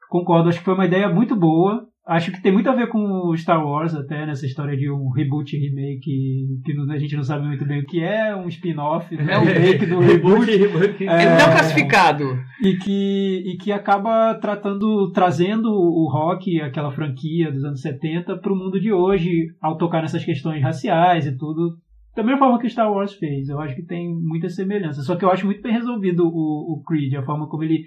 Concordo, 0.09 0.49
acho 0.49 0.59
que 0.59 0.65
foi 0.65 0.75
uma 0.75 0.85
ideia 0.85 1.09
muito 1.09 1.35
boa. 1.35 1.87
Acho 2.07 2.31
que 2.31 2.41
tem 2.41 2.53
muito 2.53 2.69
a 2.69 2.73
ver 2.73 2.87
com 2.87 2.99
o 2.99 3.35
Star 3.35 3.61
Wars, 3.61 3.93
até 3.93 4.25
nessa 4.25 4.45
história 4.45 4.77
de 4.77 4.89
um 4.89 5.09
reboot 5.09 5.53
e 5.53 5.59
remake, 5.59 6.61
que 6.63 6.91
a 6.91 6.97
gente 6.97 7.17
não 7.17 7.23
sabe 7.23 7.45
muito 7.45 7.65
bem 7.65 7.81
o 7.81 7.85
que 7.85 8.01
é, 8.01 8.33
um 8.33 8.47
spin-off, 8.47 9.13
né? 9.13 9.33
É 9.33 9.37
um 9.37 9.43
remake 9.43 9.85
do 9.85 9.99
reboot. 9.99 10.49
reboot. 10.49 11.05
É. 11.05 11.37
não 11.37 11.51
classificado. 11.51 12.23
E 12.63 12.77
que, 12.77 13.43
e 13.45 13.57
que 13.57 13.73
acaba 13.73 14.35
tratando, 14.35 15.11
trazendo 15.11 15.69
o 15.69 16.09
rock, 16.09 16.61
aquela 16.61 16.91
franquia 16.91 17.51
dos 17.51 17.65
anos 17.65 17.81
70, 17.81 18.37
para 18.37 18.53
o 18.53 18.55
mundo 18.55 18.79
de 18.79 18.93
hoje, 18.93 19.47
ao 19.61 19.77
tocar 19.77 20.01
nessas 20.01 20.23
questões 20.23 20.63
raciais 20.63 21.27
e 21.27 21.37
tudo. 21.37 21.75
Da 22.15 22.23
mesma 22.23 22.39
forma 22.39 22.59
que 22.59 22.69
Star 22.69 22.91
Wars 22.91 23.13
fez. 23.13 23.49
Eu 23.49 23.59
acho 23.59 23.75
que 23.75 23.85
tem 23.85 24.07
muita 24.09 24.49
semelhança. 24.49 25.01
Só 25.01 25.17
que 25.17 25.25
eu 25.25 25.29
acho 25.29 25.45
muito 25.45 25.61
bem 25.61 25.73
resolvido 25.73 26.23
o, 26.25 26.73
o 26.73 26.83
Creed, 26.83 27.13
a 27.15 27.23
forma 27.23 27.49
como 27.49 27.63
ele 27.63 27.83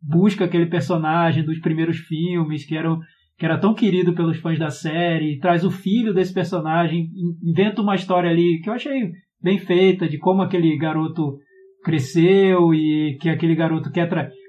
busca 0.00 0.44
aquele 0.44 0.66
personagem 0.66 1.44
dos 1.44 1.58
primeiros 1.58 1.98
filmes, 1.98 2.64
que, 2.64 2.76
eram, 2.76 2.98
que 3.36 3.44
era 3.44 3.58
tão 3.58 3.74
querido 3.74 4.14
pelos 4.14 4.38
fãs 4.38 4.58
da 4.58 4.70
série, 4.70 5.38
traz 5.38 5.64
o 5.64 5.70
filho 5.70 6.14
desse 6.14 6.32
personagem, 6.32 7.08
in- 7.14 7.50
inventa 7.50 7.82
uma 7.82 7.94
história 7.94 8.30
ali 8.30 8.60
que 8.62 8.70
eu 8.70 8.74
achei 8.74 9.10
bem 9.42 9.58
feita, 9.58 10.08
de 10.08 10.18
como 10.18 10.42
aquele 10.42 10.76
garoto 10.76 11.36
cresceu 11.84 12.72
e 12.72 13.18
que 13.20 13.28
aquele 13.28 13.54
garoto 13.54 13.90
quer, 13.90 14.08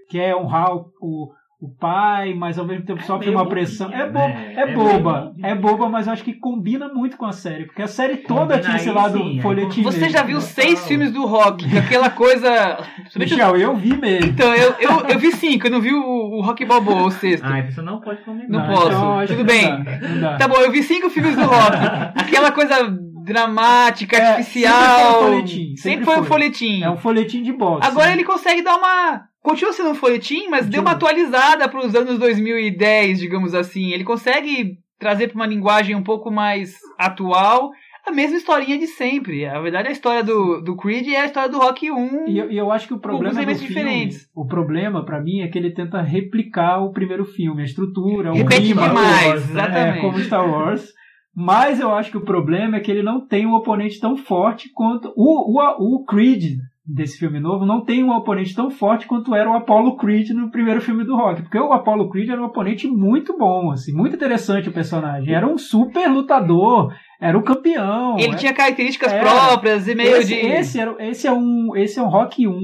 quer 0.10 0.36
honrar 0.36 0.74
o, 1.02 1.32
o, 1.66 1.70
pai, 1.80 2.34
mas 2.34 2.58
ao 2.60 2.66
mesmo 2.66 2.86
tempo 2.86 3.04
sofre 3.04 3.28
meio 3.28 3.38
uma 3.38 3.48
pressão. 3.48 3.88
bobinha, 3.88 4.04
É, 4.06 4.10
bo 4.10 4.20
né? 4.20 4.54
é, 4.56 4.62
É 4.62 4.74
boba, 4.74 5.34
é 5.44 5.56
boba, 5.56 5.90
mas 5.90 6.08
eu 6.08 6.14
acho 6.14 6.24
que 6.24 6.34
combina 6.34 6.88
muito 6.90 7.18
com 7.18 7.26
a 7.26 7.32
série, 7.32 7.66
porque 7.66 7.82
a 7.82 7.88
série 7.88 8.18
toda 8.18 8.42
Combina 8.56 8.60
tinha 8.60 8.76
esse 8.78 8.92
lado 8.92 9.18
sim, 9.18 9.40
folhetim. 9.42 9.84
Você 9.84 10.00
mesmo. 10.00 10.14
já 10.14 10.24
viu 10.24 10.42
seis 10.42 10.76
falo. 10.80 10.88
filmes 10.88 11.12
do 11.12 11.26
rock, 11.26 11.70
que 11.70 11.78
aquela 11.78 12.10
coisa. 12.10 12.78
Michel, 13.16 13.58
eu 13.58 13.76
vi 13.76 13.96
mesmo. 13.98 14.32
Então, 14.32 14.54
eu, 14.54 14.74
eu, 14.80 15.00
eu 15.10 15.20
vi 15.20 15.32
cinco, 15.32 15.68
eu 15.68 15.72
não 15.72 15.82
vi 15.82 15.94
o, 15.94 16.02
o 16.04 16.42
Rock 16.42 16.66
Balboa, 16.66 17.04
o 17.04 17.12
sexto. 17.12 17.46
Ah, 17.46 17.62
você 17.62 17.82
não 17.82 18.00
pode 18.00 18.22
comentar. 18.24 18.50
Não 18.50 18.60
Não, 18.60 18.74
posso. 18.74 18.88
então, 18.88 19.26
Tudo 19.28 19.44
bem. 19.46 19.84
dá. 20.22 20.38
Tá 20.38 20.48
bom, 20.48 20.56
eu 20.58 20.72
vi 20.72 20.84
cinco 20.84 21.10
filmes 21.10 21.36
do 21.36 21.42
rock. 21.46 21.78
Aquela 22.16 22.52
coisa 22.52 22.76
dramática, 23.24 24.16
É, 24.18 24.28
artificial. 24.38 24.74
sempre 24.74 24.96
foi 24.96 25.10
um 25.10 25.24
folhetim, 25.24 25.76
Sempre, 25.76 25.82
sempre 25.82 26.06
foi 26.06 26.20
um 26.20 26.24
folhetim. 26.24 26.84
É 26.84 26.90
um 26.92 26.98
folhetim 26.98 27.44
de 27.44 27.52
boxe. 27.54 27.88
Agora 27.88 28.08
né? 28.08 28.14
ele 28.14 28.24
consegue 28.24 28.62
dar 28.62 28.76
uma. 28.78 29.22
Continua 29.46 29.74
sendo 29.74 29.92
um 29.92 29.96
folhetim, 29.96 30.48
mas 30.50 30.66
deu 30.66 30.82
uma 30.82 30.94
atualizada 30.94 31.70
para 31.70 31.86
os 31.86 31.94
anos 31.94 32.18
2010, 32.18 33.20
digamos 33.20 33.54
assim. 33.54 33.92
Ele 33.92 34.04
consegue 34.04 34.80
trazer 34.98 35.28
para 35.28 35.36
uma 35.36 35.46
linguagem 35.46 35.96
um 35.96 36.02
pouco 36.02 36.32
mais 36.32 36.74
atual 36.98 37.70
a 38.04 38.12
mesma 38.12 38.38
historinha 38.38 38.76
de 38.80 38.88
sempre. 38.88 39.46
A 39.46 39.62
verdade, 39.62 39.90
a 39.90 39.92
história 39.92 40.24
do, 40.24 40.62
do 40.62 40.76
Creed 40.76 41.10
é 41.10 41.22
a 41.22 41.26
história 41.26 41.48
do 41.48 41.60
Rock 41.60 41.92
1. 41.92 42.28
E 42.28 42.40
eu, 42.40 42.50
eu 42.50 42.72
acho 42.72 42.88
que 42.88 42.96
o 42.96 43.00
problema 43.00 43.36
do 43.36 43.38
elementos 43.38 43.62
filme, 43.62 43.76
diferentes. 43.76 44.28
o 44.34 44.48
problema 44.48 45.06
pra 45.06 45.22
mim 45.22 45.42
é 45.42 45.48
que 45.48 45.60
ele 45.60 45.70
tenta 45.70 46.02
replicar 46.02 46.84
o 46.84 46.92
primeiro 46.92 47.24
filme, 47.24 47.62
a 47.62 47.66
estrutura, 47.66 48.32
o 48.32 48.38
Repete 48.38 48.62
clima, 48.62 48.88
demais, 48.88 49.28
Wars, 49.28 49.50
né? 49.52 49.62
é, 49.62 49.64
exatamente. 49.64 50.02
como 50.02 50.20
Star 50.22 50.50
Wars. 50.50 50.92
Mas 51.36 51.80
eu 51.80 51.94
acho 51.94 52.10
que 52.10 52.18
o 52.18 52.26
problema 52.26 52.78
é 52.78 52.80
que 52.80 52.90
ele 52.90 53.04
não 53.04 53.22
tem 53.22 53.46
um 53.46 53.54
oponente 53.54 54.00
tão 54.00 54.18
forte 54.18 54.72
quanto 54.74 55.14
o, 55.16 55.60
o, 55.60 55.98
o 55.98 56.04
Creed 56.04 56.58
desse 56.88 57.18
filme 57.18 57.40
novo 57.40 57.66
não 57.66 57.84
tem 57.84 58.04
um 58.04 58.12
oponente 58.16 58.54
tão 58.54 58.70
forte 58.70 59.08
quanto 59.08 59.34
era 59.34 59.50
o 59.50 59.56
Apollo 59.56 59.98
Creed 59.98 60.30
no 60.30 60.52
primeiro 60.52 60.80
filme 60.82 61.04
do 61.04 61.16
Rock, 61.16 61.42
porque 61.42 61.60
o 61.60 61.74
Apollo 61.74 62.10
Creed 62.10 62.30
era 62.30 62.42
um 62.42 62.46
oponente 62.46 62.88
muito 62.88 63.36
bom, 63.38 63.72
assim, 63.72 63.92
muito 63.94 64.16
interessante 64.16 64.70
o 64.70 64.74
personagem. 64.74 65.34
Era 65.34 65.48
um 65.48 65.58
super 65.58 66.08
lutador, 66.08 66.94
era 67.20 67.38
o 67.38 67.42
campeão. 67.44 68.16
Ele 68.18 68.28
era- 68.30 68.38
tinha 68.38 68.54
características 68.54 69.12
É. 69.14 69.20
próprias 69.20 69.88
e 69.88 69.96
meio 69.96 70.16
esse, 70.18 70.28
de. 70.28 70.34
esse, 70.36 70.80
era, 70.80 70.96
esse 71.00 71.26
é 71.28 71.32
um 71.34 71.76
esse 71.76 72.00
é 72.00 72.04
um 72.04 72.08
Rock 72.10 72.48
1 72.48 72.60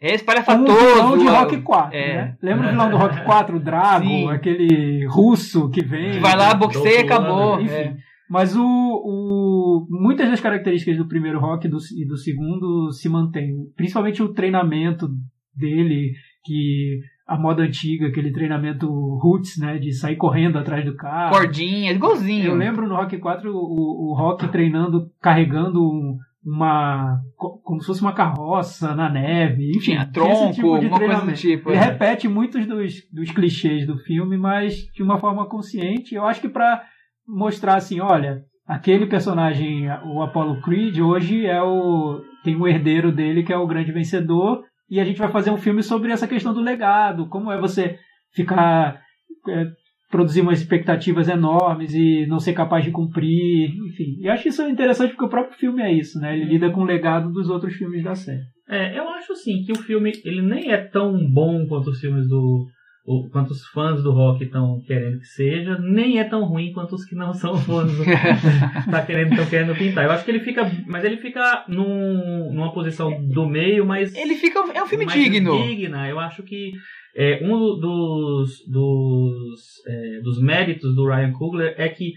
É 0.00 0.14
espalhafatoso. 0.14 0.72
vilão 0.78 1.18
de 1.18 1.26
Rock 1.26 1.60
4, 1.62 1.96
é. 1.98 2.14
né? 2.16 2.34
Lembra 2.42 2.66
o 2.66 2.70
vilão 2.70 2.90
do 2.90 2.96
Rock 2.96 3.20
4, 3.24 3.56
o 3.56 3.60
Drago, 3.60 4.04
Sim. 4.06 4.30
aquele 4.30 5.06
russo 5.06 5.68
que 5.70 5.84
vem. 5.84 6.12
Que 6.12 6.18
vai 6.18 6.36
lá, 6.36 6.54
boxeia 6.54 7.00
e 7.00 7.04
acabou. 7.04 7.60
Enfim. 7.60 7.72
É. 7.74 7.94
Mas 8.28 8.56
o, 8.56 8.62
o, 8.64 9.86
muitas 9.90 10.28
das 10.28 10.40
características 10.40 10.96
do 10.96 11.06
primeiro 11.08 11.38
rock 11.40 11.66
e 11.66 11.70
do, 11.70 11.78
e 11.96 12.06
do 12.06 12.16
segundo 12.16 12.90
se 12.92 13.08
mantêm. 13.08 13.52
Principalmente 13.76 14.22
o 14.22 14.32
treinamento 14.32 15.08
dele, 15.54 16.12
que 16.44 17.00
a 17.26 17.36
moda 17.38 17.62
antiga, 17.62 18.06
aquele 18.08 18.32
treinamento 18.32 18.86
roots, 18.88 19.58
né? 19.58 19.78
De 19.78 19.92
sair 19.92 20.16
correndo 20.16 20.58
atrás 20.58 20.84
do 20.84 20.94
carro. 20.96 21.34
Cordinha, 21.36 21.92
igualzinho. 21.92 22.46
Eu 22.46 22.54
lembro 22.56 22.88
no 22.88 22.94
Rock 22.96 23.18
4 23.18 23.50
o, 23.52 24.10
o 24.10 24.14
Rock 24.16 24.48
treinando, 24.48 25.10
carregando 25.20 25.80
um- 25.82 26.16
uma. 26.44 27.20
co- 27.36 27.58
como 27.64 27.80
se 27.80 27.86
fosse 27.88 28.00
uma 28.02 28.12
carroça 28.12 28.94
na 28.94 29.10
neve. 29.10 29.70
Enfim, 29.70 29.80
Tinha 29.92 30.06
tronco, 30.06 30.52
tipo 30.54 30.78
de 30.78 30.84
alguma 30.86 30.98
coisa 31.00 31.26
do 31.26 31.32
tipo. 31.32 31.70
Ele 31.70 31.78
é. 31.78 31.80
repete 31.84 32.28
muitos 32.28 32.64
dos, 32.66 32.94
dos 33.12 33.30
clichês 33.32 33.84
do 33.86 33.98
filme, 33.98 34.36
mas 34.36 34.86
de 34.94 35.02
uma 35.02 35.18
forma 35.18 35.48
consciente. 35.48 36.14
Eu 36.14 36.24
acho 36.24 36.40
que 36.40 36.48
para 36.48 36.84
mostrar 37.26 37.76
assim, 37.76 38.00
olha, 38.00 38.42
aquele 38.66 39.06
personagem, 39.06 39.88
o 40.04 40.22
Apollo 40.22 40.60
Creed, 40.62 40.98
hoje 40.98 41.46
é 41.46 41.62
o 41.62 42.20
tem 42.44 42.56
um 42.56 42.66
herdeiro 42.66 43.10
dele 43.10 43.42
que 43.42 43.52
é 43.52 43.56
o 43.56 43.66
grande 43.66 43.90
vencedor 43.90 44.62
e 44.88 45.00
a 45.00 45.04
gente 45.04 45.18
vai 45.18 45.28
fazer 45.28 45.50
um 45.50 45.56
filme 45.56 45.82
sobre 45.82 46.12
essa 46.12 46.28
questão 46.28 46.54
do 46.54 46.60
legado, 46.60 47.28
como 47.28 47.50
é 47.50 47.60
você 47.60 47.98
ficar 48.32 49.00
é, 49.48 49.66
produzir 50.10 50.42
umas 50.42 50.60
expectativas 50.60 51.28
enormes 51.28 51.92
e 51.94 52.26
não 52.26 52.38
ser 52.38 52.52
capaz 52.52 52.84
de 52.84 52.90
cumprir, 52.90 53.70
enfim. 53.88 54.16
E 54.20 54.28
acho 54.28 54.44
que 54.44 54.48
isso 54.50 54.62
interessante 54.68 55.10
porque 55.10 55.24
o 55.24 55.30
próprio 55.30 55.58
filme 55.58 55.82
é 55.82 55.92
isso, 55.92 56.18
né? 56.20 56.36
Ele 56.36 56.44
lida 56.44 56.70
com 56.70 56.82
o 56.82 56.86
legado 56.86 57.32
dos 57.32 57.50
outros 57.50 57.74
filmes 57.74 58.04
da 58.04 58.14
série. 58.14 58.44
É, 58.68 58.98
eu 58.98 59.08
acho 59.10 59.34
sim 59.34 59.62
que 59.64 59.72
o 59.72 59.78
filme 59.82 60.12
ele 60.24 60.42
nem 60.42 60.70
é 60.70 60.76
tão 60.76 61.12
bom 61.30 61.66
quanto 61.66 61.90
os 61.90 62.00
filmes 62.00 62.28
do. 62.28 62.66
O- 63.06 63.28
quanto 63.30 63.50
os 63.52 63.64
fãs 63.68 64.02
do 64.02 64.12
rock 64.12 64.44
estão 64.44 64.80
querendo 64.86 65.18
que 65.20 65.26
seja, 65.26 65.78
nem 65.78 66.18
é 66.18 66.24
tão 66.24 66.44
ruim 66.44 66.72
quanto 66.72 66.94
os 66.96 67.04
que 67.04 67.14
não 67.14 67.32
são 67.32 67.56
fãs 67.56 67.90
do 67.96 68.04
tá 68.90 69.02
querendo, 69.06 69.30
estão 69.30 69.46
querendo 69.46 69.74
pintar. 69.76 70.04
Eu 70.04 70.10
acho 70.10 70.24
que 70.24 70.30
ele 70.30 70.40
fica. 70.40 70.70
Mas 70.86 71.04
ele 71.04 71.16
fica 71.18 71.64
num, 71.68 72.52
numa 72.52 72.72
posição 72.72 73.10
do 73.28 73.46
meio, 73.46 73.86
mas. 73.86 74.14
Ele 74.14 74.34
fica. 74.34 74.58
É 74.74 74.82
um 74.82 74.86
filme 74.86 75.06
digno. 75.06 75.56
digna. 75.66 76.08
Eu 76.08 76.18
acho 76.18 76.42
que 76.42 76.72
é, 77.14 77.40
um 77.42 77.78
dos, 77.78 78.50
dos, 78.68 79.60
é, 79.86 80.20
dos 80.20 80.40
méritos 80.42 80.94
do 80.94 81.06
Ryan 81.06 81.32
Coogler 81.32 81.74
é 81.78 81.88
que 81.88 82.12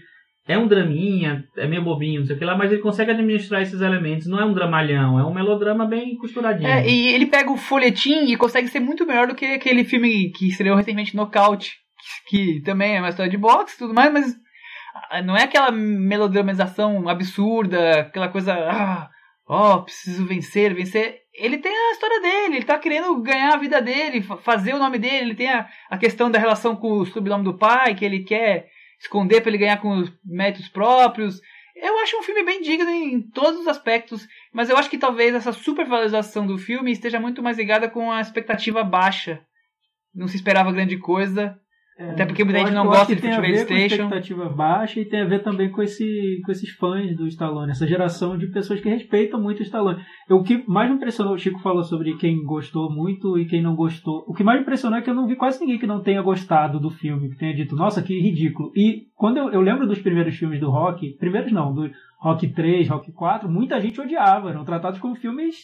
é 0.50 0.58
um 0.58 0.66
draminha, 0.66 1.44
é 1.56 1.64
meio 1.68 1.84
bobinho, 1.84 2.20
não 2.20 2.26
sei 2.26 2.34
o 2.34 2.38
que 2.38 2.44
lá, 2.44 2.56
mas 2.56 2.72
ele 2.72 2.82
consegue 2.82 3.12
administrar 3.12 3.62
esses 3.62 3.80
elementos. 3.80 4.26
Não 4.26 4.40
é 4.40 4.44
um 4.44 4.52
dramalhão, 4.52 5.16
é 5.16 5.24
um 5.24 5.32
melodrama 5.32 5.86
bem 5.86 6.16
costuradinho. 6.16 6.68
É, 6.68 6.88
e 6.88 7.14
ele 7.14 7.26
pega 7.26 7.52
o 7.52 7.56
folhetim 7.56 8.24
e 8.24 8.36
consegue 8.36 8.66
ser 8.66 8.80
muito 8.80 9.06
melhor 9.06 9.28
do 9.28 9.34
que 9.36 9.44
aquele 9.46 9.84
filme 9.84 10.32
que 10.32 10.48
estreou 10.48 10.76
recentemente, 10.76 11.14
Knockout, 11.14 11.72
que, 12.26 12.54
que 12.54 12.60
também 12.62 12.96
é 12.96 12.98
uma 12.98 13.10
história 13.10 13.30
de 13.30 13.36
boxe 13.36 13.76
e 13.76 13.78
tudo 13.78 13.94
mais, 13.94 14.12
mas 14.12 14.36
ah, 15.08 15.22
não 15.22 15.36
é 15.36 15.44
aquela 15.44 15.70
melodramatização 15.70 17.08
absurda, 17.08 18.00
aquela 18.00 18.28
coisa. 18.28 18.52
Ah, 18.52 19.08
oh, 19.46 19.82
preciso 19.82 20.26
vencer, 20.26 20.74
vencer. 20.74 21.20
Ele 21.32 21.58
tem 21.58 21.72
a 21.72 21.92
história 21.92 22.20
dele, 22.20 22.56
ele 22.56 22.64
tá 22.64 22.76
querendo 22.76 23.22
ganhar 23.22 23.54
a 23.54 23.58
vida 23.58 23.80
dele, 23.80 24.20
fazer 24.42 24.74
o 24.74 24.80
nome 24.80 24.98
dele, 24.98 25.26
ele 25.26 25.34
tem 25.36 25.48
a, 25.48 25.68
a 25.88 25.96
questão 25.96 26.28
da 26.28 26.40
relação 26.40 26.74
com 26.74 26.98
o 26.98 27.06
sobrenome 27.06 27.44
do 27.44 27.56
pai, 27.56 27.94
que 27.94 28.04
ele 28.04 28.24
quer 28.24 28.66
esconder 29.00 29.40
para 29.40 29.50
ele 29.50 29.58
ganhar 29.58 29.80
com 29.80 29.96
os 29.96 30.12
méritos 30.24 30.68
próprios. 30.68 31.40
Eu 31.74 31.98
acho 32.00 32.18
um 32.18 32.22
filme 32.22 32.44
bem 32.44 32.60
digno 32.60 32.90
em 32.90 33.22
todos 33.22 33.60
os 33.60 33.66
aspectos, 33.66 34.28
mas 34.52 34.68
eu 34.68 34.76
acho 34.76 34.90
que 34.90 34.98
talvez 34.98 35.34
essa 35.34 35.52
supervalorização 35.52 36.46
do 36.46 36.58
filme 36.58 36.92
esteja 36.92 37.18
muito 37.18 37.42
mais 37.42 37.56
ligada 37.56 37.88
com 37.88 38.12
a 38.12 38.20
expectativa 38.20 38.84
baixa. 38.84 39.42
Não 40.14 40.28
se 40.28 40.36
esperava 40.36 40.72
grande 40.72 40.98
coisa. 40.98 41.58
É, 42.00 42.12
Até 42.12 42.24
porque 42.24 42.44
muita 42.44 42.60
gente 42.60 42.72
não 42.72 42.86
gosta 42.86 43.14
de 43.14 43.20
Futebol 43.20 43.44
Station. 43.44 43.66
Tem 43.66 43.84
expectativa 43.84 44.48
baixa 44.48 44.98
e 44.98 45.04
tem 45.04 45.20
a 45.20 45.26
ver 45.26 45.42
também 45.42 45.70
com, 45.70 45.82
esse, 45.82 46.40
com 46.46 46.50
esses 46.50 46.70
fãs 46.70 47.14
do 47.14 47.26
Stallone, 47.26 47.72
essa 47.72 47.86
geração 47.86 48.38
de 48.38 48.46
pessoas 48.46 48.80
que 48.80 48.88
respeitam 48.88 49.38
muito 49.38 49.60
o 49.60 49.62
Stallone. 49.62 50.02
O 50.30 50.42
que 50.42 50.64
mais 50.66 50.88
me 50.88 50.96
impressionou, 50.96 51.34
o 51.34 51.38
Chico 51.38 51.60
falou 51.60 51.84
sobre 51.84 52.16
quem 52.16 52.42
gostou 52.42 52.90
muito 52.90 53.38
e 53.38 53.44
quem 53.44 53.60
não 53.60 53.76
gostou. 53.76 54.24
O 54.26 54.32
que 54.32 54.42
mais 54.42 54.58
me 54.58 54.62
impressionou 54.62 54.98
é 54.98 55.02
que 55.02 55.10
eu 55.10 55.14
não 55.14 55.26
vi 55.26 55.36
quase 55.36 55.60
ninguém 55.60 55.78
que 55.78 55.86
não 55.86 56.02
tenha 56.02 56.22
gostado 56.22 56.80
do 56.80 56.88
filme, 56.88 57.28
que 57.28 57.36
tenha 57.36 57.54
dito, 57.54 57.76
nossa, 57.76 58.02
que 58.02 58.18
ridículo. 58.18 58.72
E 58.74 59.02
quando 59.14 59.36
eu, 59.36 59.52
eu 59.52 59.60
lembro 59.60 59.86
dos 59.86 59.98
primeiros 59.98 60.34
filmes 60.34 60.58
do 60.58 60.70
Rock, 60.70 61.18
primeiros 61.18 61.52
não, 61.52 61.74
do 61.74 61.90
Rock 62.18 62.48
3, 62.48 62.88
Rock 62.88 63.12
4, 63.12 63.46
muita 63.46 63.78
gente 63.78 64.00
odiava, 64.00 64.48
eram 64.48 64.64
tratados 64.64 64.98
como 65.00 65.16
filmes 65.16 65.56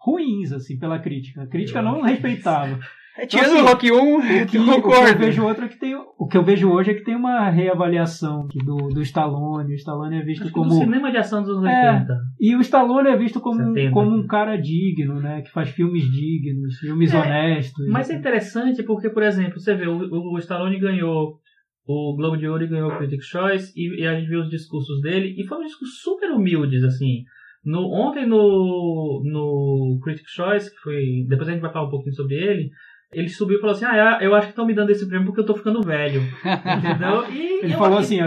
ruins, 0.00 0.50
assim, 0.50 0.76
pela 0.76 0.98
crítica. 0.98 1.44
A 1.44 1.46
crítica 1.46 1.80
não 1.80 2.00
respeitava. 2.00 2.76
É, 3.18 3.24
tirando 3.24 3.46
então, 3.46 3.58
assim, 3.58 3.66
o 3.66 3.70
Rock 3.70 3.92
1, 3.92 4.42
o 4.42 4.46
que, 4.46 4.58
concordo. 4.58 4.88
O 4.88 5.04
que 5.06 5.12
eu 5.12 5.18
vejo 5.18 5.46
outro 5.46 5.64
é 5.64 5.68
que 5.68 5.78
tem, 5.78 5.94
o 5.94 6.26
que 6.26 6.36
eu 6.36 6.44
vejo 6.44 6.70
hoje 6.70 6.90
é 6.90 6.94
que 6.94 7.02
tem 7.02 7.16
uma 7.16 7.48
reavaliação 7.48 8.46
do, 8.46 8.88
do 8.88 9.00
Stallone. 9.00 9.72
O 9.72 9.76
Stallone 9.76 10.18
é 10.18 10.22
visto 10.22 10.44
Acho 10.44 10.52
como. 10.52 10.68
o 10.68 10.74
cinema 10.74 11.10
de 11.10 11.16
ação 11.16 11.42
dos 11.42 11.56
anos 11.56 11.64
é, 11.64 11.92
80. 11.92 12.14
E 12.38 12.54
o 12.54 12.60
Stallone 12.60 13.08
é 13.08 13.16
visto 13.16 13.40
como, 13.40 13.74
70, 13.74 13.90
como 13.90 14.14
um 14.14 14.26
cara 14.26 14.56
digno, 14.56 15.18
né? 15.18 15.40
Que 15.40 15.50
faz 15.50 15.70
filmes 15.70 16.04
dignos, 16.10 16.78
filmes 16.78 17.14
é, 17.14 17.18
honestos. 17.18 17.88
Mas 17.88 18.10
é 18.10 18.16
interessante 18.16 18.82
porque, 18.82 19.08
por 19.08 19.22
exemplo, 19.22 19.58
você 19.58 19.74
vê, 19.74 19.86
o, 19.86 20.34
o 20.34 20.38
Stallone 20.38 20.78
ganhou 20.78 21.38
o 21.86 22.16
Globo 22.16 22.36
de 22.36 22.46
Ouro 22.46 22.64
e 22.64 22.68
ganhou 22.68 22.90
o 22.90 22.98
Critics' 22.98 23.28
Choice 23.28 23.72
e, 23.74 24.02
e, 24.02 24.06
a 24.06 24.18
gente 24.18 24.28
viu 24.28 24.40
os 24.40 24.50
discursos 24.50 25.00
dele 25.00 25.34
e 25.38 25.46
foram 25.46 25.64
discursos 25.64 26.00
super 26.02 26.30
humildes, 26.32 26.82
assim. 26.84 27.22
No, 27.64 27.90
ontem 27.92 28.26
no, 28.26 29.22
no 29.24 29.98
Critics' 30.02 30.32
Choice, 30.32 30.70
que 30.70 30.80
foi. 30.82 31.24
Depois 31.26 31.48
a 31.48 31.52
gente 31.52 31.62
vai 31.62 31.72
falar 31.72 31.86
um 31.86 31.90
pouquinho 31.90 32.14
sobre 32.14 32.34
ele 32.34 32.70
ele 33.16 33.30
subiu 33.30 33.56
e 33.56 33.60
falou 33.60 33.74
assim: 33.74 33.86
Ah, 33.86 34.18
eu 34.20 34.34
acho 34.34 34.48
que 34.48 34.52
estão 34.52 34.66
me 34.66 34.74
dando 34.74 34.90
esse 34.90 35.08
prêmio 35.08 35.26
porque 35.26 35.40
eu 35.40 35.46
tô 35.46 35.54
ficando 35.54 35.80
velho. 35.80 36.20
Entendeu? 36.44 37.24
E 37.32 37.64
ele 37.64 37.72
falou 37.72 37.98
assim: 37.98 38.18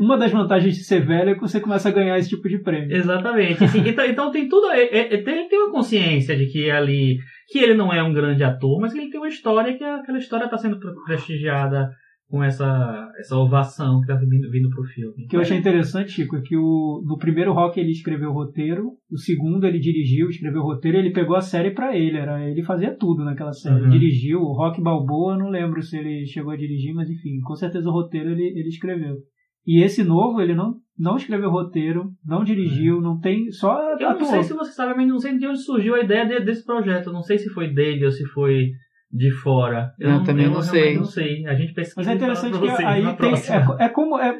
uma 0.00 0.16
das 0.16 0.32
vantagens 0.32 0.74
de 0.74 0.84
ser 0.84 1.04
velho 1.04 1.30
é 1.30 1.34
que 1.34 1.40
você 1.40 1.60
começa 1.60 1.90
a 1.90 1.92
ganhar 1.92 2.18
esse 2.18 2.30
tipo 2.30 2.48
de 2.48 2.58
prêmio. 2.58 2.96
Exatamente. 2.96 3.62
Assim, 3.62 3.82
então, 3.86 4.06
então 4.06 4.30
tem 4.30 4.48
tudo. 4.48 4.70
É, 4.70 4.84
é, 4.84 5.12
ele 5.12 5.48
tem 5.48 5.58
uma 5.58 5.70
consciência 5.70 6.34
de 6.34 6.46
que 6.46 6.70
ali. 6.70 7.18
que 7.48 7.58
ele 7.58 7.74
não 7.74 7.92
é 7.92 8.02
um 8.02 8.14
grande 8.14 8.42
ator, 8.42 8.80
mas 8.80 8.94
que 8.94 8.98
ele 8.98 9.10
tem 9.10 9.20
uma 9.20 9.28
história 9.28 9.76
que 9.76 9.84
aquela 9.84 10.18
história 10.18 10.46
está 10.46 10.56
sendo 10.56 10.78
prestigiada 11.04 11.90
com 12.28 12.42
essa, 12.42 13.08
essa 13.18 13.36
ovação 13.36 14.00
que 14.00 14.08
tá 14.08 14.16
vindo, 14.16 14.50
vindo 14.50 14.68
pro 14.70 14.82
filme. 14.84 15.24
O 15.24 15.28
que 15.28 15.36
eu 15.36 15.40
achei 15.40 15.56
interessante, 15.56 16.10
Chico, 16.10 16.36
é 16.36 16.40
que 16.40 16.56
o, 16.56 17.02
no 17.06 17.16
primeiro 17.18 17.52
rock 17.52 17.78
ele 17.78 17.92
escreveu 17.92 18.30
o 18.30 18.32
roteiro, 18.32 18.92
o 19.10 19.16
segundo 19.16 19.64
ele 19.64 19.78
dirigiu, 19.78 20.28
escreveu 20.28 20.60
o 20.62 20.64
roteiro 20.64 20.98
e 20.98 21.00
ele 21.00 21.12
pegou 21.12 21.36
a 21.36 21.40
série 21.40 21.70
para 21.70 21.96
ele. 21.96 22.16
Era, 22.16 22.44
ele 22.48 22.64
fazia 22.64 22.96
tudo 22.96 23.24
naquela 23.24 23.52
série. 23.52 23.84
Uhum. 23.84 23.90
Dirigiu, 23.90 24.40
o 24.40 24.52
Rock 24.52 24.82
Balboa, 24.82 25.38
não 25.38 25.50
lembro 25.50 25.80
se 25.82 25.96
ele 25.96 26.26
chegou 26.26 26.52
a 26.52 26.56
dirigir, 26.56 26.92
mas 26.94 27.08
enfim, 27.08 27.40
com 27.40 27.54
certeza 27.54 27.88
o 27.88 27.92
roteiro 27.92 28.30
ele, 28.30 28.58
ele 28.58 28.68
escreveu. 28.68 29.16
E 29.64 29.82
esse 29.82 30.04
novo, 30.04 30.40
ele 30.40 30.54
não, 30.54 30.74
não 30.96 31.16
escreveu 31.16 31.50
roteiro, 31.50 32.10
não 32.24 32.44
dirigiu, 32.44 33.00
não 33.00 33.18
tem. 33.18 33.50
Só 33.50 33.76
Eu 33.98 34.10
atuou. 34.10 34.20
não 34.20 34.24
sei 34.26 34.42
se 34.44 34.54
você 34.54 34.72
sabe, 34.72 34.94
mas 34.94 35.08
não 35.08 35.18
sei 35.18 35.36
de 35.36 35.46
onde 35.46 35.58
surgiu 35.58 35.96
a 35.96 36.00
ideia 36.00 36.24
de, 36.24 36.44
desse 36.44 36.64
projeto. 36.64 37.12
Não 37.12 37.22
sei 37.22 37.36
se 37.36 37.50
foi 37.50 37.72
dele 37.72 38.04
ou 38.04 38.12
se 38.12 38.24
foi 38.26 38.70
de 39.12 39.30
fora. 39.30 39.92
Eu 39.98 40.10
não, 40.10 40.24
também 40.24 40.46
eu 40.46 40.50
não 40.50 40.62
sei. 40.62 40.96
não 40.96 41.04
sei. 41.04 41.46
A 41.46 41.54
gente 41.54 41.72
pesquisa. 41.72 41.94
Mas 41.96 42.08
é 42.08 42.14
interessante 42.14 42.58
que 42.58 42.68
aí 42.68 43.16
tem, 43.16 43.34
é, 43.34 43.84
é, 43.84 43.88
como 43.88 44.18
é 44.18 44.36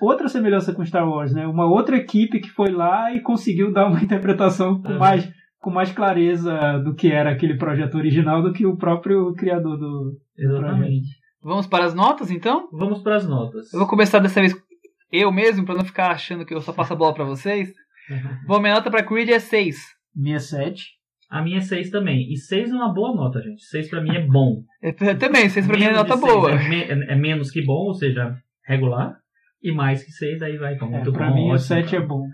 outra 0.00 0.28
semelhança 0.28 0.72
com 0.72 0.84
Star 0.84 1.08
Wars, 1.08 1.32
né? 1.32 1.46
Uma 1.46 1.66
outra 1.66 1.96
equipe 1.96 2.40
que 2.40 2.50
foi 2.50 2.70
lá 2.70 3.12
e 3.14 3.20
conseguiu 3.20 3.72
dar 3.72 3.86
uma 3.86 4.00
interpretação 4.02 4.80
com 4.82 4.94
mais 4.94 5.30
com 5.58 5.70
mais 5.70 5.92
clareza 5.92 6.80
do 6.84 6.92
que 6.92 7.12
era 7.12 7.30
aquele 7.30 7.56
projeto 7.56 7.94
original 7.94 8.42
do 8.42 8.52
que 8.52 8.66
o 8.66 8.76
próprio 8.76 9.32
criador 9.34 9.78
do 9.78 10.18
Exatamente. 10.36 11.06
Do 11.06 11.22
Vamos 11.48 11.66
para 11.66 11.84
as 11.84 11.94
notas 11.94 12.30
então? 12.30 12.68
Vamos 12.72 13.00
para 13.00 13.16
as 13.16 13.28
notas. 13.28 13.72
Eu 13.72 13.78
vou 13.78 13.88
começar 13.88 14.18
dessa 14.18 14.40
vez 14.40 14.54
eu 15.12 15.30
mesmo 15.30 15.64
para 15.64 15.74
não 15.74 15.84
ficar 15.84 16.10
achando 16.10 16.44
que 16.44 16.54
eu 16.54 16.60
só 16.60 16.72
passo 16.72 16.94
a 16.94 16.96
bola 16.96 17.14
para 17.14 17.24
vocês. 17.24 17.72
Bom, 18.46 18.58
minha 18.58 18.74
nota 18.74 18.90
para 18.90 19.04
Creed 19.04 19.28
é 19.28 19.38
6. 19.38 19.76
Minha 20.16 20.40
7. 20.40 21.01
A 21.32 21.40
minha 21.40 21.56
é 21.56 21.60
6 21.62 21.88
também. 21.88 22.30
E 22.30 22.36
6 22.36 22.70
é 22.70 22.74
uma 22.74 22.92
boa 22.92 23.16
nota, 23.16 23.40
gente. 23.40 23.64
6 23.64 23.88
pra 23.88 24.02
mim 24.02 24.14
é 24.14 24.20
bom. 24.20 24.62
Eu 24.82 25.18
também, 25.18 25.48
6 25.48 25.66
pra 25.66 25.78
mim 25.78 25.84
é 25.84 25.92
nota 25.92 26.14
boa. 26.14 26.52
É, 26.52 26.68
me, 26.68 26.82
é, 26.82 27.16
menos 27.16 27.50
que 27.50 27.64
bom, 27.64 27.86
ou 27.86 27.94
seja, 27.94 28.36
regular. 28.68 29.16
E 29.62 29.72
mais 29.72 30.04
que 30.04 30.10
6, 30.10 30.42
aí 30.42 30.58
vai. 30.58 30.74
Então, 30.74 30.90
muito 30.90 31.08
é, 31.08 31.12
pra 31.12 31.30
bom, 31.30 31.34
mim 31.34 31.40
ótimo, 31.44 31.54
o 31.54 31.58
7 31.58 31.96
é 31.96 32.00
bom. 32.00 32.26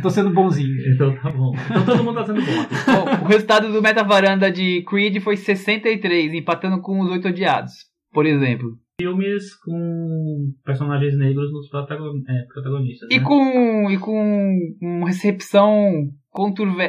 Tô 0.00 0.08
sendo 0.08 0.30
bonzinho. 0.30 0.74
Então 0.94 1.14
tá 1.16 1.30
bom. 1.30 1.52
Então 1.54 1.84
todo 1.84 2.02
mundo 2.02 2.16
tá 2.16 2.24
sendo 2.24 2.40
bom. 2.40 2.64
bom 3.20 3.24
o 3.24 3.28
resultado 3.28 3.70
do 3.70 3.82
Meta 3.82 4.02
Varanda 4.02 4.50
de 4.50 4.82
Creed 4.88 5.22
foi 5.22 5.36
63, 5.36 6.32
empatando 6.32 6.80
com 6.80 6.98
os 7.00 7.10
8 7.10 7.28
odiados, 7.28 7.72
por 8.10 8.24
exemplo. 8.24 8.70
Filmes 9.00 9.54
com 9.56 10.52
personagens 10.64 11.16
negros 11.16 11.50
nos 11.52 11.66
é, 11.66 12.42
protagonistas. 12.52 13.08
E, 13.10 13.18
né? 13.18 13.24
com, 13.24 13.90
e 13.90 13.98
com 13.98 14.58
uma 14.80 15.06
recepção 15.06 16.10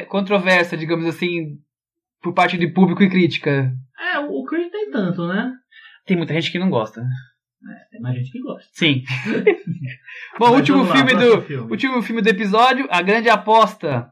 controversa, 0.08 0.76
digamos 0.76 1.06
assim, 1.06 1.58
por 2.22 2.32
parte 2.32 2.56
de 2.56 2.68
público 2.68 3.02
e 3.02 3.10
crítica. 3.10 3.72
É, 3.98 4.18
o 4.18 4.44
Creed 4.44 4.70
tem 4.70 4.90
tanto, 4.90 5.26
né? 5.26 5.52
Tem 6.06 6.16
muita 6.16 6.34
gente 6.34 6.52
que 6.52 6.58
não 6.58 6.70
gosta. 6.70 7.00
É, 7.00 7.90
tem 7.90 8.00
mais 8.00 8.16
gente 8.16 8.30
que 8.30 8.40
gosta. 8.40 8.68
Sim. 8.72 9.02
Bom, 10.38 10.50
o 10.50 10.54
último 10.56 10.84
filme 10.86 11.14
do 11.14 11.42
filme. 11.42 11.70
último 11.70 12.02
filme 12.02 12.22
do 12.22 12.28
episódio, 12.28 12.86
A 12.90 13.00
Grande 13.02 13.28
Aposta, 13.28 14.10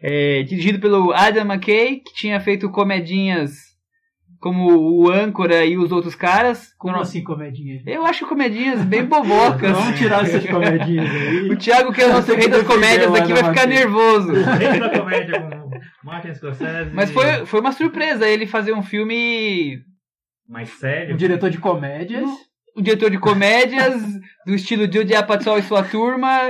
é, 0.00 0.42
dirigido 0.42 0.78
pelo 0.78 1.12
Adam 1.12 1.44
McKay, 1.44 2.00
que 2.00 2.14
tinha 2.14 2.40
feito 2.40 2.70
comedinhas 2.70 3.71
como 4.42 4.72
o 4.76 5.08
âncora 5.08 5.64
e 5.64 5.78
os 5.78 5.92
outros 5.92 6.16
caras. 6.16 6.74
Como 6.76 6.98
assim 6.98 7.22
comedinhas? 7.22 7.80
Eu 7.86 8.04
acho 8.04 8.26
comedinhas 8.26 8.84
bem 8.84 9.04
bobocas. 9.04 9.70
Vamos 9.70 9.96
tirar 9.96 10.24
essas 10.24 10.44
comedinhas 10.44 11.08
aí. 11.08 11.48
O 11.48 11.56
Thiago, 11.56 11.92
que 11.92 12.02
é 12.02 12.06
o 12.06 12.12
nosso 12.12 12.34
rei 12.34 12.48
das 12.48 12.64
comédias 12.64 13.14
aqui, 13.14 13.32
vai 13.32 13.44
ficar 13.44 13.68
nervoso. 13.68 14.32
Rei 14.32 14.80
da 14.80 14.98
comédia 14.98 15.40
com 15.40 15.70
Martin 16.02 16.34
Scorsese. 16.34 16.90
Mas 16.92 17.12
foi, 17.12 17.46
foi 17.46 17.60
uma 17.60 17.70
surpresa 17.70 18.28
ele 18.28 18.44
fazer 18.44 18.72
um 18.72 18.82
filme... 18.82 19.78
Mais 20.48 20.70
sério? 20.70 21.14
Um 21.14 21.16
diretor 21.16 21.48
de 21.48 21.58
comédias. 21.58 22.28
Um 22.76 22.82
diretor 22.82 23.10
de 23.12 23.20
comédias, 23.20 24.02
do 24.44 24.54
estilo 24.54 24.88
de 24.88 24.98
Judy 24.98 25.14
Apatow 25.14 25.56
e 25.56 25.62
sua 25.62 25.84
turma, 25.84 26.40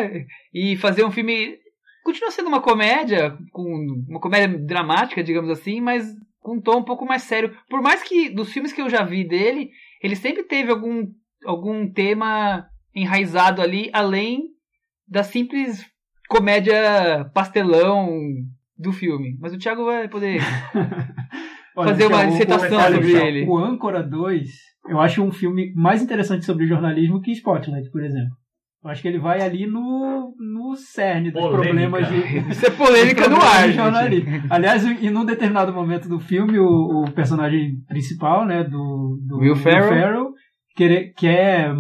e 0.54 0.78
fazer 0.78 1.04
um 1.04 1.10
filme... 1.10 1.58
Continua 2.02 2.30
sendo 2.30 2.48
uma 2.48 2.62
comédia, 2.62 3.36
com 3.52 3.62
uma 4.08 4.18
comédia 4.18 4.58
dramática, 4.58 5.22
digamos 5.22 5.50
assim, 5.50 5.78
mas 5.78 6.06
com 6.42 6.56
um 6.56 6.60
tom 6.60 6.78
um 6.78 6.84
pouco 6.84 7.06
mais 7.06 7.22
sério. 7.22 7.56
Por 7.70 7.80
mais 7.80 8.02
que 8.02 8.28
dos 8.28 8.52
filmes 8.52 8.72
que 8.72 8.82
eu 8.82 8.90
já 8.90 9.02
vi 9.02 9.26
dele, 9.26 9.70
ele 10.02 10.16
sempre 10.16 10.42
teve 10.42 10.70
algum, 10.70 11.06
algum 11.46 11.90
tema 11.90 12.66
enraizado 12.94 13.62
ali, 13.62 13.88
além 13.92 14.48
da 15.08 15.22
simples 15.22 15.86
comédia 16.28 17.30
pastelão 17.32 18.10
do 18.76 18.92
filme. 18.92 19.38
Mas 19.40 19.54
o 19.54 19.58
Thiago 19.58 19.84
vai 19.84 20.08
poder 20.08 20.40
Olha, 21.76 21.88
fazer 21.88 22.06
uma 22.06 22.26
dissertação 22.26 22.80
sobre 22.92 23.12
ele. 23.12 23.46
O 23.46 23.56
Âncora 23.56 24.02
2, 24.02 24.50
eu 24.88 25.00
acho 25.00 25.22
um 25.22 25.30
filme 25.30 25.72
mais 25.74 26.02
interessante 26.02 26.44
sobre 26.44 26.66
jornalismo 26.66 27.20
que 27.20 27.32
Spotlight, 27.32 27.90
por 27.90 28.02
exemplo. 28.02 28.36
Eu 28.84 28.90
acho 28.90 29.00
que 29.00 29.06
ele 29.08 29.20
vai 29.20 29.40
ali 29.40 29.64
no, 29.64 30.34
no 30.38 30.74
cerne 30.74 31.30
dos 31.30 31.40
polêmica. 31.40 31.62
problemas 31.62 32.08
de. 32.08 32.38
Isso 32.50 32.66
é 32.66 32.70
polêmica 32.70 33.28
no 33.28 33.36
ar, 33.36 33.70
jornalismo. 33.70 34.42
Aliás, 34.50 34.84
em 34.84 35.16
um 35.16 35.24
determinado 35.24 35.72
momento 35.72 36.08
do 36.08 36.18
filme, 36.18 36.58
o, 36.58 37.04
o 37.04 37.12
personagem 37.12 37.76
principal, 37.86 38.44
né, 38.44 38.64
do, 38.64 39.20
do 39.24 39.38
Will 39.38 39.54
Ferrell, 39.54 39.82
Will 39.82 39.94
Ferrell 39.94 40.32
quer, 40.74 41.12
quer 41.16 41.74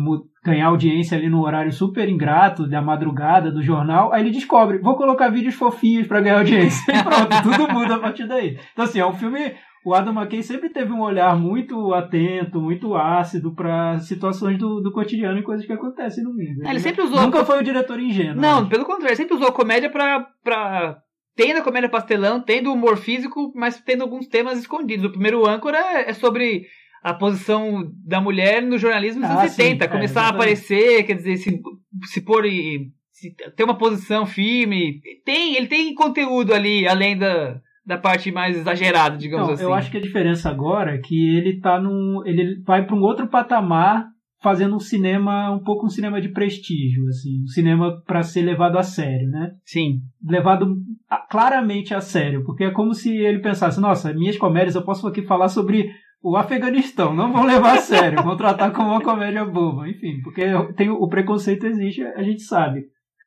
ganhar 0.44 0.66
audiência 0.66 1.16
ali 1.16 1.28
no 1.28 1.42
horário 1.42 1.72
super 1.72 2.08
ingrato 2.08 2.68
da 2.68 2.82
madrugada 2.82 3.50
do 3.50 3.62
jornal, 3.62 4.12
aí 4.12 4.22
ele 4.22 4.30
descobre, 4.30 4.78
vou 4.78 4.96
colocar 4.96 5.28
vídeos 5.28 5.54
fofinhos 5.54 6.06
para 6.06 6.20
ganhar 6.20 6.38
audiência. 6.38 6.82
E 6.92 7.02
pronto, 7.02 7.42
tudo 7.42 7.72
muda 7.72 7.96
a 7.96 7.98
partir 7.98 8.26
daí. 8.26 8.58
Então, 8.72 8.84
assim, 8.84 9.00
é 9.00 9.06
um 9.06 9.12
filme 9.12 9.54
o 9.84 9.94
Adam 9.94 10.14
McKay 10.14 10.42
sempre 10.42 10.68
teve 10.68 10.92
um 10.92 11.00
olhar 11.00 11.36
muito 11.36 11.92
atento, 11.92 12.60
muito 12.60 12.94
ácido 12.94 13.52
para 13.54 13.98
situações 13.98 14.56
do, 14.58 14.80
do 14.80 14.92
cotidiano 14.92 15.38
e 15.38 15.42
coisas 15.42 15.66
que 15.66 15.72
acontecem 15.72 16.22
no 16.22 16.30
mundo. 16.30 16.64
É, 16.64 16.70
ele 16.70 16.80
sempre 16.80 17.02
usou. 17.02 17.20
Nunca 17.20 17.44
foi 17.44 17.58
o 17.58 17.64
diretor 17.64 17.98
ingênuo. 17.98 18.40
Não, 18.40 18.68
pelo 18.68 18.84
contrário, 18.84 19.08
ele 19.08 19.16
sempre 19.16 19.34
usou 19.34 19.48
a 19.48 19.52
comédia 19.52 19.90
pra. 19.90 20.26
pra... 20.42 20.98
Tem 21.34 21.54
da 21.54 21.62
comédia 21.62 21.88
pastelão, 21.88 22.40
tem 22.40 22.62
do 22.62 22.72
humor 22.72 22.98
físico, 22.98 23.52
mas 23.56 23.80
tendo 23.80 24.02
alguns 24.02 24.28
temas 24.28 24.58
escondidos. 24.58 25.06
O 25.06 25.10
primeiro 25.10 25.48
âncora 25.48 25.78
é 25.78 26.12
sobre 26.12 26.66
a 27.02 27.14
posição 27.14 27.90
da 28.06 28.20
mulher 28.20 28.62
no 28.62 28.78
jornalismo 28.78 29.22
dos 29.22 29.30
ah, 29.30 29.40
anos 29.40 29.52
70. 29.52 29.84
Sim, 29.84 29.90
é, 29.90 29.92
começar 29.92 30.20
é, 30.20 30.24
a 30.24 30.28
aparecer, 30.28 31.04
quer 31.04 31.14
dizer, 31.14 31.38
se, 31.38 31.60
se 32.04 32.20
pôr 32.20 32.44
e 32.44 32.90
se 33.10 33.34
tem 33.56 33.64
uma 33.64 33.78
posição 33.78 34.26
firme. 34.26 35.00
Tem, 35.24 35.56
ele 35.56 35.66
tem 35.66 35.94
conteúdo 35.94 36.52
ali, 36.54 36.86
além 36.86 37.16
da, 37.16 37.60
da 37.84 37.98
parte 37.98 38.30
mais 38.30 38.56
exagerada, 38.56 39.16
digamos 39.16 39.44
Então, 39.44 39.54
assim. 39.54 39.64
eu 39.64 39.74
acho 39.74 39.90
que 39.90 39.96
a 39.96 40.00
diferença 40.02 40.48
agora 40.50 40.94
é 40.94 40.98
que 40.98 41.36
ele 41.36 41.58
tá 41.60 41.80
num. 41.80 42.22
ele 42.24 42.62
vai 42.64 42.84
para 42.86 42.94
um 42.96 43.00
outro 43.02 43.26
patamar 43.28 44.06
fazendo 44.40 44.74
um 44.74 44.80
cinema, 44.80 45.50
um 45.52 45.62
pouco 45.62 45.86
um 45.86 45.88
cinema 45.88 46.20
de 46.20 46.28
prestígio, 46.30 47.06
assim, 47.08 47.42
um 47.42 47.46
cinema 47.46 48.02
para 48.06 48.22
ser 48.24 48.42
levado 48.42 48.76
a 48.76 48.82
sério, 48.82 49.28
né? 49.30 49.50
Sim. 49.64 50.00
Levado 50.24 50.74
a- 51.08 51.24
claramente 51.30 51.94
a 51.94 52.00
sério, 52.00 52.42
porque 52.44 52.64
é 52.64 52.70
como 52.72 52.92
se 52.92 53.16
ele 53.16 53.38
pensasse, 53.38 53.80
nossa, 53.80 54.12
minhas 54.12 54.36
comédias 54.36 54.74
eu 54.74 54.82
posso 54.84 55.06
aqui 55.06 55.22
falar 55.22 55.46
sobre 55.48 55.88
o 56.20 56.36
Afeganistão, 56.36 57.14
não 57.14 57.32
vão 57.32 57.44
levar 57.44 57.74
a 57.74 57.80
sério, 57.80 58.22
vão 58.22 58.36
tratar 58.36 58.70
como 58.72 58.90
uma 58.90 59.00
comédia 59.00 59.44
boba, 59.44 59.88
enfim, 59.88 60.20
porque 60.22 60.42
tem 60.76 60.88
o 60.90 61.08
preconceito 61.08 61.66
existe, 61.66 62.02
a 62.02 62.22
gente 62.22 62.42
sabe. 62.42 62.82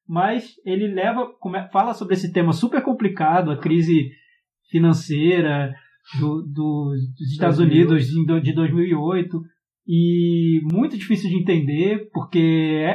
Mas 0.07 0.51
ele 0.65 0.87
leva, 0.87 1.27
fala 1.71 1.93
sobre 1.93 2.13
esse 2.13 2.31
tema 2.31 2.51
super 2.53 2.81
complicado, 2.83 3.51
a 3.51 3.57
crise 3.57 4.09
financeira 4.69 5.73
do- 6.19 6.41
do- 6.43 6.91
dos 7.17 7.31
Estados 7.31 7.57
2008. 7.57 7.91
Unidos 7.91 8.43
de 8.43 8.53
2008 8.53 9.41
e 9.87 10.61
muito 10.71 10.97
difícil 10.97 11.29
de 11.29 11.37
entender 11.37 12.09
porque 12.13 12.39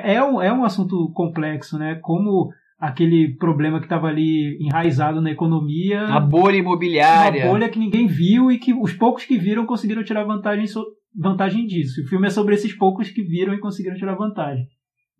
é, 0.05 0.15
é 0.15 0.25
um, 0.25 0.41
é 0.43 0.53
um 0.53 0.65
assunto 0.65 1.11
complexo, 1.13 1.79
né? 1.79 1.97
Como 2.03 2.49
aquele 2.79 3.37
problema 3.37 3.79
que 3.79 3.87
estava 3.87 4.07
ali 4.09 4.57
enraizado 4.61 5.21
na 5.21 5.31
economia, 5.31 6.03
A 6.07 6.19
bolha 6.19 6.57
imobiliária. 6.57 7.45
uma 7.45 7.53
bolha 7.53 7.69
que 7.69 7.79
ninguém 7.79 8.07
viu 8.07 8.51
e 8.51 8.59
que 8.59 8.73
os 8.73 8.93
poucos 8.95 9.25
que 9.25 9.37
viram 9.39 9.67
conseguiram 9.67 10.03
tirar 10.03 10.25
vantagem, 10.25 10.65
vantagem 11.15 11.67
disso. 11.67 12.03
O 12.03 12.07
filme 12.09 12.27
é 12.27 12.31
sobre 12.31 12.55
esses 12.55 12.73
poucos 12.75 13.11
que 13.11 13.23
viram 13.23 13.53
e 13.55 13.61
conseguiram 13.61 13.97
tirar 13.97 14.15
vantagem. 14.15 14.67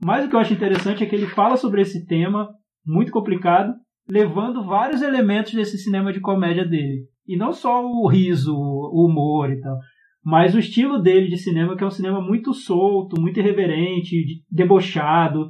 Mas 0.03 0.25
o 0.25 0.29
que 0.31 0.35
eu 0.35 0.41
acho 0.41 0.55
interessante 0.55 1.05
é 1.05 1.07
que 1.07 1.15
ele 1.15 1.27
fala 1.27 1.57
sobre 1.59 1.83
esse 1.83 2.07
tema 2.07 2.49
muito 2.87 3.13
complicado, 3.13 3.75
levando 4.11 4.65
vários 4.65 5.03
elementos 5.03 5.53
desse 5.53 5.79
cinema 5.79 6.13
de 6.13 6.21
comédia 6.21 6.65
dele. 6.67 7.05
E 7.27 7.37
não 7.37 7.53
só 7.53 7.85
o 7.85 8.07
riso, 8.09 8.55
o 8.55 9.07
humor 9.07 9.53
e 9.53 9.61
tal, 9.61 9.77
mas 10.25 10.55
o 10.55 10.59
estilo 10.59 11.01
dele 11.01 11.29
de 11.29 11.39
cinema, 11.39 11.77
que 11.77 11.85
é 11.85 11.87
um 11.87 11.91
cinema 11.91 12.21
muito 12.21 12.53
solto, 12.53 13.21
muito 13.21 13.39
irreverente, 13.39 14.11
de- 14.11 14.43
debochado, 14.51 15.49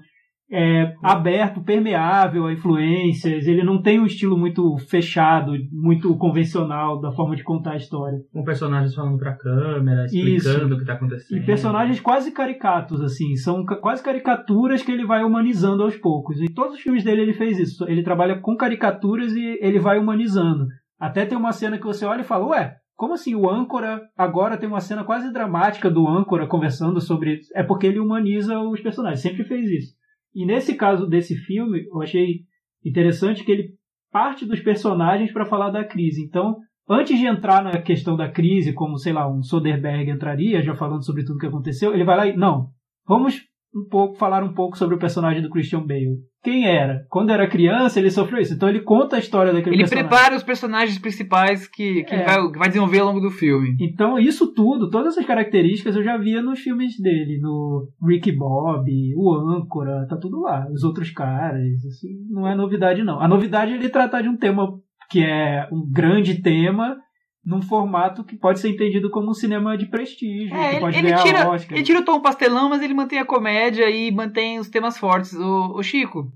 é, 0.50 0.94
aberto, 1.02 1.62
permeável 1.62 2.46
a 2.46 2.52
influências. 2.52 3.46
Ele 3.46 3.62
não 3.62 3.80
tem 3.80 4.00
um 4.00 4.06
estilo 4.06 4.36
muito 4.36 4.76
fechado, 4.88 5.52
muito 5.70 6.14
convencional 6.16 7.00
da 7.00 7.12
forma 7.12 7.36
de 7.36 7.44
contar 7.44 7.72
a 7.72 7.76
história. 7.76 8.18
Com 8.32 8.42
personagens 8.42 8.94
falando 8.94 9.18
pra 9.18 9.36
câmera, 9.36 10.06
explicando 10.06 10.66
Isso. 10.66 10.74
o 10.74 10.78
que 10.78 10.84
tá 10.84 10.94
acontecendo. 10.94 11.38
E 11.38 11.46
personagens 11.46 12.00
quase 12.00 12.32
caricatos, 12.32 13.00
assim, 13.00 13.36
são 13.36 13.64
quase 13.64 14.02
caricaturas 14.02 14.82
que 14.82 14.90
ele 14.90 15.06
vai 15.06 15.22
humanizando 15.22 15.82
aos 15.82 15.96
poucos. 15.96 16.40
Em 16.40 16.52
todos 16.52 16.74
os 16.74 16.80
filmes 16.80 17.04
dele 17.04 17.22
ele 17.22 17.34
fez 17.34 17.58
isso. 17.58 17.84
Ele 17.88 18.02
trabalha 18.02 18.40
com 18.40 18.56
caricaturas 18.56 19.32
e 19.34 19.58
ele 19.60 19.78
vai 19.78 19.98
humanizando. 19.98 20.66
Até 20.98 21.24
tem 21.24 21.38
uma 21.38 21.52
cena 21.52 21.78
que 21.78 21.86
você 21.86 22.04
olha 22.04 22.20
e 22.20 22.24
fala, 22.24 22.46
ué, 22.48 22.76
como 22.94 23.14
assim 23.14 23.34
o 23.34 23.48
âncora 23.48 24.02
agora 24.14 24.58
tem 24.58 24.68
uma 24.68 24.80
cena 24.80 25.04
quase 25.04 25.32
dramática 25.32 25.90
do 25.90 26.06
âncora 26.06 26.46
conversando 26.46 27.00
sobre. 27.00 27.40
É 27.54 27.62
porque 27.62 27.86
ele 27.86 27.98
humaniza 27.98 28.58
os 28.58 28.80
personagens, 28.80 29.22
sempre 29.22 29.44
fez 29.44 29.70
isso. 29.70 29.99
E 30.34 30.46
nesse 30.46 30.74
caso 30.74 31.06
desse 31.06 31.36
filme, 31.36 31.86
eu 31.86 32.02
achei 32.02 32.40
interessante 32.84 33.44
que 33.44 33.52
ele 33.52 33.74
parte 34.10 34.44
dos 34.44 34.60
personagens 34.60 35.32
para 35.32 35.46
falar 35.46 35.70
da 35.70 35.84
crise. 35.84 36.22
Então, 36.22 36.56
antes 36.88 37.18
de 37.18 37.26
entrar 37.26 37.62
na 37.62 37.80
questão 37.80 38.16
da 38.16 38.30
crise, 38.30 38.72
como, 38.72 38.98
sei 38.98 39.12
lá, 39.12 39.30
um 39.30 39.42
Soderbergh 39.42 40.10
entraria, 40.10 40.62
já 40.62 40.74
falando 40.74 41.04
sobre 41.04 41.24
tudo 41.24 41.38
que 41.38 41.46
aconteceu, 41.46 41.94
ele 41.94 42.04
vai 42.04 42.16
lá 42.16 42.26
e, 42.26 42.36
não, 42.36 42.70
vamos 43.06 43.42
um 43.74 43.88
pouco 43.88 44.16
falar 44.16 44.42
um 44.42 44.52
pouco 44.52 44.76
sobre 44.76 44.96
o 44.96 44.98
personagem 44.98 45.42
do 45.42 45.50
Christian 45.50 45.80
Bale. 45.86 46.18
Quem 46.42 46.66
era? 46.66 47.04
Quando 47.10 47.30
era 47.30 47.46
criança, 47.48 47.98
ele 48.00 48.10
sofreu 48.10 48.40
isso. 48.40 48.54
Então 48.54 48.68
ele 48.68 48.80
conta 48.80 49.16
a 49.16 49.18
história 49.18 49.52
daquele 49.52 49.76
Ele 49.76 49.82
personagem. 49.82 50.08
prepara 50.08 50.34
os 50.36 50.42
personagens 50.42 50.98
principais 50.98 51.68
que, 51.68 52.02
que 52.04 52.14
É. 52.14 52.24
vai, 52.24 52.36
vai 52.52 52.68
desenvolver 52.68 52.98
ao 53.00 53.06
longo 53.08 53.20
do 53.20 53.30
filme. 53.30 53.76
Então, 53.78 54.18
isso 54.18 54.52
tudo, 54.54 54.88
todas 54.90 55.12
essas 55.14 55.26
características 55.26 55.94
eu 55.94 56.02
já 56.02 56.16
via 56.16 56.40
nos 56.42 56.58
filmes 56.60 56.98
dele, 56.98 57.38
no 57.42 57.86
Ricky 58.02 58.32
Bob, 58.32 58.90
o 59.16 59.34
Âncora, 59.34 60.06
tá 60.08 60.16
tudo 60.16 60.40
lá. 60.40 60.66
Os 60.72 60.82
outros 60.82 61.10
caras, 61.10 61.60
isso 61.84 62.06
não 62.30 62.48
é 62.48 62.54
novidade 62.54 63.02
não. 63.04 63.20
A 63.20 63.28
novidade 63.28 63.72
é 63.72 63.76
ele 63.76 63.88
tratar 63.90 64.22
de 64.22 64.28
um 64.28 64.36
tema 64.36 64.66
que 65.10 65.22
é 65.22 65.68
um 65.70 65.86
grande 65.90 66.40
tema 66.40 66.96
num 67.44 67.62
formato 67.62 68.22
que 68.22 68.36
pode 68.36 68.60
ser 68.60 68.68
entendido 68.68 69.10
como 69.10 69.30
um 69.30 69.34
cinema 69.34 69.76
de 69.76 69.86
prestígio, 69.86 70.54
É, 70.54 70.68
que 70.68 70.74
ele, 70.74 70.80
pode 70.80 70.98
ele 70.98 71.08
ganhar 71.10 71.22
tira, 71.22 71.48
Oscar. 71.48 71.76
ele 71.76 71.84
tira 71.86 72.00
o 72.00 72.04
tom 72.04 72.20
pastelão, 72.20 72.68
mas 72.68 72.82
ele 72.82 72.94
mantém 72.94 73.18
a 73.18 73.24
comédia 73.24 73.88
e 73.90 74.10
mantém 74.10 74.58
os 74.58 74.68
temas 74.68 74.98
fortes. 74.98 75.32
O, 75.32 75.74
o 75.78 75.82
Chico, 75.82 76.30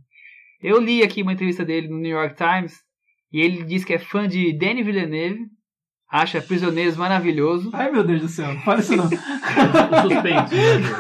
eu 0.63 0.81
li 0.81 1.03
aqui 1.03 1.23
uma 1.23 1.33
entrevista 1.33 1.65
dele 1.65 1.89
no 1.89 1.99
New 1.99 2.17
York 2.17 2.35
Times 2.37 2.81
e 3.33 3.41
ele 3.41 3.65
diz 3.65 3.85
que 3.85 3.93
é 3.93 3.99
fã 3.99 4.27
de 4.27 4.53
Denis 4.57 4.87
Villeneuve, 4.87 5.41
acha 6.11 6.41
Prisioneiros 6.41 6.97
maravilhoso. 6.97 7.71
Ai 7.75 7.91
meu 7.91 8.03
Deus 8.05 8.23
do 8.23 8.29
céu, 8.29 8.55
não 8.55 8.61
fala 8.63 8.81
isso 8.81 8.97
não. 8.97 9.09
Suspeitos. 10.03 10.53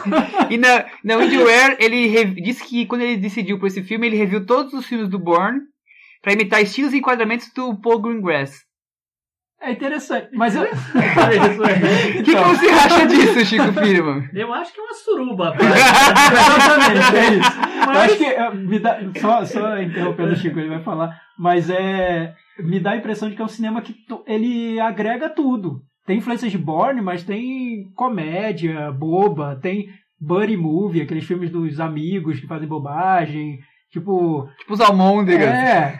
né? 0.06 0.48
E 0.50 0.58
na, 0.58 0.84
na 1.02 1.16
Windware, 1.16 1.76
ele 1.80 2.26
disse 2.42 2.64
que 2.66 2.84
quando 2.86 3.02
ele 3.02 3.16
decidiu 3.16 3.58
por 3.58 3.66
esse 3.68 3.82
filme, 3.82 4.06
ele 4.06 4.16
reviu 4.16 4.44
todos 4.44 4.72
os 4.74 4.84
filmes 4.86 5.08
do 5.08 5.18
Bourne 5.18 5.60
para 6.20 6.32
imitar 6.32 6.60
estilos 6.62 6.92
e 6.92 6.98
enquadramentos 6.98 7.50
do 7.54 7.74
Paul 7.80 8.00
Greengrass. 8.00 8.64
É 9.64 9.72
interessante, 9.72 10.28
mas 10.34 10.54
eu... 10.54 10.62
É. 10.64 10.68
O 12.20 12.22
que, 12.22 12.34
que 12.34 12.34
você 12.44 12.66
acha 12.68 13.06
disso, 13.06 13.44
Chico 13.46 13.72
Firman? 13.72 14.28
Eu 14.34 14.52
acho 14.52 14.72
que 14.72 14.80
é 14.80 14.82
uma 14.82 14.94
suruba. 14.94 15.54
Exatamente, 15.58 17.16
é 17.16 17.34
isso. 17.34 17.90
Eu 17.92 18.00
acho 18.00 18.16
que 18.16 18.24
é, 18.24 18.54
me 18.54 18.78
dá, 18.78 18.98
só, 19.20 19.44
só 19.44 19.78
interrompendo 19.80 20.32
o 20.32 20.36
Chico, 20.36 20.58
ele 20.58 20.68
vai 20.68 20.82
falar, 20.82 21.16
mas 21.38 21.68
é 21.70 22.34
me 22.58 22.78
dá 22.78 22.92
a 22.92 22.96
impressão 22.96 23.28
de 23.28 23.34
que 23.34 23.42
é 23.42 23.44
um 23.44 23.48
cinema 23.48 23.82
que 23.82 23.92
to- 24.06 24.22
ele 24.26 24.78
agrega 24.78 25.28
tudo. 25.28 25.80
Tem 26.06 26.18
influências 26.18 26.52
de 26.52 26.58
Bourne, 26.58 27.00
mas 27.00 27.24
tem 27.24 27.90
comédia 27.96 28.92
boba, 28.92 29.58
tem 29.60 29.88
buddy 30.20 30.56
movie, 30.56 31.02
aqueles 31.02 31.24
filmes 31.24 31.50
dos 31.50 31.80
amigos 31.80 32.38
que 32.38 32.46
fazem 32.46 32.68
bobagem, 32.68 33.58
tipo, 33.90 34.48
Tipo 34.58 34.74
os 34.74 34.80
almôndegas. 34.80 35.48
é, 35.48 35.98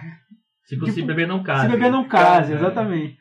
Tipo, 0.69 0.85
Tipo, 0.87 0.93
se 0.93 1.03
beber 1.03 1.27
não 1.27 1.43
case. 1.43 1.63
se 1.67 1.69
beber 1.73 1.91
não 1.91 2.05
case, 2.05 2.53
É. 2.53 2.57
exatamente. 2.57 3.17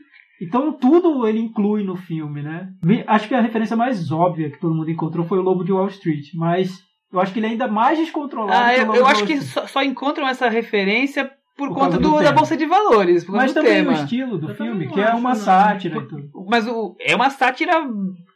Então 0.45 0.71
tudo 0.73 1.27
ele 1.27 1.39
inclui 1.39 1.83
no 1.83 1.95
filme, 1.95 2.41
né? 2.41 2.69
Acho 3.07 3.27
que 3.27 3.35
a 3.35 3.41
referência 3.41 3.75
mais 3.75 4.11
óbvia 4.11 4.49
que 4.49 4.59
todo 4.59 4.75
mundo 4.75 4.89
encontrou 4.91 5.25
foi 5.25 5.39
o 5.39 5.41
Lobo 5.41 5.63
de 5.63 5.71
Wall 5.71 5.87
Street, 5.87 6.27
mas 6.35 6.83
eu 7.11 7.19
acho 7.19 7.31
que 7.31 7.39
ele 7.39 7.47
é 7.47 7.49
ainda 7.49 7.67
mais 7.67 7.97
descontrolado 7.97 8.53
Ah, 8.53 8.73
que 8.73 8.79
o 8.79 8.81
eu, 8.81 8.85
Lobo 8.87 8.97
eu 8.97 9.05
acho 9.07 9.25
que 9.25 9.41
só, 9.41 9.67
só 9.67 9.83
encontram 9.83 10.27
essa 10.27 10.49
referência 10.49 11.31
por, 11.57 11.67
Por 11.69 11.75
conta 11.75 11.97
do 11.99 12.09
do, 12.11 12.23
da. 12.23 12.31
Bolsa 12.31 12.57
de 12.57 12.65
Valores, 12.65 13.25
Mas 13.27 13.51
do 13.51 13.55
também 13.55 13.73
tema. 13.83 13.91
o 13.91 13.93
estilo 13.95 14.37
do 14.39 14.49
Eu 14.49 14.55
filme, 14.55 14.87
que 14.87 14.99
é 14.99 15.09
uma 15.13 15.29
não. 15.29 15.35
sátira. 15.35 16.07
Mas 16.47 16.67
o, 16.67 16.95
é 16.99 17.15
uma 17.15 17.29
sátira 17.29 17.73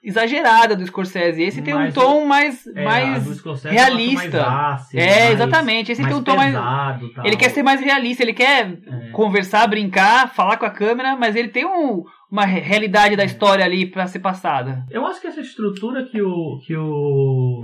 exagerada 0.03 0.75
do 0.75 0.85
Scorsese. 0.85 1.41
Esse 1.41 1.61
tem 1.61 1.73
um 1.73 1.79
Mas 1.79 1.93
tom 1.93 2.25
mais, 2.25 2.67
É, 2.67 2.81
a 2.81 2.85
mais 2.85 3.41
realista. 3.63 4.37
mais 4.43 4.73
ácido, 4.81 5.01
É, 5.01 5.05
mais- 5.19 5.31
exatamente. 5.33 5.91
Esse 5.91 6.01
mais 6.01 6.13
tem 6.13 6.21
um 6.21 6.23
tom 6.23 6.35
mais. 6.35 6.53
pesado, 6.53 7.09
tal. 7.13 7.25
Ele 7.25 7.35
quer 7.35 7.49
ser 7.49 7.63
mais 7.63 7.81
realista, 7.81 8.23
ele 8.23 8.33
quer 8.33 8.79
É. 8.87 9.09
conversar, 9.11 9.67
brincar, 9.67 10.33
falar 10.33 10.57
com 10.57 10.65
a 10.65 10.69
câmera, 10.69 11.15
mas 11.15 11.35
ele 11.35 11.49
tem 11.49 11.65
um- 11.65 12.03
uma 12.31 12.45
re- 12.45 12.59
realidade 12.59 13.15
da 13.15 13.25
história 13.25 13.65
ali 13.65 13.85
pra 13.85 14.05
ser 14.07 14.19
passada. 14.19 14.85
Eu 14.91 15.05
acho 15.05 15.19
que 15.19 15.27
essa 15.27 15.41
estrutura 15.41 16.05
que 16.05 16.21
o 16.21 16.59
que 16.65 16.75
o 16.75 17.61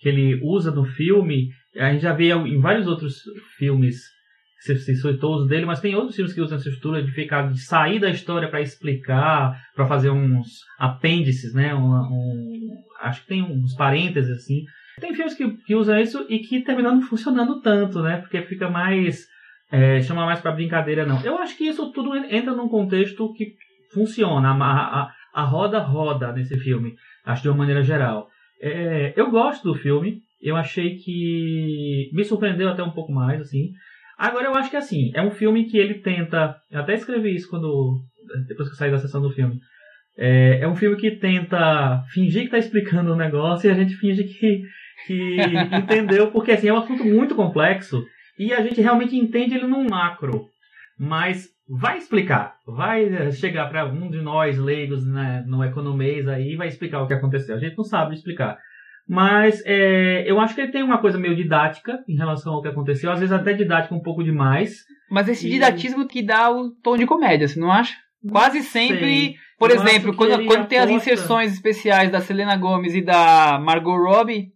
que 0.00 0.08
ele 0.08 0.40
usa 0.44 0.70
no 0.70 0.84
filme, 0.84 1.48
a 1.78 1.90
gente 1.92 2.02
já 2.02 2.12
vê 2.12 2.32
em 2.32 2.60
vários 2.60 2.86
outros 2.86 3.16
filmes, 3.58 3.96
os 4.70 5.48
dele, 5.48 5.66
mas 5.66 5.80
tem 5.80 5.94
outros 5.94 6.14
filmes 6.16 6.32
que 6.32 6.40
usam 6.40 6.56
essa 6.58 6.68
estrutura 6.68 7.02
de 7.02 7.10
ficar 7.10 7.50
de 7.50 7.60
sair 7.60 7.98
da 7.98 8.10
história 8.10 8.48
para 8.48 8.60
explicar, 8.60 9.60
para 9.74 9.86
fazer 9.86 10.10
uns 10.10 10.46
apêndices, 10.78 11.52
né? 11.54 11.74
Um, 11.74 11.92
um- 11.94 12.70
acho 13.00 13.22
que 13.22 13.28
tem 13.28 13.42
uns 13.42 13.74
parênteses 13.74 14.30
assim. 14.38 14.64
Tem 15.00 15.14
filmes 15.14 15.34
que, 15.34 15.48
que 15.64 15.74
usam 15.74 15.98
isso 15.98 16.24
e 16.28 16.38
que 16.38 16.60
terminam 16.62 16.94
não 16.94 17.02
funcionando 17.02 17.60
tanto, 17.60 18.00
né? 18.02 18.18
Porque 18.18 18.42
fica 18.42 18.70
mais 18.70 19.26
é, 19.70 20.00
chama 20.02 20.26
mais 20.26 20.40
para 20.40 20.52
brincadeira 20.52 21.06
não. 21.06 21.20
Eu 21.24 21.38
acho 21.38 21.56
que 21.56 21.64
isso 21.64 21.90
tudo 21.92 22.14
entra 22.14 22.54
num 22.54 22.68
contexto 22.68 23.32
que 23.32 23.54
funciona. 23.92 24.50
A, 24.50 25.02
a, 25.02 25.12
a 25.34 25.42
roda 25.44 25.78
roda 25.78 26.30
nesse 26.32 26.58
filme, 26.58 26.94
acho 27.24 27.42
de 27.42 27.48
uma 27.48 27.56
maneira 27.58 27.82
geral. 27.82 28.28
É, 28.60 29.12
eu 29.16 29.30
gosto 29.30 29.64
do 29.64 29.74
filme, 29.74 30.20
eu 30.40 30.56
achei 30.56 30.96
que 30.96 32.10
me 32.12 32.22
surpreendeu 32.24 32.68
até 32.68 32.82
um 32.82 32.90
pouco 32.90 33.10
mais, 33.12 33.40
assim. 33.40 33.70
Agora 34.22 34.46
eu 34.46 34.54
acho 34.54 34.70
que 34.70 34.76
assim, 34.76 35.10
é 35.16 35.20
um 35.20 35.32
filme 35.32 35.64
que 35.64 35.76
ele 35.76 35.94
tenta. 35.94 36.54
Eu 36.70 36.78
até 36.78 36.94
escrevi 36.94 37.34
isso 37.34 37.50
quando. 37.50 38.00
Depois 38.46 38.68
que 38.68 38.74
eu 38.74 38.78
saí 38.78 38.88
da 38.88 38.98
sessão 38.98 39.20
do 39.20 39.32
filme. 39.32 39.58
É, 40.16 40.60
é 40.60 40.68
um 40.68 40.76
filme 40.76 40.96
que 40.96 41.10
tenta 41.16 42.04
fingir 42.12 42.44
que 42.44 42.50
tá 42.50 42.58
explicando 42.58 43.12
um 43.12 43.16
negócio 43.16 43.68
e 43.68 43.72
a 43.72 43.74
gente 43.74 43.96
finge 43.96 44.22
que, 44.22 44.62
que 45.08 45.36
entendeu, 45.76 46.30
porque 46.30 46.52
assim, 46.52 46.68
é 46.68 46.72
um 46.72 46.76
assunto 46.76 47.04
muito 47.04 47.34
complexo 47.34 48.04
e 48.38 48.52
a 48.52 48.62
gente 48.62 48.80
realmente 48.80 49.16
entende 49.16 49.56
ele 49.56 49.66
num 49.66 49.88
macro. 49.88 50.46
Mas 50.96 51.48
vai 51.68 51.98
explicar, 51.98 52.54
vai 52.64 53.04
eh, 53.04 53.32
chegar 53.32 53.68
para 53.70 53.86
um 53.86 54.08
de 54.08 54.20
nós 54.20 54.56
leigos 54.56 55.04
né, 55.04 55.42
no 55.48 55.64
economês 55.64 56.28
aí 56.28 56.52
e 56.52 56.56
vai 56.56 56.68
explicar 56.68 57.02
o 57.02 57.08
que 57.08 57.14
aconteceu. 57.14 57.56
A 57.56 57.58
gente 57.58 57.76
não 57.76 57.84
sabe 57.84 58.14
explicar. 58.14 58.56
Mas 59.08 59.62
é, 59.66 60.24
eu 60.30 60.38
acho 60.40 60.54
que 60.54 60.60
ele 60.60 60.72
tem 60.72 60.82
uma 60.82 60.98
coisa 60.98 61.18
meio 61.18 61.34
didática 61.36 61.98
em 62.08 62.16
relação 62.16 62.54
ao 62.54 62.62
que 62.62 62.68
aconteceu, 62.68 63.10
às 63.10 63.18
vezes 63.18 63.32
até 63.32 63.52
didática 63.52 63.94
um 63.94 64.00
pouco 64.02 64.22
demais. 64.22 64.76
Mas 65.10 65.28
esse 65.28 65.46
E- 65.46 65.50
didatismo 65.50 66.06
que 66.06 66.22
dá 66.22 66.50
o 66.50 66.70
tom 66.82 66.96
de 66.96 67.06
comédia, 67.06 67.46
você 67.48 67.58
não 67.60 67.70
acha? 67.70 67.94
Quase 68.30 68.62
sempre, 68.62 69.00
sei. 69.00 69.34
por 69.58 69.70
Eu 69.70 69.76
exemplo, 69.76 70.14
quando, 70.14 70.44
quando 70.46 70.68
tem 70.68 70.78
as 70.78 70.88
inserções 70.88 71.52
especiais 71.52 72.10
da 72.10 72.20
Selena 72.20 72.56
Gomez 72.56 72.94
e 72.94 73.02
da 73.02 73.58
Margot 73.58 73.96
Robbie, 73.96 74.48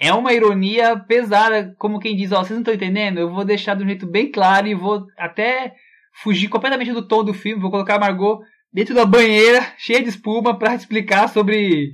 é 0.00 0.12
uma 0.12 0.32
ironia 0.32 0.96
pesada, 0.96 1.74
como 1.78 1.98
quem 1.98 2.16
diz, 2.16 2.30
ó, 2.32 2.36
vocês 2.38 2.50
não 2.52 2.60
estão 2.60 2.72
entendendo? 2.74 3.18
Eu 3.18 3.30
vou 3.34 3.44
deixar 3.44 3.74
de 3.74 3.82
um 3.82 3.86
jeito 3.88 4.06
bem 4.06 4.30
claro 4.30 4.68
e 4.68 4.74
vou 4.74 5.04
até 5.18 5.74
fugir 6.22 6.48
completamente 6.48 6.92
do 6.92 7.06
tom 7.06 7.24
do 7.24 7.34
filme, 7.34 7.60
vou 7.60 7.70
colocar 7.70 7.96
a 7.96 8.00
Margot 8.00 8.38
dentro 8.72 8.94
da 8.94 9.04
banheira, 9.04 9.60
cheia 9.76 10.00
de 10.02 10.08
espuma, 10.08 10.56
pra 10.58 10.72
explicar 10.76 11.28
sobre 11.28 11.92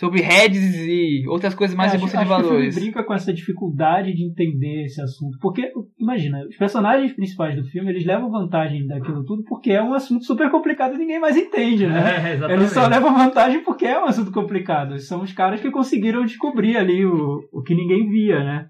sobre 0.00 0.22
heads 0.22 0.76
e 0.76 1.28
outras 1.28 1.54
coisas 1.54 1.76
mais 1.76 1.92
É, 1.92 1.96
de 1.98 2.02
acho, 2.02 2.04
bolsa 2.12 2.16
de 2.16 2.22
acho 2.22 2.28
que 2.28 2.40
o 2.40 2.44
filme 2.44 2.56
valores. 2.58 2.74
brinca 2.74 3.04
com 3.04 3.12
essa 3.12 3.32
dificuldade 3.34 4.14
de 4.14 4.24
entender 4.24 4.84
esse 4.84 4.98
assunto. 5.00 5.36
Porque, 5.40 5.70
imagina, 5.98 6.42
os 6.48 6.56
personagens 6.56 7.12
principais 7.12 7.54
do 7.54 7.64
filme, 7.64 7.90
eles 7.90 8.06
levam 8.06 8.30
vantagem 8.30 8.86
daquilo 8.86 9.22
tudo 9.24 9.44
porque 9.44 9.70
é 9.72 9.82
um 9.82 9.92
assunto 9.92 10.24
super 10.24 10.50
complicado 10.50 10.94
e 10.94 10.98
ninguém 10.98 11.20
mais 11.20 11.36
entende, 11.36 11.86
né? 11.86 12.00
É, 12.26 12.32
exatamente. 12.32 12.60
Eles 12.60 12.72
só 12.72 12.86
levam 12.86 13.14
vantagem 13.14 13.62
porque 13.62 13.84
é 13.84 14.00
um 14.00 14.06
assunto 14.06 14.32
complicado. 14.32 14.98
São 14.98 15.20
os 15.22 15.32
caras 15.32 15.60
que 15.60 15.70
conseguiram 15.70 16.24
descobrir 16.24 16.78
ali 16.78 17.04
o, 17.04 17.40
o 17.52 17.62
que 17.62 17.74
ninguém 17.74 18.08
via, 18.08 18.42
né? 18.42 18.66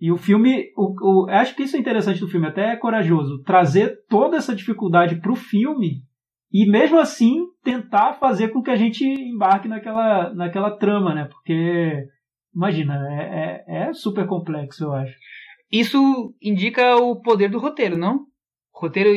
E 0.00 0.10
o 0.10 0.16
filme, 0.16 0.64
o, 0.76 1.22
o- 1.24 1.30
acho 1.30 1.54
que 1.54 1.62
isso 1.62 1.76
é 1.76 1.78
interessante 1.78 2.18
do 2.20 2.26
filme, 2.28 2.48
até 2.48 2.72
é 2.72 2.76
corajoso, 2.76 3.40
trazer 3.44 3.94
toda 4.08 4.36
essa 4.36 4.54
dificuldade 4.54 5.20
pro 5.20 5.36
filme 5.36 6.02
e 6.54 6.70
mesmo 6.70 7.00
assim 7.00 7.46
tentar 7.64 8.14
fazer 8.14 8.50
com 8.50 8.62
que 8.62 8.70
a 8.70 8.76
gente 8.76 9.04
embarque 9.04 9.66
naquela, 9.66 10.32
naquela 10.32 10.70
trama, 10.70 11.12
né? 11.12 11.24
Porque, 11.24 12.06
imagina, 12.54 12.94
é, 13.10 13.64
é, 13.66 13.88
é 13.88 13.92
super 13.92 14.24
complexo, 14.24 14.84
eu 14.84 14.92
acho. 14.92 15.16
Isso 15.72 16.32
indica 16.40 16.94
o 16.96 17.20
poder 17.20 17.50
do 17.50 17.58
roteiro, 17.58 17.98
não? 17.98 18.20
Roteiro 18.72 19.10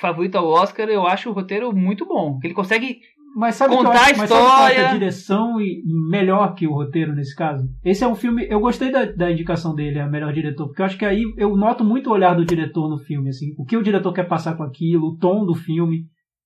favorito 0.00 0.36
ao 0.36 0.46
Oscar, 0.46 0.88
eu 0.88 1.04
acho 1.04 1.30
o 1.30 1.32
roteiro 1.32 1.74
muito 1.74 2.06
bom. 2.06 2.38
Ele 2.44 2.54
consegue 2.54 3.00
Mas 3.36 3.56
sabe 3.56 3.74
o 3.74 3.78
que 3.78 3.82
eu 3.82 3.86
Contar 3.88 4.02
acho, 4.02 4.14
a 4.14 4.16
mas 4.18 4.30
história. 4.30 4.88
a 4.88 4.92
direção 4.92 5.60
e 5.60 5.82
melhor 6.08 6.54
que 6.54 6.68
o 6.68 6.72
roteiro 6.72 7.12
nesse 7.12 7.34
caso? 7.34 7.68
Esse 7.84 8.04
é 8.04 8.06
um 8.06 8.14
filme, 8.14 8.46
eu 8.48 8.60
gostei 8.60 8.92
da, 8.92 9.04
da 9.04 9.32
indicação 9.32 9.74
dele, 9.74 9.98
a 9.98 10.06
melhor 10.06 10.32
diretor, 10.32 10.68
porque 10.68 10.80
eu 10.80 10.86
acho 10.86 10.96
que 10.98 11.04
aí 11.04 11.24
eu 11.36 11.56
noto 11.56 11.82
muito 11.84 12.08
o 12.08 12.12
olhar 12.12 12.34
do 12.34 12.44
diretor 12.44 12.88
no 12.88 12.98
filme, 12.98 13.30
assim, 13.30 13.52
o 13.58 13.64
que 13.64 13.76
o 13.76 13.82
diretor 13.82 14.12
quer 14.12 14.28
passar 14.28 14.56
com 14.56 14.62
aquilo, 14.62 15.08
o 15.08 15.16
tom 15.16 15.44
do 15.44 15.54
filme, 15.54 16.04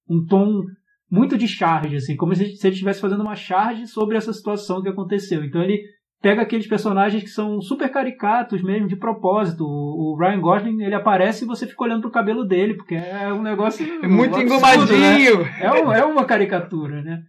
um 0.09 0.25
tom 0.25 0.63
muito 1.11 1.39
de 1.39 1.49
charge, 1.49 1.97
assim, 1.97 2.17
como 2.17 2.35
se, 2.35 2.45
se 2.57 2.67
ele 2.67 2.75
estivesse 2.75 3.01
fazendo 3.01 3.23
uma 3.23 3.35
charge 3.35 3.87
sobre 3.87 4.17
essa 4.17 4.33
situação 4.33 4.83
que 4.83 4.89
aconteceu. 4.89 5.43
Então 5.45 5.63
ele 5.63 5.81
pega 6.21 6.43
aqueles 6.43 6.67
personagens 6.67 7.23
que 7.23 7.29
são 7.31 7.61
super 7.61 7.89
caricatos 7.91 8.63
mesmo, 8.63 8.89
de 8.89 8.97
propósito. 8.97 9.65
O, 9.65 10.17
Ryan 10.19 10.41
Gosling, 10.41 10.83
ele 10.83 10.95
aparece 10.95 11.45
e 11.45 11.47
você 11.47 11.67
fica 11.67 11.85
olhando 11.85 12.03
pro 12.03 12.11
cabelo 12.11 12.45
dele, 12.45 12.75
porque 12.75 12.95
é 12.97 13.33
um 13.33 13.41
negócio 13.43 13.87
É 14.03 14.07
muito 14.09 14.35
um 14.35 14.39
né? 14.39 14.45
engomadinho. 14.45 15.43
É, 15.61 15.73
um- 15.73 15.93
é 15.93 16.05
uma 16.05 16.25
caricatura, 16.25 17.03
né? 17.03 17.21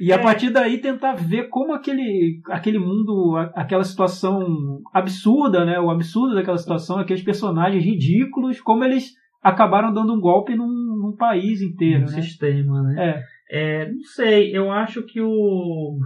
E 0.00 0.12
a 0.12 0.16
É. 0.16 0.18
partir 0.18 0.50
daí 0.50 0.78
tentar 0.78 1.12
ver 1.14 1.48
como 1.48 1.74
aquele, 1.74 2.40
aquele 2.50 2.78
mundo, 2.78 3.36
a- 3.36 3.52
aquela 3.60 3.84
situação 3.84 4.46
absurda, 4.94 5.64
né? 5.64 5.78
O 5.80 5.90
absurdo 5.90 6.34
daquela 6.34 6.58
situação, 6.58 6.98
aqueles 6.98 7.22
personagens 7.22 7.84
ridículos, 7.84 8.60
como 8.60 8.84
eles 8.84 9.10
acabaram 9.42 9.92
dando 9.92 10.14
um 10.14 10.20
golpe 10.20 10.54
num, 10.54 10.77
num 11.08 11.16
país 11.16 11.60
inteiro, 11.62 12.04
no 12.04 12.10
né? 12.10 12.22
sistema, 12.22 12.82
né? 12.82 12.94
É, 12.98 13.22
É, 13.50 13.90
não 13.90 14.02
sei, 14.02 14.56
eu 14.56 14.70
acho 14.70 15.02
que 15.04 15.20
o 15.20 15.98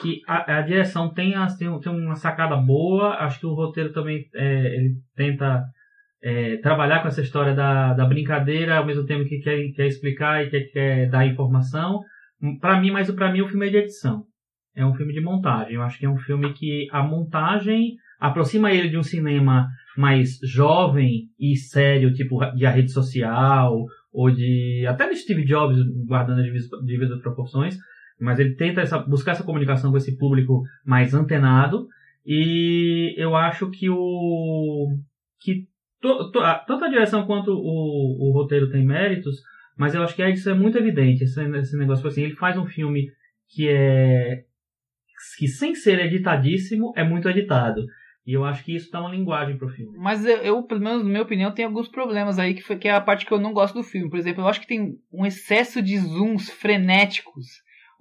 que 0.00 0.20
a, 0.26 0.58
a 0.58 0.62
direção 0.62 1.12
tem, 1.12 1.34
tem, 1.58 1.80
tem 1.80 1.92
uma 1.92 2.14
sacada 2.14 2.56
boa, 2.56 3.16
acho 3.16 3.40
que 3.40 3.46
o 3.46 3.54
roteiro 3.54 3.92
também 3.92 4.24
é, 4.34 4.76
ele 4.76 4.94
tenta 5.16 5.64
é, 6.22 6.58
trabalhar 6.58 7.02
com 7.02 7.08
essa 7.08 7.20
história 7.22 7.54
da, 7.54 7.92
da 7.94 8.06
brincadeira 8.06 8.76
ao 8.76 8.86
mesmo 8.86 9.04
tempo 9.04 9.28
que 9.28 9.40
quer, 9.40 9.58
quer 9.74 9.86
explicar 9.86 10.44
e 10.44 10.50
quer, 10.50 10.60
quer 10.72 11.10
dar 11.10 11.26
informação. 11.26 12.00
Para 12.60 12.80
mim, 12.80 12.90
mas 12.90 13.10
para 13.10 13.32
mim 13.32 13.40
o 13.40 13.48
filme 13.48 13.66
é 13.66 13.70
de 13.70 13.76
edição. 13.78 14.24
É 14.74 14.86
um 14.86 14.94
filme 14.94 15.12
de 15.12 15.20
montagem. 15.20 15.74
Eu 15.74 15.82
acho 15.82 15.98
que 15.98 16.06
é 16.06 16.08
um 16.08 16.18
filme 16.18 16.52
que 16.52 16.86
a 16.92 17.02
montagem 17.02 17.96
aproxima 18.20 18.72
ele 18.72 18.88
de 18.88 18.96
um 18.96 19.02
cinema 19.02 19.66
mais 19.96 20.38
jovem 20.44 21.24
e 21.38 21.56
sério, 21.56 22.12
tipo 22.12 22.38
de 22.54 22.64
a 22.64 22.70
rede 22.70 22.92
social, 22.92 23.84
ou 24.12 24.30
de 24.30 24.84
até 24.88 25.08
de 25.08 25.16
Steve 25.16 25.44
Jobs 25.44 25.78
guardando 26.06 26.40
as 26.40 26.46
devidas- 26.84 27.20
proporções, 27.22 27.76
mas 28.20 28.38
ele 28.38 28.54
tenta 28.54 28.80
essa- 28.80 28.98
buscar 28.98 29.32
essa 29.32 29.44
comunicação 29.44 29.90
com 29.90 29.96
esse 29.96 30.16
público 30.18 30.62
mais 30.84 31.14
antenado 31.14 31.86
e 32.26 33.14
eu 33.16 33.34
acho 33.36 33.70
que 33.70 33.88
o 33.88 34.88
que 35.40 35.66
to- 36.00 36.30
to- 36.30 36.40
a- 36.40 36.58
tanto 36.58 36.84
a 36.84 36.88
direção 36.88 37.24
quanto 37.26 37.50
o, 37.52 38.28
o 38.28 38.32
roteiro 38.32 38.70
tem 38.70 38.84
méritos, 38.84 39.36
mas 39.76 39.94
eu 39.94 40.02
acho 40.02 40.14
que 40.14 40.26
isso 40.28 40.50
é 40.50 40.54
muito 40.54 40.76
evidente 40.76 41.24
esse, 41.24 41.40
esse 41.56 41.76
negócio 41.76 42.06
assim, 42.06 42.24
ele 42.24 42.34
faz 42.36 42.58
um 42.58 42.66
filme 42.66 43.08
que 43.48 43.68
é 43.68 44.44
que 45.38 45.46
sem 45.48 45.74
ser 45.74 45.98
editadíssimo 46.00 46.92
é 46.96 47.04
muito 47.04 47.28
editado 47.28 47.84
e 48.26 48.32
eu 48.34 48.44
acho 48.44 48.64
que 48.64 48.74
isso 48.76 48.90
dá 48.92 49.00
uma 49.00 49.10
linguagem 49.10 49.56
pro 49.56 49.68
filme. 49.70 49.96
Mas 49.98 50.24
eu, 50.24 50.36
eu, 50.38 50.62
pelo 50.62 50.80
menos 50.80 51.02
na 51.02 51.08
minha 51.08 51.22
opinião, 51.22 51.50
tem 51.52 51.64
alguns 51.64 51.88
problemas 51.88 52.38
aí, 52.38 52.54
que, 52.54 52.62
foi, 52.62 52.76
que 52.76 52.88
é 52.88 52.92
a 52.94 53.00
parte 53.00 53.24
que 53.26 53.32
eu 53.32 53.40
não 53.40 53.52
gosto 53.52 53.74
do 53.74 53.82
filme. 53.82 54.10
Por 54.10 54.18
exemplo, 54.18 54.42
eu 54.42 54.48
acho 54.48 54.60
que 54.60 54.66
tem 54.66 54.94
um 55.12 55.24
excesso 55.26 55.80
de 55.82 55.98
zooms 55.98 56.50
frenéticos, 56.50 57.46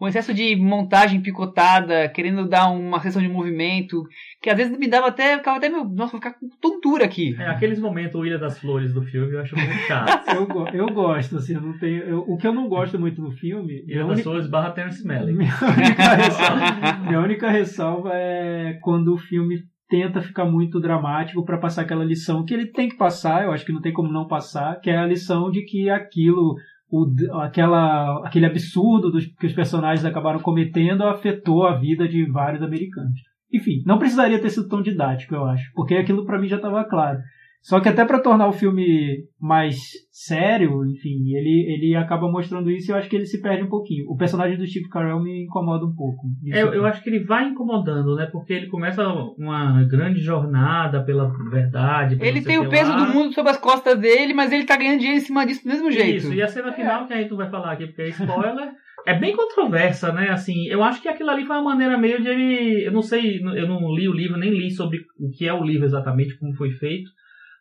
um 0.01 0.07
excesso 0.07 0.33
de 0.33 0.55
montagem 0.55 1.19
picotada, 1.21 2.07
querendo 2.07 2.47
dar 2.47 2.69
uma 2.69 3.01
sessão 3.01 3.21
de 3.21 3.27
movimento, 3.27 4.01
que 4.41 4.49
às 4.49 4.55
vezes 4.55 4.77
me 4.77 4.87
dava 4.87 5.07
até, 5.07 5.37
ficava 5.37 5.57
até 5.57 5.67
meu, 5.67 5.83
nossa, 5.83 6.13
vou 6.13 6.21
ficar 6.21 6.33
com 6.39 6.47
tontura 6.61 7.03
aqui. 7.03 7.35
É, 7.37 7.47
aqueles 7.47 7.79
momentos 7.79 8.25
Ilha 8.25 8.37
das 8.39 8.57
Flores 8.57 8.93
do 8.93 9.01
filme 9.03 9.33
eu 9.33 9.41
acho 9.41 9.57
muito 9.57 9.73
chato. 9.87 10.23
eu, 10.73 10.85
eu 10.85 10.93
gosto, 10.93 11.35
assim, 11.37 11.53
eu 11.55 11.61
não 11.61 11.77
tenho. 11.77 12.01
eu- 12.03 12.23
o 12.27 12.37
que 12.37 12.47
eu 12.47 12.53
não 12.53 12.69
gosto 12.69 12.97
muito 12.97 13.21
no 13.21 13.31
filme. 13.31 13.83
Ilha 13.87 13.99
das 14.03 14.07
única- 14.07 14.23
Flores 14.23 14.47
barra 14.49 14.71
Terence 14.71 15.05
Malick. 15.05 15.33
Minha 15.37 15.51
única, 15.59 16.15
ressalva, 16.15 16.97
minha 17.05 17.19
única 17.19 17.49
ressalva 17.49 18.11
é 18.13 18.79
quando 18.81 19.13
o 19.13 19.17
filme 19.17 19.63
tenta 19.89 20.21
ficar 20.21 20.45
muito 20.45 20.79
dramático 20.79 21.43
para 21.43 21.57
passar 21.57 21.81
aquela 21.81 22.05
lição 22.05 22.45
que 22.45 22.53
ele 22.53 22.67
tem 22.67 22.87
que 22.87 22.95
passar, 22.95 23.43
eu 23.43 23.51
acho 23.51 23.65
que 23.65 23.73
não 23.73 23.81
tem 23.81 23.91
como 23.91 24.11
não 24.11 24.27
passar, 24.27 24.79
que 24.79 24.89
é 24.89 24.97
a 24.97 25.05
lição 25.05 25.49
de 25.49 25.63
que 25.63 25.89
aquilo, 25.89 26.55
o, 26.89 27.07
aquela, 27.41 28.25
aquele 28.25 28.45
absurdo 28.45 29.11
dos, 29.11 29.25
que 29.25 29.47
os 29.47 29.53
personagens 29.53 30.05
acabaram 30.05 30.39
cometendo 30.39 31.03
afetou 31.03 31.65
a 31.65 31.75
vida 31.75 32.07
de 32.07 32.25
vários 32.25 32.61
americanos. 32.61 33.19
Enfim, 33.51 33.81
não 33.85 33.97
precisaria 33.97 34.39
ter 34.39 34.51
sido 34.51 34.69
tão 34.69 34.81
didático, 34.81 35.33
eu 35.33 35.43
acho, 35.45 35.71
porque 35.73 35.95
aquilo 35.95 36.23
para 36.25 36.39
mim 36.39 36.47
já 36.47 36.57
estava 36.57 36.83
claro. 36.83 37.19
Só 37.61 37.79
que 37.79 37.89
até 37.89 38.05
para 38.05 38.21
tornar 38.21 38.47
o 38.47 38.53
filme 38.53 39.25
mais 39.39 39.77
sério, 40.11 40.85
enfim, 40.85 41.35
ele, 41.35 41.65
ele 41.73 41.95
acaba 41.95 42.31
mostrando 42.31 42.71
isso 42.71 42.89
e 42.89 42.93
eu 42.93 42.97
acho 42.97 43.09
que 43.09 43.15
ele 43.15 43.25
se 43.25 43.41
perde 43.41 43.63
um 43.63 43.69
pouquinho. 43.69 44.05
O 44.09 44.15
personagem 44.15 44.57
do 44.57 44.65
Steve 44.65 44.87
Carell 44.89 45.21
me 45.21 45.43
incomoda 45.43 45.85
um 45.85 45.93
pouco. 45.93 46.27
É, 46.51 46.61
Eu, 46.61 46.85
acho 46.85 47.03
que 47.03 47.09
ele 47.09 47.23
vai 47.25 47.49
incomodando, 47.49 48.15
né? 48.15 48.27
Porque 48.31 48.53
ele 48.53 48.67
começa 48.67 49.05
uma 49.37 49.83
grande 49.83 50.21
jornada 50.21 51.03
pela 51.03 51.31
verdade. 51.49 52.15
pelo 52.15 52.27
Ele 52.27 52.41
tem 52.41 52.57
o 52.57 52.63
que 52.63 52.69
peso 52.69 52.91
lá. 52.91 53.03
do 53.03 53.13
mundo 53.13 53.33
sobre 53.33 53.51
as 53.51 53.57
costas 53.57 53.99
dele, 53.99 54.33
mas 54.33 54.51
ele 54.51 54.65
tá 54.65 54.77
ganhando 54.77 54.99
dinheiro 54.99 55.17
em 55.17 55.25
cima 55.25 55.45
disso 55.45 55.63
do 55.63 55.69
mesmo 55.69 55.91
jeito. 55.91 56.17
Isso, 56.17 56.33
e 56.33 56.41
a 56.41 56.47
cena 56.47 56.71
final, 56.71 57.07
que 57.07 57.13
a 57.13 57.17
gente 57.17 57.29
não 57.29 57.37
vai 57.37 57.49
falar 57.49 57.73
aqui 57.73 57.87
porque 57.87 58.03
é 58.03 58.09
spoiler, 58.09 58.71
é 59.05 59.13
bem 59.17 59.35
controversa, 59.35 60.11
né? 60.11 60.29
Assim, 60.29 60.67
eu 60.67 60.81
acho 60.83 61.01
que 61.01 61.09
aquilo 61.09 61.29
ali 61.29 61.45
foi 61.45 61.57
uma 61.57 61.71
maneira 61.71 61.97
meio 61.97 62.21
de 62.21 62.29
ele. 62.29 62.87
Eu 62.87 62.91
não 62.91 63.01
sei, 63.01 63.39
eu 63.39 63.67
não 63.67 63.93
li 63.93 64.07
o 64.07 64.13
livro, 64.13 64.37
nem 64.37 64.49
li 64.49 64.71
sobre 64.71 64.99
o 65.19 65.29
que 65.29 65.45
é 65.45 65.53
o 65.53 65.63
livro 65.63 65.85
exatamente, 65.85 66.37
como 66.37 66.55
foi 66.55 66.71
feito. 66.71 67.09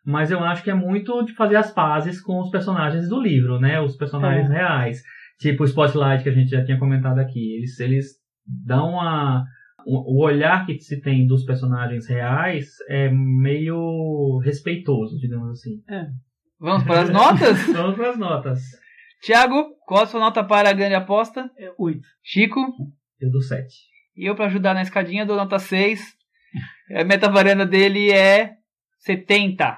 Mas 0.09 0.31
eu 0.31 0.39
acho 0.43 0.63
que 0.63 0.71
é 0.71 0.73
muito 0.73 1.23
de 1.23 1.33
fazer 1.35 1.55
as 1.55 1.71
pazes 1.71 2.19
com 2.19 2.39
os 2.41 2.49
personagens 2.49 3.07
do 3.07 3.21
livro, 3.21 3.59
né? 3.59 3.79
Os 3.79 3.95
personagens 3.95 4.49
É. 4.49 4.53
reais. 4.53 5.03
Tipo 5.39 5.61
o 5.61 5.65
Spotlight 5.67 6.23
que 6.23 6.29
a 6.29 6.33
gente 6.33 6.49
já 6.49 6.65
tinha 6.65 6.79
comentado 6.79 7.19
aqui. 7.19 7.55
Eles, 7.57 7.79
eles 7.79 8.05
dão 8.43 8.93
uma. 8.93 9.45
O 9.85 10.23
olhar 10.23 10.65
que 10.65 10.79
se 10.79 10.99
tem 10.99 11.27
dos 11.27 11.45
personagens 11.45 12.07
reais 12.07 12.65
é 12.89 13.09
meio 13.11 14.39
respeitoso, 14.43 15.17
digamos 15.19 15.51
assim. 15.51 15.79
Vamos 16.59 16.83
para 16.85 17.01
as 17.01 17.09
notas? 17.11 17.57
Vamos 17.71 17.95
para 17.95 18.09
as 18.09 18.17
notas. 18.17 18.59
Tiago, 19.21 19.75
qual 19.85 20.03
a 20.03 20.07
sua 20.07 20.19
nota 20.19 20.43
para 20.43 20.69
a 20.69 20.73
grande 20.73 20.95
aposta? 20.95 21.49
É 21.57 21.71
oito. 21.77 22.07
Chico? 22.23 22.59
Eu 23.21 23.29
dou 23.31 23.41
7. 23.41 23.67
E 24.17 24.25
eu, 24.29 24.35
para 24.35 24.45
ajudar 24.47 24.73
na 24.73 24.81
escadinha, 24.81 25.25
dou 25.25 25.35
nota 25.37 25.59
6. 25.59 26.01
A 26.95 27.03
meta 27.03 27.29
varanda 27.29 27.65
dele 27.65 28.11
é 28.11 28.55
70. 28.99 29.77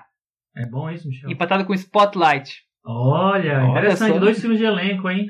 É 0.56 0.66
bom 0.66 0.90
isso, 0.90 1.08
Michel? 1.08 1.30
Empatado 1.32 1.66
com 1.66 1.74
Spotlight. 1.74 2.62
Olha, 2.86 3.60
Olha 3.64 3.70
interessante. 3.72 4.14
só. 4.14 4.20
Dois 4.20 4.40
filmes 4.42 4.60
de 4.60 4.66
elenco, 4.66 5.10
hein? 5.10 5.28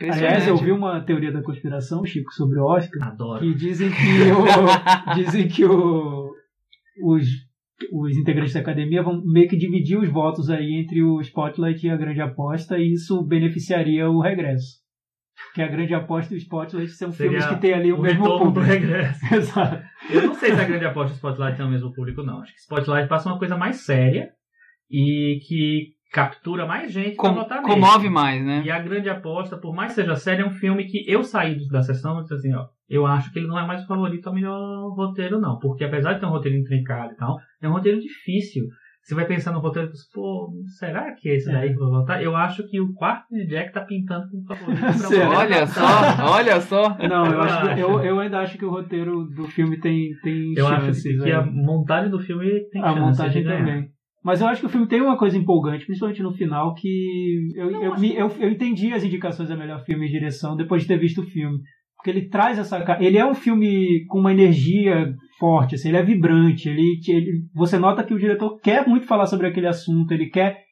Aliás, 0.00 0.46
eu 0.46 0.56
vi 0.56 0.72
uma 0.72 1.00
teoria 1.00 1.30
da 1.32 1.42
conspiração, 1.42 2.04
Chico, 2.04 2.32
sobre 2.32 2.58
o 2.58 2.64
Oscar, 2.64 3.08
Adoro. 3.08 3.40
que 3.40 3.54
dizem 3.54 3.90
que, 3.90 4.32
o, 4.32 4.44
dizem 5.14 5.46
que 5.48 5.64
o, 5.64 6.30
os, 7.04 7.26
os 7.92 8.16
integrantes 8.16 8.54
da 8.54 8.60
academia 8.60 9.02
vão 9.02 9.22
meio 9.26 9.48
que 9.48 9.56
dividir 9.58 9.98
os 9.98 10.08
votos 10.08 10.48
aí 10.48 10.80
entre 10.82 11.02
o 11.02 11.20
Spotlight 11.20 11.86
e 11.86 11.90
a 11.90 11.96
grande 11.96 12.20
aposta, 12.22 12.78
e 12.78 12.92
isso 12.94 13.22
beneficiaria 13.26 14.08
o 14.08 14.20
regresso. 14.22 14.78
Porque 15.48 15.62
a 15.62 15.68
grande 15.68 15.94
aposta 15.94 16.32
e 16.32 16.36
o 16.36 16.40
Spotlight 16.40 16.90
são 16.92 17.12
Seria 17.12 17.30
filmes 17.40 17.46
que 17.46 17.60
têm 17.60 17.74
ali 17.74 17.92
o, 17.92 17.98
o 17.98 18.02
mesmo 18.02 18.22
retorno 18.22 18.46
do 18.52 18.54
público. 18.54 18.66
regresso. 18.66 19.20
Exato. 19.34 19.87
Eu 20.10 20.22
não 20.26 20.34
sei 20.34 20.54
se 20.54 20.60
a 20.60 20.64
grande 20.64 20.84
aposta 20.84 21.12
e 21.12 21.16
Spotlight 21.16 21.56
tem 21.56 21.66
o 21.66 21.70
mesmo 21.70 21.92
público, 21.92 22.22
não. 22.22 22.40
Acho 22.40 22.52
que 22.52 22.60
Spotlight 22.60 23.08
passa 23.08 23.28
uma 23.28 23.38
coisa 23.38 23.56
mais 23.56 23.84
séria 23.84 24.30
e 24.90 25.40
que 25.46 25.98
captura 26.10 26.66
mais 26.66 26.90
gente 26.90 27.16
Com, 27.16 27.44
pra 27.44 27.62
comove 27.62 28.08
mais, 28.08 28.44
né? 28.44 28.62
E 28.64 28.70
a 28.70 28.78
grande 28.78 29.08
aposta, 29.08 29.58
por 29.58 29.74
mais 29.74 29.92
que 29.92 30.00
seja 30.00 30.16
séria, 30.16 30.42
é 30.42 30.46
um 30.46 30.50
filme 30.50 30.86
que 30.86 31.04
eu 31.06 31.22
saí 31.22 31.58
da 31.68 31.82
sessão 31.82 32.18
e 32.18 32.22
disse 32.22 32.34
assim, 32.34 32.54
ó, 32.54 32.66
eu 32.88 33.06
acho 33.06 33.30
que 33.32 33.38
ele 33.38 33.46
não 33.48 33.58
é 33.58 33.66
mais 33.66 33.84
o 33.84 33.86
favorito 33.86 34.26
ao 34.26 34.34
melhor 34.34 34.94
roteiro, 34.94 35.38
não. 35.38 35.58
Porque 35.58 35.84
apesar 35.84 36.14
de 36.14 36.20
ter 36.20 36.26
um 36.26 36.30
roteiro 36.30 36.56
intrincado 36.56 37.12
e 37.12 37.16
tal, 37.16 37.38
é 37.60 37.68
um 37.68 37.72
roteiro 37.72 38.00
difícil. 38.00 38.64
Você 39.08 39.14
vai 39.14 39.24
pensar 39.26 39.52
no 39.52 39.60
roteiro 39.60 39.88
e 39.88 39.92
diz, 39.92 40.06
pô, 40.12 40.50
será 40.78 41.14
que 41.14 41.30
é 41.30 41.36
esse 41.36 41.50
daí 41.50 41.68
que 41.70 41.76
eu 41.76 41.88
vou 41.88 42.00
votar? 42.00 42.22
Eu 42.22 42.36
acho 42.36 42.62
que 42.68 42.78
o 42.78 42.92
quarto 42.92 43.24
Jack 43.48 43.72
tá 43.72 43.80
pintando 43.80 44.28
como 44.28 44.44
favorito 44.44 44.80
pra. 44.80 45.30
Olha 45.40 45.66
só, 45.66 45.82
olha 46.36 46.60
só. 46.60 46.96
Não, 47.08 47.24
eu, 47.24 47.32
Eu 47.32 47.40
acho 47.40 47.62
que- 47.62 47.68
acho. 47.70 47.80
eu, 47.80 48.00
eu 48.04 48.20
ainda 48.20 48.38
acho 48.40 48.58
que 48.58 48.64
o 48.66 48.70
roteiro 48.70 49.24
do 49.34 49.44
filme 49.48 49.80
tem, 49.80 50.10
tem 50.22 50.52
Eu 50.54 50.68
acho 50.68 50.84
chances. 50.84 51.02
que, 51.02 51.16
que 51.16 51.24
aí. 51.24 51.32
a 51.32 51.42
montagem 51.42 52.10
do 52.10 52.20
filme 52.20 52.68
tem 52.70 52.82
a 52.82 52.88
chance 52.88 53.00
montagem 53.00 53.42
de 53.42 53.48
ganhar. 53.48 53.58
também. 53.64 53.88
Mas 54.22 54.40
eu 54.42 54.46
acho 54.48 54.60
que 54.60 54.66
o 54.66 54.70
filme 54.70 54.86
tem 54.86 55.00
uma 55.00 55.16
coisa 55.16 55.38
empolgante, 55.38 55.86
principalmente 55.86 56.22
no 56.22 56.34
final, 56.34 56.74
que 56.74 57.48
eu, 57.56 57.70
Não, 57.70 57.82
eu, 57.84 57.92
acho 57.94 58.02
me- 58.02 58.10
que- 58.10 58.16
eu, 58.20 58.28
eu 58.40 58.50
entendi 58.50 58.92
as 58.92 59.02
indicações 59.04 59.50
a 59.50 59.56
melhor 59.56 59.82
filme 59.86 60.06
e 60.06 60.10
direção 60.10 60.54
depois 60.54 60.82
de 60.82 60.88
ter 60.88 60.98
visto 60.98 61.22
o 61.22 61.26
filme. 61.26 61.56
Porque 61.96 62.10
ele 62.10 62.28
traz 62.28 62.58
essa. 62.58 62.84
Ele 63.00 63.16
é 63.16 63.24
um 63.24 63.34
filme 63.34 64.04
com 64.06 64.18
uma 64.20 64.32
energia 64.32 65.14
forte, 65.38 65.74
assim, 65.74 65.88
ele 65.88 65.96
é 65.96 66.02
vibrante. 66.02 66.68
Ele, 66.68 67.00
ele, 67.06 67.44
você 67.54 67.78
nota 67.78 68.04
que 68.04 68.14
o 68.14 68.18
diretor 68.18 68.58
quer 68.60 68.86
muito 68.86 69.06
falar 69.06 69.26
sobre 69.26 69.46
aquele 69.46 69.66
assunto, 69.66 70.12
ele 70.12 70.26
quer 70.26 70.67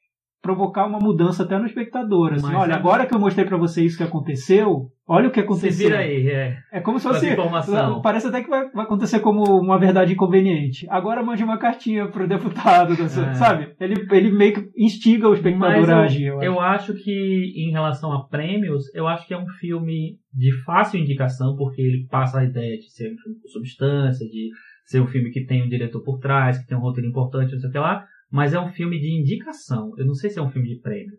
provocar 0.47 0.86
uma 0.86 0.99
mudança 0.99 1.42
até 1.42 1.59
no 1.59 1.66
espectador. 1.66 2.34
Assim, 2.34 2.47
Mas 2.47 2.55
olha, 2.55 2.72
é- 2.72 2.76
agora 2.76 3.05
que 3.07 3.14
eu 3.14 3.18
mostrei 3.18 3.44
pra 3.44 3.57
você 3.59 3.82
isso 3.84 3.97
que 3.99 4.05
aconteceu, 4.05 4.86
olha 5.09 5.28
o 5.28 5.30
que 5.32 5.40
aconteceu. 5.40 5.88
vira 5.88 5.99
aí, 6.01 6.28
é. 6.28 6.57
É 6.72 6.80
como 6.80 6.99
se 6.99 7.09
fosse. 7.09 7.26
Parece 8.03 8.28
até 8.28 8.42
que 8.42 8.49
vai, 8.49 8.70
vai 8.70 8.84
acontecer 8.84 9.20
como 9.20 9.42
uma 9.61 9.78
verdade 9.78 10.12
inconveniente. 10.12 10.86
Agora 10.88 11.22
mande 11.22 11.42
uma 11.42 11.59
cartinha 11.59 12.07
pro 12.09 12.28
deputado, 12.28 12.94
É. 13.03 13.34
sabe? 13.34 13.74
Ele, 13.80 14.07
ele 14.12 14.30
meio 14.30 14.55
que 14.55 14.70
instiga 14.76 15.28
o 15.28 15.34
espectador 15.34 15.80
Mas 15.80 15.90
a 15.90 16.03
agir. 16.03 16.26
Eu, 16.26 16.42
eu 16.42 16.61
acho. 16.61 16.92
acho 16.92 17.03
que, 17.03 17.53
em 17.57 17.70
relação 17.72 18.12
a 18.12 18.24
prêmios, 18.28 18.84
eu 18.94 19.07
acho 19.09 19.26
que 19.26 19.34
é 19.34 19.38
um 19.38 19.49
filme 19.61 20.18
de 20.32 20.53
fácil 20.64 21.01
indicação, 21.01 21.57
porque 21.57 21.80
ele 21.82 22.07
passa 22.11 22.40
a 22.40 22.44
ideia 22.44 22.76
de 22.78 22.90
ser 22.92 23.12
um 23.12 23.16
filme 23.16 23.38
com 23.42 23.49
substância, 23.49 24.26
de 24.26 24.51
ser 24.84 25.01
um 25.01 25.07
filme 25.07 25.30
que 25.30 25.44
tem 25.44 25.64
um 25.64 25.68
diretor 25.68 26.03
por 26.05 26.18
trás, 26.18 26.59
que 26.59 26.66
tem 26.66 26.76
um 26.76 26.80
roteiro 26.80 27.09
importante, 27.09 27.53
não 27.53 27.59
sei 27.61 27.70
o 27.70 27.72
que 27.72 27.78
lá. 27.78 28.05
Mas 28.31 28.53
é 28.55 28.61
um 28.61 28.68
filme 28.68 28.99
de 28.99 29.12
indicação. 29.20 29.93
Eu 29.97 30.07
não 30.07 30.14
sei 30.14 30.31
se 30.31 30.39
é 30.39 30.43
um 30.43 30.51
filme 30.51 30.68
de 30.68 30.81
prêmio. 30.81 31.12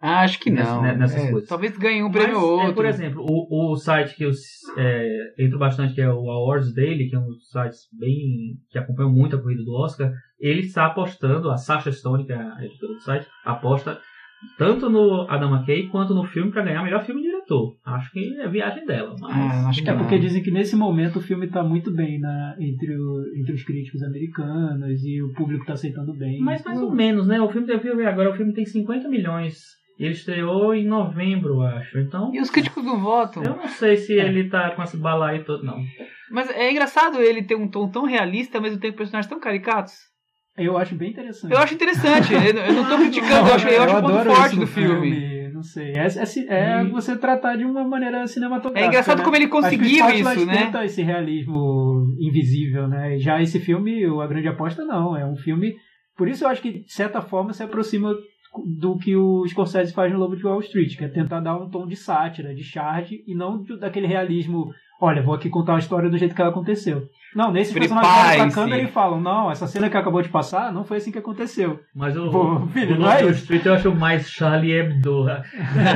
Ah, 0.00 0.20
acho 0.20 0.38
que 0.38 0.50
Nessa- 0.50 0.74
não. 0.74 0.82
né, 0.82 0.94
nessas 0.94 1.22
É, 1.24 1.30
coisas. 1.30 1.48
Talvez 1.48 1.78
ganhe 1.78 2.02
um 2.02 2.10
prêmio 2.10 2.34
é, 2.36 2.38
outro. 2.38 2.74
por 2.74 2.84
exemplo, 2.84 3.24
o, 3.26 3.72
o 3.72 3.76
site 3.76 4.14
que 4.14 4.24
eu 4.24 4.30
é, 4.76 5.34
entro 5.38 5.58
bastante, 5.58 5.94
que 5.94 6.00
é 6.02 6.10
o 6.10 6.28
Awards 6.30 6.74
Daily, 6.74 7.08
que 7.08 7.16
é 7.16 7.18
um 7.18 7.24
dos 7.26 7.48
sites 7.48 7.80
bem. 7.98 8.58
que 8.70 8.78
acompanha 8.78 9.08
muito 9.08 9.34
a 9.36 9.40
corrida 9.40 9.62
do 9.64 9.72
Oscar, 9.74 10.12
ele 10.38 10.60
está 10.60 10.86
apostando, 10.86 11.50
a 11.50 11.56
Sasha 11.56 11.90
Stone, 11.90 12.26
que 12.26 12.32
é 12.32 12.36
a 12.36 12.64
editora 12.64 12.92
do 12.92 13.00
site, 13.00 13.26
aposta 13.46 13.98
tanto 14.58 14.88
no 14.90 15.26
Adam 15.28 15.54
McKay 15.54 15.88
quanto 15.88 16.14
no 16.14 16.24
filme 16.24 16.50
para 16.50 16.62
ganhar 16.62 16.82
melhor 16.82 17.04
filme 17.04 17.20
de 17.22 17.28
diretor. 17.28 17.76
Acho 17.84 18.10
que 18.12 18.40
é 18.40 18.48
viagem 18.48 18.84
dela. 18.86 19.14
Mas, 19.20 19.32
Ah, 19.64 19.68
acho 19.68 19.82
que 19.82 19.90
É 19.90 19.94
porque 19.94 20.18
dizem 20.18 20.42
que 20.42 20.50
nesse 20.50 20.76
momento 20.76 21.18
o 21.18 21.22
filme 21.22 21.46
tá 21.48 21.62
muito 21.62 21.90
bem 21.92 22.18
na, 22.20 22.56
entre, 22.58 22.96
o- 22.96 23.24
entre 23.36 23.52
os 23.54 23.62
críticos 23.64 24.02
americanos 24.02 25.02
e 25.04 25.22
o 25.22 25.32
público 25.32 25.64
tá 25.64 25.74
aceitando 25.74 26.12
bem. 26.14 26.40
mas 26.40 26.64
mais 26.64 26.80
ou 26.80 26.92
menos, 26.92 27.26
né? 27.26 27.40
O 27.40 27.48
filme 27.50 27.70
eu 27.72 27.96
ver 27.96 28.06
agora, 28.06 28.30
o 28.30 28.34
filme 28.36 28.52
tem 28.52 28.64
50 28.64 29.08
milhões. 29.08 29.58
Ele 29.98 30.10
estreou 30.10 30.74
em 30.74 30.84
novembro, 30.86 31.60
acho. 31.62 31.98
Então, 31.98 32.34
E 32.34 32.40
os 32.40 32.50
críticos 32.50 32.84
não 32.84 32.98
votam. 33.00 33.42
eu 33.44 33.56
não 33.56 33.68
sei 33.68 33.96
se 33.96 34.12
ele 34.14 34.48
tá 34.48 34.70
com 34.72 34.82
esse 34.82 34.96
balaio 34.96 35.44
todo, 35.44 35.62
não. 35.64 35.78
Mas 36.32 36.50
é 36.50 36.70
engraçado 36.70 37.20
ele 37.20 37.44
ter 37.44 37.54
um 37.54 37.68
tom 37.68 37.88
tão 37.88 38.04
realista, 38.04 38.58
ao 38.58 38.62
mesmo 38.62 38.80
tempo 38.80 38.96
personagens 38.96 39.28
tão 39.30 39.38
caricatos. 39.38 39.92
Eu 40.56 40.76
acho 40.78 40.94
bem 40.94 41.10
interessante. 41.10 41.52
Eu 41.52 41.58
acho 41.58 41.74
interessante. 41.74 42.32
eu, 42.32 42.40
eu 42.40 42.72
não 42.72 42.88
tô 42.88 42.96
criticando, 43.02 43.48
eu 43.48 43.54
acho, 43.54 43.68
eu 43.68 43.82
acho 43.82 43.96
um 43.96 44.00
ponto 44.00 44.24
forte 44.24 44.54
do 44.54 44.60
no 44.60 44.66
filme. 44.66 45.34
Não 45.52 45.62
sei. 45.62 45.92
É, 45.96 46.04
é 46.04 46.08
ci- 46.08 46.46
é 46.48 46.82
E- 46.82 46.90
você 46.90 47.16
tratar 47.16 47.56
de 47.56 47.64
uma 47.64 47.84
maneira 47.84 48.26
cinematográfica. 48.26 48.84
É 48.84 48.88
engraçado 48.88 49.18
né? 49.18 49.24
como 49.24 49.36
ele 49.36 49.48
conseguiu 49.48 49.86
isso, 50.10 50.46
né? 50.46 50.64
tenta 50.66 50.84
esse 50.84 51.02
realismo 51.02 52.14
invisível, 52.20 52.86
né? 52.88 53.18
Já 53.18 53.40
esse 53.40 53.58
filme, 53.60 54.06
o 54.06 54.20
A 54.20 54.26
Grande 54.26 54.48
Aposta, 54.48 54.84
não. 54.84 55.16
É 55.16 55.24
um 55.24 55.36
filme. 55.36 55.74
Por 56.16 56.28
isso 56.28 56.44
eu 56.44 56.48
acho 56.48 56.62
que, 56.62 56.80
de 56.84 56.92
certa 56.92 57.20
forma, 57.20 57.52
se 57.52 57.62
aproxima 57.62 58.14
do 58.78 58.96
que 58.96 59.16
o 59.16 59.44
Scorsese 59.48 59.92
faz 59.92 60.12
no 60.12 60.18
Lobo 60.18 60.36
de 60.36 60.46
Wall 60.46 60.60
Street, 60.60 60.96
que 60.96 61.04
é 61.04 61.08
tentar 61.08 61.40
dar 61.40 61.56
um 61.56 61.68
tom 61.68 61.86
de 61.86 61.96
sátira, 61.96 62.54
de 62.54 62.62
charge, 62.62 63.24
e 63.26 63.34
não 63.34 63.62
daquele 63.80 64.06
realismo. 64.06 64.66
Olha, 65.04 65.22
vou 65.22 65.34
aqui 65.34 65.50
contar 65.50 65.76
a 65.76 65.78
história 65.78 66.08
do 66.08 66.16
jeito 66.16 66.34
que 66.34 66.40
ela 66.40 66.50
aconteceu. 66.50 67.08
Não, 67.34 67.50
nesses 67.52 67.74
personagens 67.74 68.12
olham 68.16 68.46
pra 68.46 68.54
câmera 68.54 68.82
e 68.82 68.86
falam: 68.86 69.20
Não, 69.20 69.50
essa 69.50 69.66
cena 69.66 69.90
que 69.90 69.96
acabou 69.96 70.22
de 70.22 70.28
passar 70.28 70.72
não 70.72 70.84
foi 70.84 70.96
assim 70.98 71.10
que 71.12 71.18
aconteceu. 71.18 71.80
Mas 71.94 72.16
o, 72.16 72.30
Pô, 72.30 72.66
filho, 72.68 72.96
o 72.96 72.98
não 73.00 73.10
é 73.10 73.22
isso? 73.22 73.42
Street 73.42 73.66
eu 73.66 73.74
acho 73.74 73.94
mais 73.94 74.30
Charlie 74.30 74.72
Hebdo 74.72 75.24
né, 75.26 75.42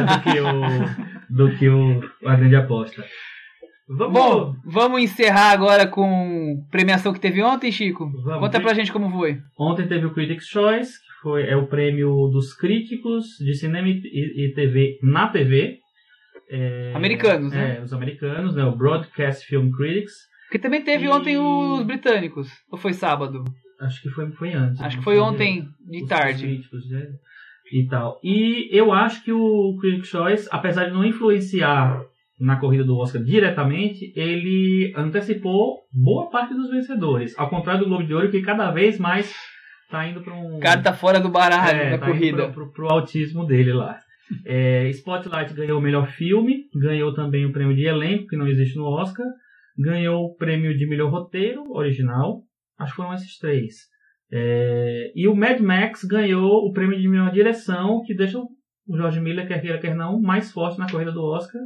do 0.09 0.21
que 0.23 0.41
o, 0.41 1.49
do 1.49 1.57
que 1.57 1.69
o 1.69 2.01
a 2.29 2.35
grande 2.37 2.57
aposta. 2.57 3.05
Vamos, 3.91 4.13
Bom, 4.13 4.55
vamos 4.67 5.01
encerrar 5.01 5.51
agora 5.53 5.87
com 5.87 6.63
premiação 6.71 7.13
que 7.13 7.21
teve 7.21 7.43
ontem, 7.43 7.73
Chico. 7.73 8.11
Vamos. 8.23 8.41
Conta 8.41 8.61
pra 8.61 8.75
gente 8.75 8.93
como 8.93 9.11
foi. 9.11 9.39
ontem 9.59 9.87
teve 9.89 10.05
o 10.05 10.13
Critics' 10.13 10.47
Choice, 10.47 10.93
que 10.99 11.23
foi, 11.23 11.49
é 11.49 11.57
o 11.57 11.67
prêmio 11.67 12.29
dos 12.31 12.53
críticos 12.53 13.25
de 13.41 13.55
cinema 13.55 13.89
e- 13.89 14.03
e 14.45 14.53
TV 14.55 14.99
na 15.03 15.29
TV. 15.29 15.79
É, 16.51 16.93
Americanos, 16.95 17.53
né? 17.53 17.79
É, 17.79 17.83
os 17.83 17.93
americanos, 17.93 18.55
né? 18.57 18.65
O 18.65 18.75
Broadcast 18.77 19.47
Film 19.47 19.71
Critics. 19.71 20.15
Porque 20.47 20.59
também 20.59 20.83
teve 20.83 21.05
E- 21.05 21.09
ontem 21.09 21.37
os 21.37 21.83
britânicos. 21.83 22.49
Ou 22.71 22.79
foi 22.79 22.93
sábado? 22.95 23.45
Acho 23.81 24.03
que 24.03 24.09
foi, 24.09 24.31
foi 24.33 24.53
antes. 24.55 24.81
Acho 24.81 24.99
que 24.99 25.05
foi 25.05 25.17
foi 25.17 25.23
ontem 25.23 25.69
de 25.89 26.03
os 26.03 26.09
tarde. 26.09 26.43
críticos, 26.43 26.89
né? 26.91 27.07
E 27.71 27.87
tal. 27.87 28.19
E 28.25 28.69
eu 28.77 28.93
acho 28.93 29.23
que 29.23 29.31
o 29.33 29.77
Critics' 29.81 30.09
Choice, 30.09 30.49
apesar 30.51 30.87
de 30.87 30.93
não 30.93 31.05
influenciar 31.05 32.01
na 32.41 32.57
corrida 32.57 32.83
do 32.85 32.97
Oscar 32.97 33.23
diretamente, 33.23 34.11
ele 34.17 34.93
antecipou 34.97 35.81
boa 35.93 36.31
parte 36.31 36.55
dos 36.55 36.71
vencedores. 36.71 37.39
Ao 37.39 37.51
contrário 37.51 37.83
do 37.83 37.89
Globo 37.89 38.05
de 38.05 38.15
Ouro, 38.15 38.31
que 38.31 38.41
cada 38.41 38.71
vez 38.71 38.99
mais 38.99 39.33
tá 39.91 40.07
indo 40.09 40.23
para 40.23 40.35
um. 40.35 40.57
O 40.57 40.61
cara 40.61 40.81
tá 40.81 40.93
fora 40.95 41.21
do 41.21 41.29
baralho 41.29 41.79
é, 41.79 41.91
da 41.91 41.99
tá 41.99 42.07
indo 42.07 42.13
corrida. 42.15 42.45
Pro, 42.49 42.53
pro, 42.67 42.73
pro 42.73 42.89
autismo 42.89 43.45
dele 43.45 43.73
lá. 43.73 43.99
É, 44.45 44.89
Spotlight 44.91 45.55
ganhou 45.55 45.79
o 45.79 45.83
melhor 45.83 46.09
filme, 46.11 46.65
ganhou 46.75 47.15
também 47.15 47.47
o 47.47 47.53
prêmio 47.53 47.75
de 47.77 47.85
elenco, 47.85 48.27
que 48.27 48.37
não 48.37 48.47
existe 48.47 48.77
no 48.77 48.85
Oscar, 48.85 49.27
ganhou 49.77 50.25
o 50.27 50.35
prêmio 50.37 50.77
de 50.77 50.87
melhor 50.87 51.11
roteiro 51.11 51.63
original, 51.71 52.43
acho 52.79 52.93
que 52.93 52.97
foram 52.97 53.15
esses 53.15 53.39
três. 53.39 53.75
É, 54.31 55.11
e 55.15 55.27
o 55.27 55.35
Mad 55.35 55.59
Max 55.61 56.05
ganhou 56.05 56.67
o 56.67 56.73
prêmio 56.73 56.99
de 56.99 57.09
melhor 57.09 57.31
direção, 57.33 58.03
que 58.05 58.15
deixa 58.15 58.39
o 58.39 58.49
George 58.97 59.21
Miller, 59.21 59.47
quer 59.49 59.61
queira, 59.61 59.79
quer 59.79 59.95
não, 59.95 60.21
mais 60.21 60.53
forte 60.53 60.79
na 60.79 60.91
corrida 60.91 61.13
do 61.13 61.23
Oscar. 61.23 61.61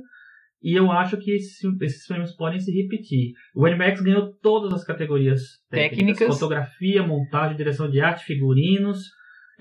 E 0.62 0.78
eu 0.78 0.92
acho 0.92 1.16
que 1.16 1.32
esse- 1.32 1.66
esses 1.80 2.06
prêmios 2.06 2.36
podem 2.36 2.60
se 2.60 2.70
repetir. 2.72 3.32
O 3.54 3.62
Mad 3.62 3.76
Max 3.76 4.00
ganhou 4.00 4.32
todas 4.40 4.72
as 4.72 4.84
categorias 4.84 5.40
técnicas: 5.68 5.98
Técnicas. 6.18 6.34
fotografia, 6.38 7.02
montagem, 7.02 7.56
direção 7.56 7.90
de 7.90 8.00
arte, 8.00 8.24
figurinos, 8.24 9.00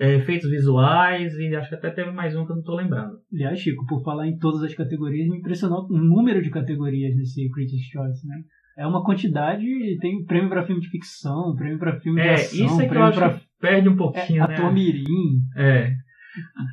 é, 0.02 0.14
efeitos 0.16 0.50
visuais, 0.50 1.32
e 1.34 1.54
acho 1.54 1.68
que 1.68 1.74
até 1.76 1.90
teve 1.90 2.10
mais 2.10 2.34
um 2.34 2.44
que 2.44 2.50
eu 2.50 2.56
não 2.56 2.60
estou 2.62 2.74
lembrando. 2.76 3.12
Aliás, 3.32 3.58
Chico, 3.60 3.86
por 3.86 4.02
falar 4.02 4.26
em 4.26 4.36
todas 4.38 4.62
as 4.62 4.74
categorias, 4.74 5.28
me 5.28 5.38
impressionou 5.38 5.86
o 5.88 5.96
número 5.96 6.42
de 6.42 6.50
categorias 6.50 7.14
nesse 7.16 7.48
Critics' 7.50 7.86
Choice, 7.92 8.26
né? 8.26 8.36
É 8.76 8.86
uma 8.86 9.04
quantidade, 9.04 9.64
tem 10.00 10.24
prêmio 10.24 10.48
pra 10.48 10.64
filme 10.64 10.80
de 10.80 10.88
ficção, 10.88 11.54
prêmio 11.56 11.78
pra 11.78 12.00
filme 12.00 12.20
de 12.20 12.26
É, 12.26 12.34
ação, 12.34 12.66
isso 12.66 12.74
é 12.74 12.78
que 12.78 12.82
eu 12.84 12.88
prêmio 12.88 13.04
acho 13.08 13.18
pra 13.18 13.30
que 13.34 13.40
perde 13.60 13.88
um 13.88 13.92
é, 13.92 13.96
pouquinho, 13.96 14.48
né? 14.48 14.54
ator 14.54 14.72
mirim. 14.72 15.40
É. 15.56 15.92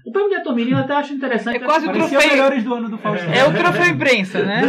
O 0.05 0.11
prêmio 0.11 0.29
de 0.29 0.35
ator 0.37 0.55
mirim 0.55 0.71
eu 0.71 0.77
até 0.77 0.93
acho 0.93 1.13
interessante. 1.13 1.57
É 1.57 1.59
quase 1.59 1.87
o 1.87 1.91
troféu- 1.91 2.19
melhores 2.31 2.63
do 2.63 2.73
ano 2.73 2.89
do 2.89 2.97
Faustão. 2.97 3.31
É 3.33 3.43
o 3.45 3.53
troféu 3.53 3.93
imprensa, 3.93 4.43
né? 4.45 4.61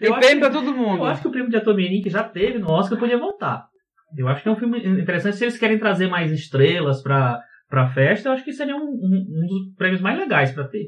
Tem 0.00 0.08
Eu 0.10 0.14
acho 0.14 0.20
prêmio 0.26 0.44
que- 0.44 0.50
pra 0.50 0.60
todo 0.60 0.76
mundo. 0.76 0.98
Eu 0.98 1.04
acho 1.06 1.22
que 1.22 1.28
o 1.28 1.30
prêmio 1.30 1.48
de 1.48 1.56
ator 1.56 1.74
mirim 1.76 2.02
que 2.02 2.10
já 2.10 2.22
teve 2.24 2.58
no 2.58 2.68
Oscar 2.70 2.98
podia 2.98 3.16
voltar. 3.18 3.64
Eu 4.16 4.26
acho 4.28 4.42
que 4.42 4.48
é 4.48 4.52
um 4.52 4.56
filme 4.56 4.78
interessante. 4.84 5.36
Se 5.36 5.44
eles 5.44 5.58
querem 5.58 5.78
trazer 5.78 6.08
mais 6.08 6.32
estrelas 6.32 7.02
pra, 7.02 7.38
pra 7.68 7.88
festa, 7.88 8.28
eu 8.28 8.32
acho 8.32 8.44
que 8.44 8.52
seria 8.52 8.76
um, 8.76 8.80
um- 8.80 9.26
um 9.42 9.46
dos 9.46 9.74
prêmios 9.76 10.00
mais 10.00 10.18
legais 10.18 10.52
pra 10.52 10.64
ter. 10.68 10.86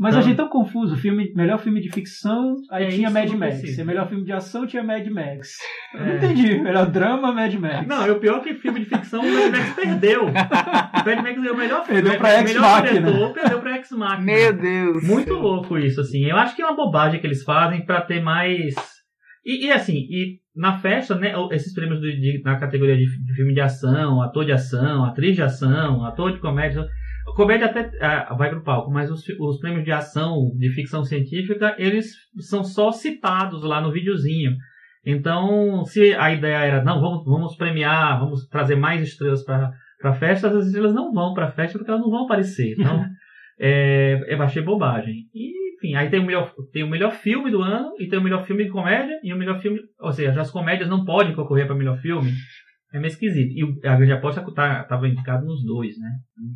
Mas 0.00 0.14
Não. 0.14 0.20
eu 0.20 0.24
achei 0.24 0.36
tão 0.36 0.48
confuso. 0.48 0.96
Filme, 0.96 1.32
melhor 1.34 1.58
filme 1.58 1.80
de 1.80 1.90
ficção, 1.90 2.54
aí 2.70 2.84
É, 2.84 2.88
tinha 2.88 3.10
Mad 3.10 3.28
não 3.30 3.38
Max. 3.38 3.76
E 3.78 3.82
melhor 3.84 4.08
filme 4.08 4.22
de 4.24 4.32
ação 4.32 4.64
tinha 4.64 4.80
Mad 4.80 5.04
Max. 5.08 5.48
Eu 5.92 6.00
não 6.00 6.12
É. 6.12 6.16
entendi. 6.18 6.60
Melhor 6.60 6.86
drama, 6.88 7.32
Mad 7.32 7.52
Max. 7.54 7.84
Não, 7.88 8.06
e 8.06 8.10
o 8.12 8.20
pior 8.20 8.36
é 8.38 8.40
que 8.42 8.54
filme 8.54 8.78
de 8.78 8.86
ficção 8.86 9.20
o 9.20 9.24
Mad 9.24 9.50
Max 9.50 9.74
perdeu. 9.74 10.26
O 10.26 10.32
Mad 10.32 11.16
Max 11.20 11.36
ganhou 11.40 11.54
o 11.54 11.58
melhor 11.58 11.84
filme. 11.84 12.00
Perdeu 12.02 12.16
pra 12.20 12.28
o 12.28 12.32
Ex 12.32 12.44
melhor 12.44 12.62
Machina. 12.62 13.00
diretor, 13.00 13.32
perdeu 13.32 13.58
pra 13.60 13.76
Ex 13.76 13.90
Machina. 13.90 14.24
Meu 14.24 14.52
Deus. 14.52 15.04
Muito 15.04 15.34
louco 15.34 15.76
isso, 15.76 16.00
assim. 16.00 16.24
Eu 16.26 16.36
acho 16.36 16.54
que 16.54 16.62
é 16.62 16.66
uma 16.66 16.76
bobagem 16.76 17.20
que 17.20 17.26
eles 17.26 17.42
fazem 17.42 17.84
pra 17.84 18.00
ter 18.00 18.20
mais. 18.22 18.76
E, 19.44 19.66
e, 19.66 19.72
assim, 19.72 19.96
e 19.96 20.38
na 20.54 20.78
festa, 20.78 21.14
né, 21.14 21.32
esses 21.52 21.72
prêmios 21.72 22.00
de, 22.00 22.20
de- 22.20 22.42
na 22.42 22.58
categoria 22.58 22.96
de, 22.96 23.06
filme 23.34 23.54
de 23.54 23.60
ação, 23.60 24.20
ator 24.20 24.44
de 24.44 24.52
ação, 24.52 25.04
atriz 25.04 25.36
de 25.36 25.42
ação, 25.42 26.04
ator 26.04 26.32
de 26.32 26.40
comédia. 26.40 26.84
Comédia 27.36 27.66
até 27.66 27.90
ah, 28.00 28.34
vai 28.34 28.50
pro 28.50 28.64
palco, 28.64 28.90
mas 28.90 29.10
os, 29.10 29.22
os 29.38 29.60
prêmios 29.60 29.84
de 29.84 29.92
ação, 29.92 30.50
de 30.56 30.70
ficção 30.70 31.04
científica, 31.04 31.74
eles 31.78 32.12
são 32.40 32.64
só 32.64 32.90
citados 32.90 33.62
lá 33.62 33.80
no 33.80 33.92
videozinho. 33.92 34.52
Então, 35.04 35.84
se 35.84 36.14
a 36.14 36.32
ideia 36.32 36.56
era, 36.56 36.84
não, 36.84 37.00
vamos, 37.00 37.24
vamos 37.24 37.56
premiar, 37.56 38.18
vamos 38.18 38.46
trazer 38.48 38.76
mais 38.76 39.00
estrelas 39.02 39.44
para 39.44 39.70
a 40.02 40.12
festa, 40.12 40.48
as 40.48 40.66
estrelas 40.66 40.94
não 40.94 41.12
vão 41.12 41.32
para 41.34 41.46
a 41.46 41.52
festa 41.52 41.78
porque 41.78 41.90
elas 41.90 42.02
não 42.02 42.10
vão 42.10 42.24
aparecer. 42.24 42.74
Então, 42.78 43.04
é, 43.60 44.34
eu 44.34 44.42
achei 44.42 44.62
bobagem. 44.62 45.14
E, 45.34 45.57
enfim, 45.78 45.94
aí 45.94 46.10
tem 46.10 46.20
o, 46.20 46.26
melhor, 46.26 46.52
tem 46.72 46.82
o 46.82 46.88
melhor 46.90 47.12
filme 47.12 47.50
do 47.50 47.62
ano, 47.62 47.90
e 47.98 48.06
tem 48.08 48.18
o 48.18 48.22
melhor 48.22 48.44
filme 48.44 48.64
de 48.64 48.70
comédia, 48.70 49.14
e 49.24 49.32
o 49.32 49.36
melhor 49.38 49.60
filme. 49.60 49.78
Ou 50.00 50.12
seja, 50.12 50.40
as 50.40 50.50
comédias 50.50 50.88
não 50.88 51.04
podem 51.04 51.34
concorrer 51.34 51.66
para 51.66 51.74
melhor 51.76 51.98
filme. 51.98 52.30
É 52.90 52.98
meio 52.98 53.08
esquisito. 53.10 53.50
E 53.52 53.86
a 53.86 53.96
grande 53.96 54.12
aposta 54.12 54.42
tá, 54.54 54.82
tava 54.84 55.06
indicado 55.06 55.44
nos 55.44 55.62
dois, 55.62 55.94
né? 55.98 56.08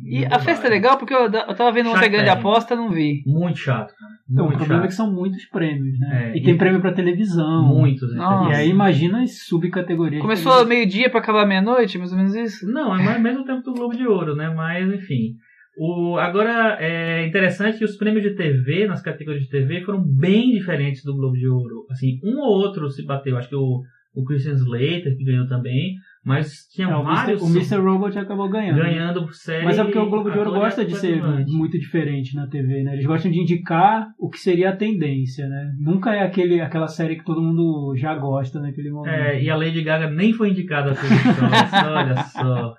E 0.03 0.25
a 0.25 0.39
festa 0.39 0.65
é 0.65 0.69
legal 0.71 0.97
porque 0.97 1.13
eu, 1.13 1.25
eu 1.25 1.29
tava 1.55 1.71
vendo 1.71 1.85
outra 1.89 2.01
Shark 2.01 2.09
grande 2.11 2.29
Tank. 2.31 2.39
aposta 2.39 2.75
não 2.75 2.89
vi. 2.89 3.21
Muito 3.27 3.59
chato, 3.59 3.93
cara. 3.95 4.13
Então, 4.31 4.45
o 4.45 4.47
Muito 4.47 4.57
problema 4.57 4.81
é 4.81 4.83
chato. 4.85 4.89
que 4.89 4.95
são 4.95 5.13
muitos 5.13 5.45
prêmios, 5.45 5.99
né? 5.99 6.31
É, 6.33 6.37
e 6.37 6.41
tem 6.41 6.55
e- 6.55 6.57
prêmio 6.57 6.81
pra 6.81 6.91
televisão. 6.91 7.63
Muitos. 7.67 8.11
né? 8.13 8.17
Nossa. 8.17 8.49
E 8.51 8.55
aí 8.55 8.69
imagina 8.69 9.21
as 9.21 9.45
subcategorias. 9.45 10.23
Começou 10.23 10.65
meio-dia 10.65 11.07
pra 11.07 11.19
acabar 11.19 11.45
meia-noite, 11.45 11.99
mais 11.99 12.11
ou 12.11 12.17
menos 12.17 12.33
isso. 12.33 12.65
Não, 12.65 12.95
é 12.97 13.03
mais 13.03 13.21
mesmo 13.21 13.45
tempo 13.45 13.61
do 13.61 13.73
Globo 13.73 13.95
de 13.95 14.07
Ouro, 14.07 14.35
né? 14.35 14.49
Mas, 14.49 14.91
enfim. 14.91 15.35
O, 15.77 16.17
agora, 16.17 16.77
é 16.79 17.25
interessante 17.25 17.79
que 17.79 17.85
os 17.85 17.97
prêmios 17.97 18.23
de 18.23 18.35
TV, 18.35 18.85
nas 18.87 19.01
categorias 19.01 19.43
de 19.43 19.49
TV, 19.49 19.81
foram 19.81 20.03
bem 20.03 20.51
diferentes 20.51 21.03
do 21.03 21.15
Globo 21.15 21.35
de 21.35 21.47
Ouro. 21.47 21.85
Assim, 21.89 22.19
um 22.23 22.37
ou 22.39 22.59
outro 22.59 22.89
se 22.89 23.03
bateu. 23.05 23.37
Acho 23.37 23.49
que 23.49 23.55
o, 23.55 23.81
o 24.15 24.23
Christian 24.23 24.53
Slater, 24.53 25.17
que 25.17 25.23
ganhou 25.23 25.47
também. 25.47 25.95
Mas 26.23 26.67
tinha 26.73 26.87
É, 26.87 26.91
vários 26.91 27.41
Mr., 27.41 27.75
o 27.75 27.79
Mr. 27.79 27.85
Robot 27.85 28.17
acabou 28.17 28.49
ganhando. 28.49 28.77
ganhando 28.77 29.23
por 29.25 29.33
série. 29.33 29.65
Mas 29.65 29.77
é 29.77 29.83
porque 29.83 29.99
o 29.99 30.09
Globo 30.09 30.31
de 30.31 30.37
Ouro 30.37 30.51
e 30.51 30.59
gosta 30.59 30.85
de 30.85 30.95
ser 30.95 31.21
muito 31.47 31.77
diferente 31.77 32.33
na 32.33 32.47
TV, 32.47 32.81
né? 32.83 32.93
Eles 32.93 33.05
gostam 33.05 33.29
de 33.29 33.39
indicar 33.41 34.07
o 34.17 34.29
que 34.29 34.39
seria 34.39 34.69
a 34.69 34.75
tendência, 34.75 35.47
né? 35.49 35.73
Nunca 35.79 36.13
é 36.15 36.21
aquele, 36.21 36.61
aquela 36.61 36.87
série 36.87 37.17
que 37.17 37.25
todo 37.25 37.41
mundo 37.41 37.93
já 37.97 38.15
gosta 38.15 38.61
naquele 38.61 38.89
momento. 38.89 39.13
É, 39.13 39.43
e 39.43 39.49
a 39.49 39.55
Lady 39.55 39.81
Gaga 39.83 40.09
nem 40.09 40.31
foi 40.31 40.51
indicada 40.51 40.91
a 40.91 40.95
Choice, 40.95 41.85
olha 41.89 42.15
só. 42.23 42.75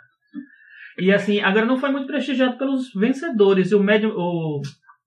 E 0.98 1.12
assim, 1.12 1.40
agora 1.40 1.66
não 1.66 1.76
foi 1.76 1.90
muito 1.90 2.06
prestigiado 2.06 2.56
pelos 2.56 2.92
vencedores. 2.94 3.72
O, 3.72 3.82
médio, 3.82 4.12
o 4.16 4.60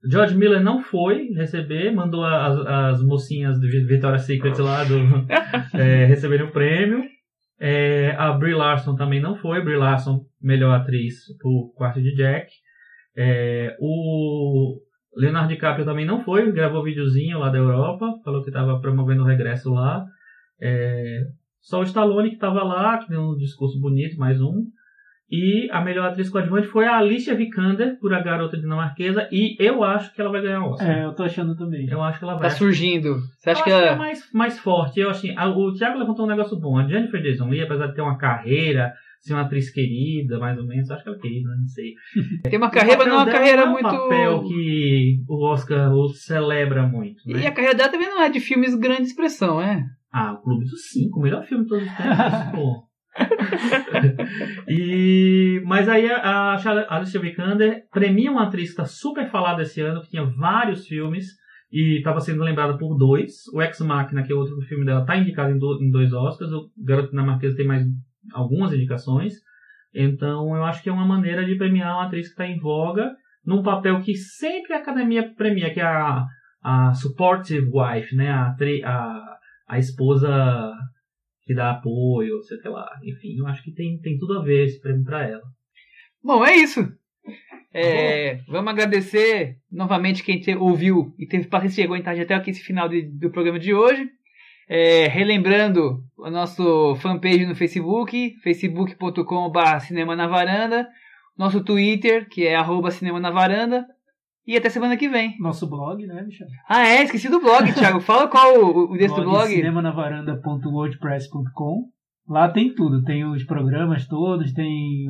George 0.09 0.35
Miller 0.35 0.61
não 0.61 0.81
foi 0.81 1.29
receber, 1.33 1.91
mandou 1.91 2.23
as, 2.23 2.59
as 2.67 3.03
mocinhas 3.03 3.59
de 3.59 3.67
Victoria's 3.85 4.23
Secret 4.23 4.59
lá 4.59 4.83
do, 4.83 4.95
é, 5.77 6.05
receberem 6.05 6.45
o 6.45 6.51
prêmio. 6.51 7.03
É, 7.59 8.15
a 8.17 8.31
Brie 8.33 8.53
Larson 8.53 8.95
também 8.95 9.21
não 9.21 9.35
foi. 9.35 9.63
Brie 9.63 9.77
Larson, 9.77 10.25
melhor 10.41 10.75
atriz 10.75 11.15
por 11.41 11.73
Quarto 11.75 12.01
de 12.01 12.13
Jack. 12.15 12.51
É, 13.15 13.75
o 13.79 14.79
Leonardo 15.15 15.49
DiCaprio 15.49 15.85
também 15.85 16.05
não 16.05 16.23
foi, 16.23 16.51
gravou 16.51 16.83
videozinho 16.83 17.39
lá 17.39 17.49
da 17.49 17.57
Europa, 17.57 18.05
falou 18.23 18.43
que 18.43 18.49
estava 18.49 18.79
promovendo 18.79 19.23
o 19.23 19.25
regresso 19.25 19.73
lá. 19.73 20.05
É, 20.61 21.23
só 21.59 21.79
o 21.79 21.83
Stallone 21.83 22.29
que 22.29 22.35
estava 22.35 22.63
lá, 22.63 22.99
que 22.99 23.09
deu 23.09 23.21
um 23.21 23.35
discurso 23.35 23.79
bonito, 23.81 24.17
mais 24.17 24.39
um. 24.39 24.65
E 25.29 25.69
a 25.71 25.81
melhor 25.81 26.07
atriz 26.07 26.29
coadjuvante 26.29 26.67
foi 26.67 26.85
a 26.85 26.97
Alicia 26.97 27.35
Vikander, 27.35 27.99
por 27.99 28.13
A 28.13 28.21
Garota 28.21 28.55
Dinamarquesa, 28.57 29.27
e 29.29 29.57
eu 29.59 29.83
acho 29.83 30.13
que 30.13 30.21
ela 30.21 30.31
vai 30.31 30.41
ganhar 30.41 30.61
o 30.61 30.69
Oscar. 30.71 30.89
É, 30.89 31.03
eu 31.03 31.13
tô 31.13 31.23
achando 31.23 31.53
também. 31.55 31.85
Eu 31.89 32.01
acho 32.01 32.17
que 32.17 32.23
ela 32.23 32.35
vai. 32.35 32.43
Tá 32.43 32.55
surgindo. 32.55 33.17
Você 33.37 33.49
acha 33.49 33.59
eu 33.59 33.63
que 33.65 33.69
que 33.69 33.75
é 33.75 33.87
ela... 33.87 33.95
mais, 33.97 34.31
mais 34.33 34.57
forte. 34.57 34.99
Eu 35.01 35.09
assim, 35.09 35.33
a- 35.35 35.49
o 35.49 35.73
Thiago 35.73 35.99
levantou 35.99 36.25
um 36.25 36.29
negócio 36.29 36.57
bom. 36.57 36.77
A 36.77 36.87
Jennifer 36.87 37.21
Jason 37.21 37.49
Leigh, 37.49 37.63
apesar 37.65 37.87
de 37.87 37.95
ter 37.95 38.01
uma 38.01 38.17
carreira, 38.17 38.93
ser 39.19 39.33
uma 39.33 39.41
atriz 39.41 39.69
querida, 39.69 40.39
mais 40.39 40.57
ou 40.57 40.65
menos, 40.65 40.89
acho 40.89 41.03
que 41.03 41.09
ela 41.09 41.17
é 41.17 41.21
querida, 41.21 41.49
não 41.49 41.67
sei. 41.67 41.93
tem 42.49 42.57
uma 42.57 42.69
carreira, 42.71 42.97
mas 42.99 43.07
não 43.07 43.15
é 43.15 43.23
uma 43.23 43.31
carreira 43.31 43.65
não 43.65 43.65
é 43.65 43.69
um 43.69 43.73
muito. 43.73 43.83
papel 43.83 44.43
que 44.43 45.23
o 45.27 45.45
Oscar 45.45 45.91
o 45.93 46.07
celebra 46.07 46.87
muito, 46.87 47.21
né? 47.27 47.41
E 47.41 47.45
a 47.45 47.51
carreira 47.51 47.75
dela 47.75 47.89
também 47.91 48.07
não 48.07 48.21
é 48.21 48.29
de 48.29 48.39
filmes 48.39 48.73
grande 48.75 49.03
expressão, 49.03 49.61
é? 49.61 49.83
Ah, 50.13 50.31
o 50.33 50.37
Clube 50.41 50.63
dos 50.65 50.89
Cinco, 50.89 51.19
o 51.19 51.23
melhor 51.23 51.43
filme 51.43 51.65
de 51.65 51.69
todos 51.69 51.85
os 51.85 51.97
tempos, 51.97 52.07
pô. 52.55 52.86
e, 54.67 55.61
mas 55.65 55.87
aí 55.89 56.09
a, 56.09 56.55
a 56.55 56.95
Alicia 56.95 57.19
Vikander 57.19 57.83
premia 57.91 58.31
uma 58.31 58.43
atriz 58.47 58.65
que 58.67 58.81
está 58.81 58.85
super 58.85 59.27
falada 59.29 59.61
esse 59.61 59.81
ano, 59.81 60.01
que 60.01 60.09
tinha 60.09 60.25
vários 60.25 60.87
filmes 60.87 61.25
e 61.71 61.97
estava 61.97 62.19
sendo 62.19 62.43
lembrada 62.43 62.77
por 62.77 62.97
dois. 62.97 63.47
O 63.53 63.61
Ex 63.61 63.79
Machina, 63.81 64.23
que 64.23 64.31
é 64.31 64.35
outro 64.35 64.59
filme 64.61 64.85
dela, 64.85 65.01
está 65.01 65.17
indicado 65.17 65.51
em, 65.51 65.57
do- 65.59 65.81
em 65.81 65.89
dois 65.91 66.13
Oscars. 66.13 66.51
O 66.51 66.69
Garoto 66.77 67.09
Dinamarquesa 67.11 67.55
tem 67.57 67.67
mais 67.67 67.83
algumas 68.33 68.73
indicações. 68.73 69.33
Então 69.93 70.55
eu 70.55 70.63
acho 70.63 70.83
que 70.83 70.89
é 70.89 70.93
uma 70.93 71.05
maneira 71.05 71.45
de 71.45 71.55
premiar 71.55 71.95
uma 71.95 72.05
atriz 72.05 72.27
que 72.27 72.33
está 72.33 72.45
em 72.47 72.59
voga 72.59 73.11
num 73.45 73.63
papel 73.63 74.01
que 74.01 74.13
sempre 74.15 74.73
a 74.73 74.77
academia 74.79 75.33
premia, 75.35 75.73
que 75.73 75.79
é 75.79 75.85
a, 75.85 76.25
a 76.61 76.93
supportive 76.93 77.69
wife, 77.73 78.13
né? 78.15 78.29
A, 78.29 78.53
a, 78.85 79.37
a 79.69 79.77
esposa 79.79 80.73
que 81.47 81.55
dá 81.55 81.71
apoio, 81.71 82.43
sei 82.43 82.59
lá. 82.69 82.87
Enfim, 83.03 83.37
eu 83.39 83.47
acho 83.47 83.63
que 83.63 83.71
tem, 83.71 83.97
tem 84.01 84.17
tudo 84.19 84.37
a 84.37 84.43
ver 84.43 84.65
esse 84.65 84.79
prêmio 84.79 85.03
para 85.03 85.25
ela. 85.27 85.43
Bom, 86.23 86.45
é 86.45 86.55
isso. 86.57 86.85
É, 87.73 88.35
vamos 88.47 88.71
agradecer 88.71 89.57
novamente 89.71 90.23
quem 90.23 90.39
te 90.39 90.53
ouviu 90.55 91.13
e 91.17 91.25
teve 91.25 91.47
paciência 91.47 91.83
de 91.83 91.87
aguentar 91.87 92.19
até 92.19 92.33
aqui 92.33 92.51
esse 92.51 92.61
final 92.61 92.89
de- 92.89 93.03
do 93.03 93.29
programa 93.31 93.59
de 93.59 93.73
hoje. 93.73 94.09
É, 94.69 95.07
relembrando 95.07 96.03
o 96.17 96.29
nosso 96.29 96.95
fanpage 96.97 97.45
no 97.45 97.55
Facebook, 97.55 98.33
facebook.com.br 98.43 99.79
Cinema 99.81 100.15
na 100.15 100.27
Varanda, 100.27 100.87
nosso 101.37 101.63
Twitter, 101.63 102.27
que 102.27 102.45
é 102.45 102.55
arroba 102.55 102.91
Cinema 102.91 103.19
na 103.19 103.31
Varanda, 103.31 103.85
e 104.47 104.55
até 104.57 104.69
semana 104.69 104.95
que 104.97 105.07
vem. 105.09 105.35
Nosso 105.39 105.67
blog, 105.69 106.05
né, 106.07 106.21
Michel? 106.23 106.47
Ah, 106.69 106.87
é, 106.87 107.03
esqueci 107.03 107.29
do 107.29 107.39
blog, 107.41 107.71
Thiago. 107.73 107.99
Fala 107.99 108.27
qual 108.27 108.55
o, 108.55 108.91
o 108.93 108.97
desse 108.97 109.15
do 109.15 109.23
blog. 109.23 109.47
cinemanavaranda.wordpress.com 109.47 111.89
Lá 112.29 112.49
tem 112.51 112.75
tudo, 112.75 113.03
tem 113.03 113.23
os 113.25 113.45
programas 113.45 114.05
todos, 114.05 114.51
tem 114.51 115.05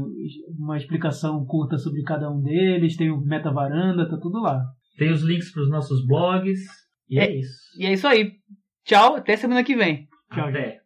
uma 0.60 0.78
explicação 0.78 1.44
curta 1.46 1.76
sobre 1.78 2.04
cada 2.04 2.30
um 2.30 2.40
deles, 2.42 2.96
tem 2.96 3.10
o 3.10 3.20
Meta 3.20 3.52
Varanda, 3.52 4.08
tá 4.08 4.18
tudo 4.22 4.40
lá. 4.40 4.62
Tem 5.00 5.12
os 5.12 5.24
links 5.24 5.52
para 5.52 5.64
os 5.64 5.70
nossos 5.72 6.06
blogs. 6.06 6.60
E 7.10 7.18
é, 7.20 7.26
É. 7.26 7.40
isso. 7.40 7.58
E 7.80 7.86
é 7.88 7.94
isso 7.94 8.08
aí. 8.08 8.34
Tchau, 8.86 9.16
até 9.16 9.36
semana 9.36 9.64
que 9.64 9.76
vem. 9.76 10.08
Tchau, 10.32 10.48
Até. 10.50 10.78